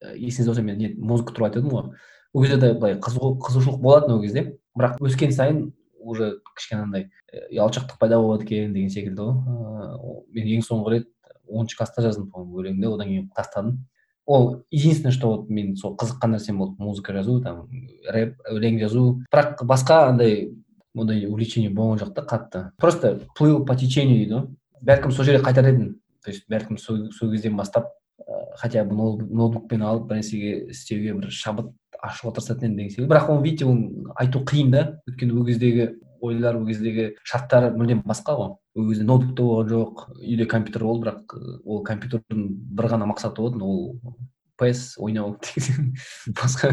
есіңізде 0.00 0.46
болса 0.46 0.62
мен 0.62 0.78
не 0.78 0.94
музыка 0.94 1.34
туралы 1.34 1.50
айтып 1.50 1.64
едім 1.64 1.76
ғой. 1.76 1.94
Ол 2.32 2.42
кезде 2.42 2.58
де 2.60 2.72
былай 2.74 2.98
қызығушылық 2.98 3.78
болатын 3.80 4.16
ол 4.16 4.22
кезде. 4.22 4.58
Бірақ 4.78 4.98
өскен 5.00 5.32
сайын 5.32 5.72
уже 6.00 6.40
кішкене 6.56 6.82
андай 6.82 7.10
ұялшақтық 7.52 7.98
пайда 8.00 8.18
болады 8.20 8.44
екен 8.44 8.72
деген 8.74 8.90
секілді 8.90 9.22
ғой. 9.22 10.24
Мен 10.32 10.46
ең 10.56 10.62
соңғы 10.66 10.94
рет 10.94 11.08
оныншы 11.46 11.76
класста 11.76 12.02
жаздым 12.02 12.30
по 12.30 12.44
моему 12.44 12.62
өлеңді 12.62 12.94
одан 12.94 13.08
кейін 13.08 13.30
тастадым. 13.34 13.86
Ол 14.26 14.64
единственное 14.70 15.12
что 15.12 15.28
вот 15.34 15.50
мен 15.50 15.76
сол 15.76 15.96
қызыққан 15.96 16.36
нәрсем 16.36 16.58
болды 16.58 16.76
музыка 16.78 17.12
жазу 17.12 17.40
там 17.42 17.68
рэп 18.06 18.38
өлең 18.48 18.78
жазу. 18.80 19.24
Бірақ 19.32 19.64
басқа 19.66 20.08
андай 20.08 20.54
ондай 20.94 21.26
увлечение 21.26 21.70
болған 21.74 21.98
жоқ 22.04 22.14
та 22.14 22.22
қатты. 22.22 22.70
Просто 22.78 23.20
плыл 23.36 23.64
по 23.64 23.74
течению 23.74 24.18
дейді 24.18 24.34
ғой. 24.34 24.48
Бәлкім 24.80 25.12
сол 25.12 25.24
жерге 25.28 25.44
қайтар 25.44 25.68
едім. 25.70 25.94
То 26.24 26.30
есть 26.30 26.46
бәлкім 26.50 26.78
сол, 26.78 27.08
кезден 27.32 27.56
бастап 27.56 27.90
ә, 28.20 28.56
хотя 28.60 28.84
бы 28.84 28.94
ноутбукпен 28.94 29.82
алып 29.82 30.08
бір 30.08 30.20
нәрсеге 30.20 30.70
істеуге 30.74 31.14
бір 31.14 31.30
шабыт 31.32 31.72
ашуға 32.00 32.34
тырысатын 32.36 32.68
едім 32.68 32.76
деген 32.76 32.94
секілді 32.94 33.12
бірақ 33.12 33.30
оны 33.32 33.44
видите 33.44 33.68
оны 33.68 34.12
айту 34.16 34.44
қиын 34.44 34.72
да. 34.72 34.84
Өйткені 35.08 35.36
ол 35.36 35.46
кездегі 35.46 35.86
ойлар 36.20 36.58
ол 36.60 36.66
кездегі 36.68 37.14
шарттар 37.24 37.70
мүлдем 37.76 38.02
басқа 38.04 38.36
ғой. 38.36 38.52
Ол 38.76 38.90
кезде 38.90 39.04
ноутбук 39.04 39.36
та 39.36 39.42
болған 39.42 39.70
жоқ 39.72 40.04
үйде 40.18 40.46
компьютер 40.46 40.84
болды 40.84 41.08
бірақ 41.08 41.38
ол 41.64 41.82
компьютердің 41.84 42.46
бір 42.76 42.90
ғана 42.92 43.08
мақсаты 43.10 43.40
болатын 43.40 43.64
ол 43.64 43.80
пс 44.60 44.98
ойнау 45.00 45.38
басқа 46.40 46.72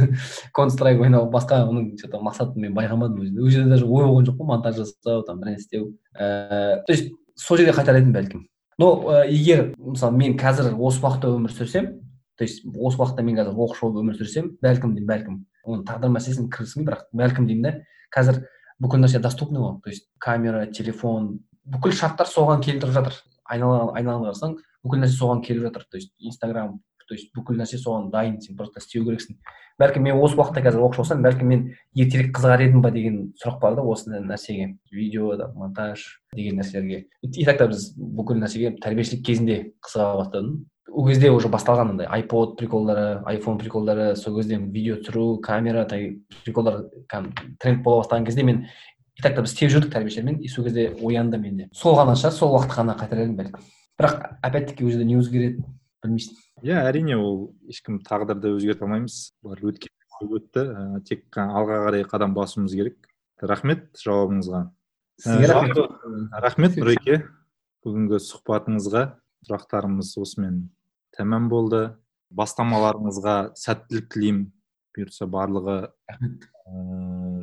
strike 0.53 0.99
ойнау 1.01 1.30
басқа 1.32 1.64
оның 1.68 1.95
че 1.99 2.10
то 2.12 2.20
мақсатын 2.20 2.68
мен 2.68 2.76
байқамадым 2.76 3.24
ол 3.24 3.49
жерде 3.49 3.70
даже 3.70 3.86
ой 3.86 4.03
болған 4.03 4.28
жоқ 4.28 4.41
қой 4.41 4.51
монтаж 4.51 4.82
жасау 4.82 5.24
там 5.24 5.39
бірдеңе 5.39 5.64
істеу. 5.64 5.93
Ііі 6.18 6.84
то 6.86 6.91
есть 6.93 7.14
сол 7.38 7.58
жерде 7.58 7.74
қайтар 7.78 8.00
едім 8.00 8.14
бәлкім. 8.16 8.46
Но 8.78 8.90
егер 9.26 9.72
мысалы 9.78 10.18
мен 10.18 10.38
қазір 10.38 10.74
осы 10.76 11.02
уақытта 11.02 11.32
өмір 11.34 11.54
сүрсем 11.54 11.94
то 12.38 12.44
есть 12.44 12.66
осы 12.66 12.98
уақытта 12.98 13.24
мен 13.24 13.38
қазір 13.38 13.56
оқушы 13.56 13.86
болып 13.86 14.04
өмір 14.04 14.20
сүрсем 14.20 14.52
бәлкім 14.62 14.94
деймін 14.96 15.10
бәлкім. 15.10 15.40
Оның 15.66 15.86
тағдыр 15.88 16.14
мәселесіне 16.14 16.52
кіргізбеймін 16.54 16.90
бірақ 16.90 17.06
бәлкім 17.14 17.48
деймін 17.50 17.66
да 17.66 17.74
қазір 18.14 18.44
бүкіл 18.80 19.02
нәрсе 19.02 19.20
доступный 19.20 19.62
ғой 19.62 19.80
то 19.84 19.90
есть 19.90 20.08
камера 20.20 20.66
телефон 20.68 21.40
бүкіл 21.66 21.92
шарттар 21.92 22.30
соған 22.30 22.62
келіп 22.64 22.86
жатыр. 22.94 23.18
Айнала 23.46 23.94
айналаңа 23.96 24.30
қарасаң 24.30 24.58
бүкіл 24.84 25.02
нәрсе 25.02 25.18
соған 25.18 25.42
келіп 25.44 25.68
жатыр. 25.68 25.88
То 25.90 25.98
есть 25.98 26.14
инстаграм 26.20 26.80
то 27.08 27.16
есть 27.16 27.32
бүкіл 27.36 27.58
нәрсе 27.58 27.80
соған 27.80 28.12
дайын. 28.12 28.41
Сен 28.41 28.58
просто 28.58 28.82
істеу 28.84 29.05
керексің. 29.08 29.38
Бәлкім 29.80 30.03
мен 30.03 30.20
осы 30.20 30.36
уақытта 30.36 30.64
қазір 30.66 30.84
оқушы 30.84 31.03
болсам 31.03 31.22
бәлкім 31.24 31.51
мен 31.51 31.62
ертерек 31.95 32.34
қызығар 32.36 32.66
едім 32.66 32.82
ба 32.82 32.91
деген 32.91 33.20
сұрақ 33.39 33.60
бар 33.62 33.78
да 33.78 33.84
осы 33.88 34.10
нәрсеге. 34.12 34.76
Видео 34.91 35.38
монтаж 35.55 36.03
деген 36.36 36.60
нәрселерге. 36.60 37.05
И 37.22 37.45
так 37.45 37.58
та 37.58 37.68
біз 37.72 37.93
бүкіл 37.95 38.41
нәрсеге 38.41 38.74
тәрбиешілік 38.82 39.24
кезінде 39.26 39.60
қызыға 39.86 40.18
бастадым. 40.24 40.66
Ол 40.89 41.08
кезде 41.08 41.30
уже 41.30 41.47
басталған 41.47 41.93
андай 41.93 42.08
айпод 42.08 42.58
приколдары 42.58 43.22
айфон 43.26 43.58
приколдары 43.60 44.16
сол 44.16 44.39
кезде 44.39 44.58
видео 44.58 44.97
түсіру 44.97 45.39
камера 45.41 45.86
приколдар 46.43 46.88
тренд 47.08 47.84
бола 47.84 48.01
бастаған 48.01 48.26
кезде 48.26 48.43
мен 48.43 48.66
и 49.18 49.22
так 49.22 49.36
та 49.36 49.41
біз 49.41 49.53
істеп 49.53 49.72
жүрдік 49.72 49.93
тәрбиешілермен. 49.93 50.41
И 50.41 50.47
сол 50.47 50.66
кезде 50.66 50.89
оянды 51.01 51.38
менде 51.38 51.70
сол 51.74 51.95
ғана 51.99 52.16
шығар 52.18 52.34
сол 52.34 52.55
уақыт 52.55 52.74
қана 52.74 52.97
қайтарар 52.97 53.28
едім 53.28 53.38
бәлкім. 53.38 53.62
Бірақ 53.97 54.38
опять 54.41 54.68
таки 54.70 54.86
ол 54.86 54.91
жерде 54.91 55.05
не 55.05 55.18
өзгереді 55.18 55.64
білмейсің. 56.08 56.39
Иә 56.66 56.82
әрине 56.88 57.18
ол 57.20 57.51
ешкім 57.70 57.99
тағдырды 58.05 58.53
өзгерте 58.55 58.86
алмаймыз. 58.88 59.18
Бұлар 59.43 59.62
өткен 59.70 59.93
өтті. 60.39 60.64
Ә, 60.64 61.01
тек 61.05 61.38
алға 61.38 61.84
қарай 61.86 62.08
қадам 62.08 62.34
басуымыз 62.38 62.74
керек. 62.78 63.10
Рахмет 63.41 63.91
жауабыңызға. 64.01 64.64
Сізге 65.22 65.51
рахмет. 65.51 65.82
рахмет 66.32 66.80
нұреке. 66.80 67.20
Бүгінгі 67.86 68.20
сұхбатыңызға 68.24 69.03
сұрақтарымыз 69.47 70.16
осымен 70.24 70.64
тәмам 71.18 71.47
болды. 71.51 71.84
Бастамаларыңызға 72.34 73.38
сәттілік 73.55 74.10
тілеймін. 74.14 74.49
Бұйыртса 74.97 75.30
барлығы 75.30 75.78
ә, 76.10 76.18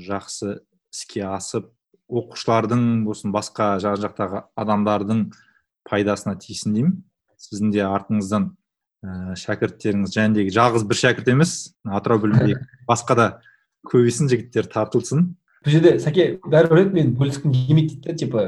жақсы 0.03 0.59
іске 0.93 1.25
асып 1.29 1.71
оқушылардың 2.11 3.05
болсын 3.07 3.33
басқа 3.35 3.79
жан 3.83 3.97
жақтағы 4.03 4.45
адамдардың 4.61 5.25
пайдасына 5.89 6.37
тисін 6.41 6.77
деймін. 6.77 6.97
Сіздің 7.41 7.73
де 7.75 7.83
артыңыздан 7.87 8.51
ә, 9.05 9.35
шәкірттеріңіз 9.41 10.15
және 10.15 10.47
жалғыз 10.55 10.87
бір 10.89 11.01
шәкірт 11.01 11.33
емес 11.35 11.75
атырау 11.85 12.23
білімге 12.25 12.61
басқа 12.91 13.17
да 13.19 13.27
көбейсін 13.91 14.31
жігіттер 14.33 14.69
тартылсын. 14.73 15.35
Бұл 15.65 15.77
жерде 15.77 15.99
сәке 16.03 16.39
бәрібір 16.45 16.93
мен 16.93 17.13
бөліскім 17.19 17.53
келмейді 17.53 18.01
дейді 18.01 18.09
да 18.09 18.17
типа 18.21 18.47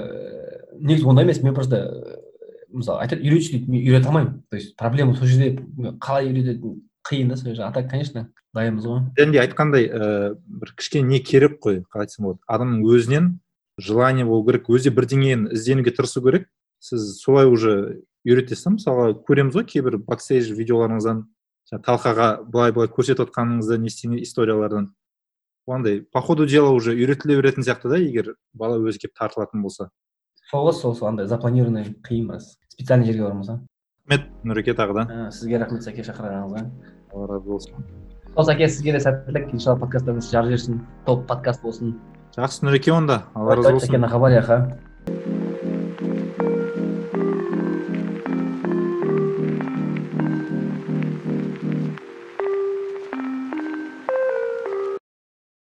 негізі 0.81 1.09
ондай 1.11 1.27
емес 1.27 1.43
мен 1.45 1.55
просто 1.57 1.83
мысалы 2.73 3.05
айтады 3.05 3.25
үйретші 3.25 3.57
дейді 3.57 3.73
мен 3.73 3.85
үйрете 3.85 4.11
алмаймын. 4.11 4.43
То 4.51 4.57
есть 4.57 4.77
проблема 4.77 5.17
сол 5.17 5.29
жерде 5.29 5.63
қалай 6.01 6.31
үйрететін 6.31 6.81
қиын 7.09 7.29
да 7.33 7.37
сол 7.37 7.51
жерде. 7.51 7.65
А 7.65 7.73
так 7.73 7.91
конечно 7.91 8.29
дайынбыз 8.57 8.87
ғой. 8.89 9.03
Және 9.19 9.37
де 9.37 9.43
айтқандай 9.45 9.89
ә, 9.89 10.37
бір 10.37 10.73
кішкене 10.77 11.09
не 11.17 11.21
керек 11.21 11.59
қой 11.63 11.83
қалай 11.93 12.07
айтсам 12.07 12.29
болады. 12.29 12.41
Адамның 12.49 12.85
өзінен 12.85 13.31
желание 13.79 14.27
болу 14.29 14.45
керек 14.49 14.71
өзі 14.73 14.93
бірдеңені 14.97 15.53
ізденуге 15.57 15.93
тырысу 15.97 16.23
керек. 16.25 16.49
Сіз 16.81 17.17
солай 17.21 17.47
уже 17.47 18.03
үйретесіз 18.27 18.67
да 18.67 18.75
мысалға 18.77 19.07
көреміз 19.29 19.57
ғой 19.57 19.67
кейбір 19.71 19.99
бакстейдж 20.07 20.53
видеоларыңыздан. 20.59 21.25
Талқаға 21.87 22.29
былай 22.45 22.75
былай 22.75 22.91
көрсетіп 22.91 23.29
отқаныңызды 23.29 23.79
не 23.79 24.23
историялардан. 24.23 24.93
Андай 25.67 26.03
по 26.03 26.21
ходу 26.21 26.47
дела 26.47 26.71
уже 26.71 26.95
үйретіле 26.95 27.41
беретін 27.41 27.65
сияқты 27.67 27.89
да 27.89 27.99
егер 27.99 28.37
бала 28.53 28.79
өзі 28.79 29.03
келіп 29.03 29.17
тартылатын 29.19 29.63
болса. 29.63 29.91
Сол 30.51 30.69
ғой 30.69 30.79
сол 30.79 30.95
сол 30.95 31.09
андай 31.09 31.27
запланированный 31.27 31.97
қиын 32.07 32.29
біраз 32.29 32.55
специальный 32.69 33.07
жерге 33.07 33.25
барамыз 33.27 33.51
ғой 33.51 33.65
рахмет 34.07 34.29
нұреке 34.45 34.75
тағы 34.75 34.95
да. 34.95 35.31
Сізге 35.33 35.59
рахмет 35.59 35.83
сәке 35.83 36.05
шақырғаныңызға 36.07 36.63
алла 37.13 37.27
разы 37.27 37.47
болсын. 37.47 37.75
Сол 38.35 38.47
сәке 38.47 38.69
сізге 38.69 38.93
де 38.93 39.01
сәттілік. 39.03 39.53
Иншалла 39.53 39.81
подкасттарыңыз 39.83 40.31
жар 40.31 40.47
жерсін 40.47 40.81
топ 41.07 41.27
подкаст 41.27 41.63
болсын. 41.63 41.97
Жақсы 42.37 42.67
нұреке 42.67 42.95
онда. 42.95 43.25
Алла 43.35 43.57
разы 43.57 43.73
болсын. 43.73 43.89
Сәке 43.89 43.99
на 43.99 44.11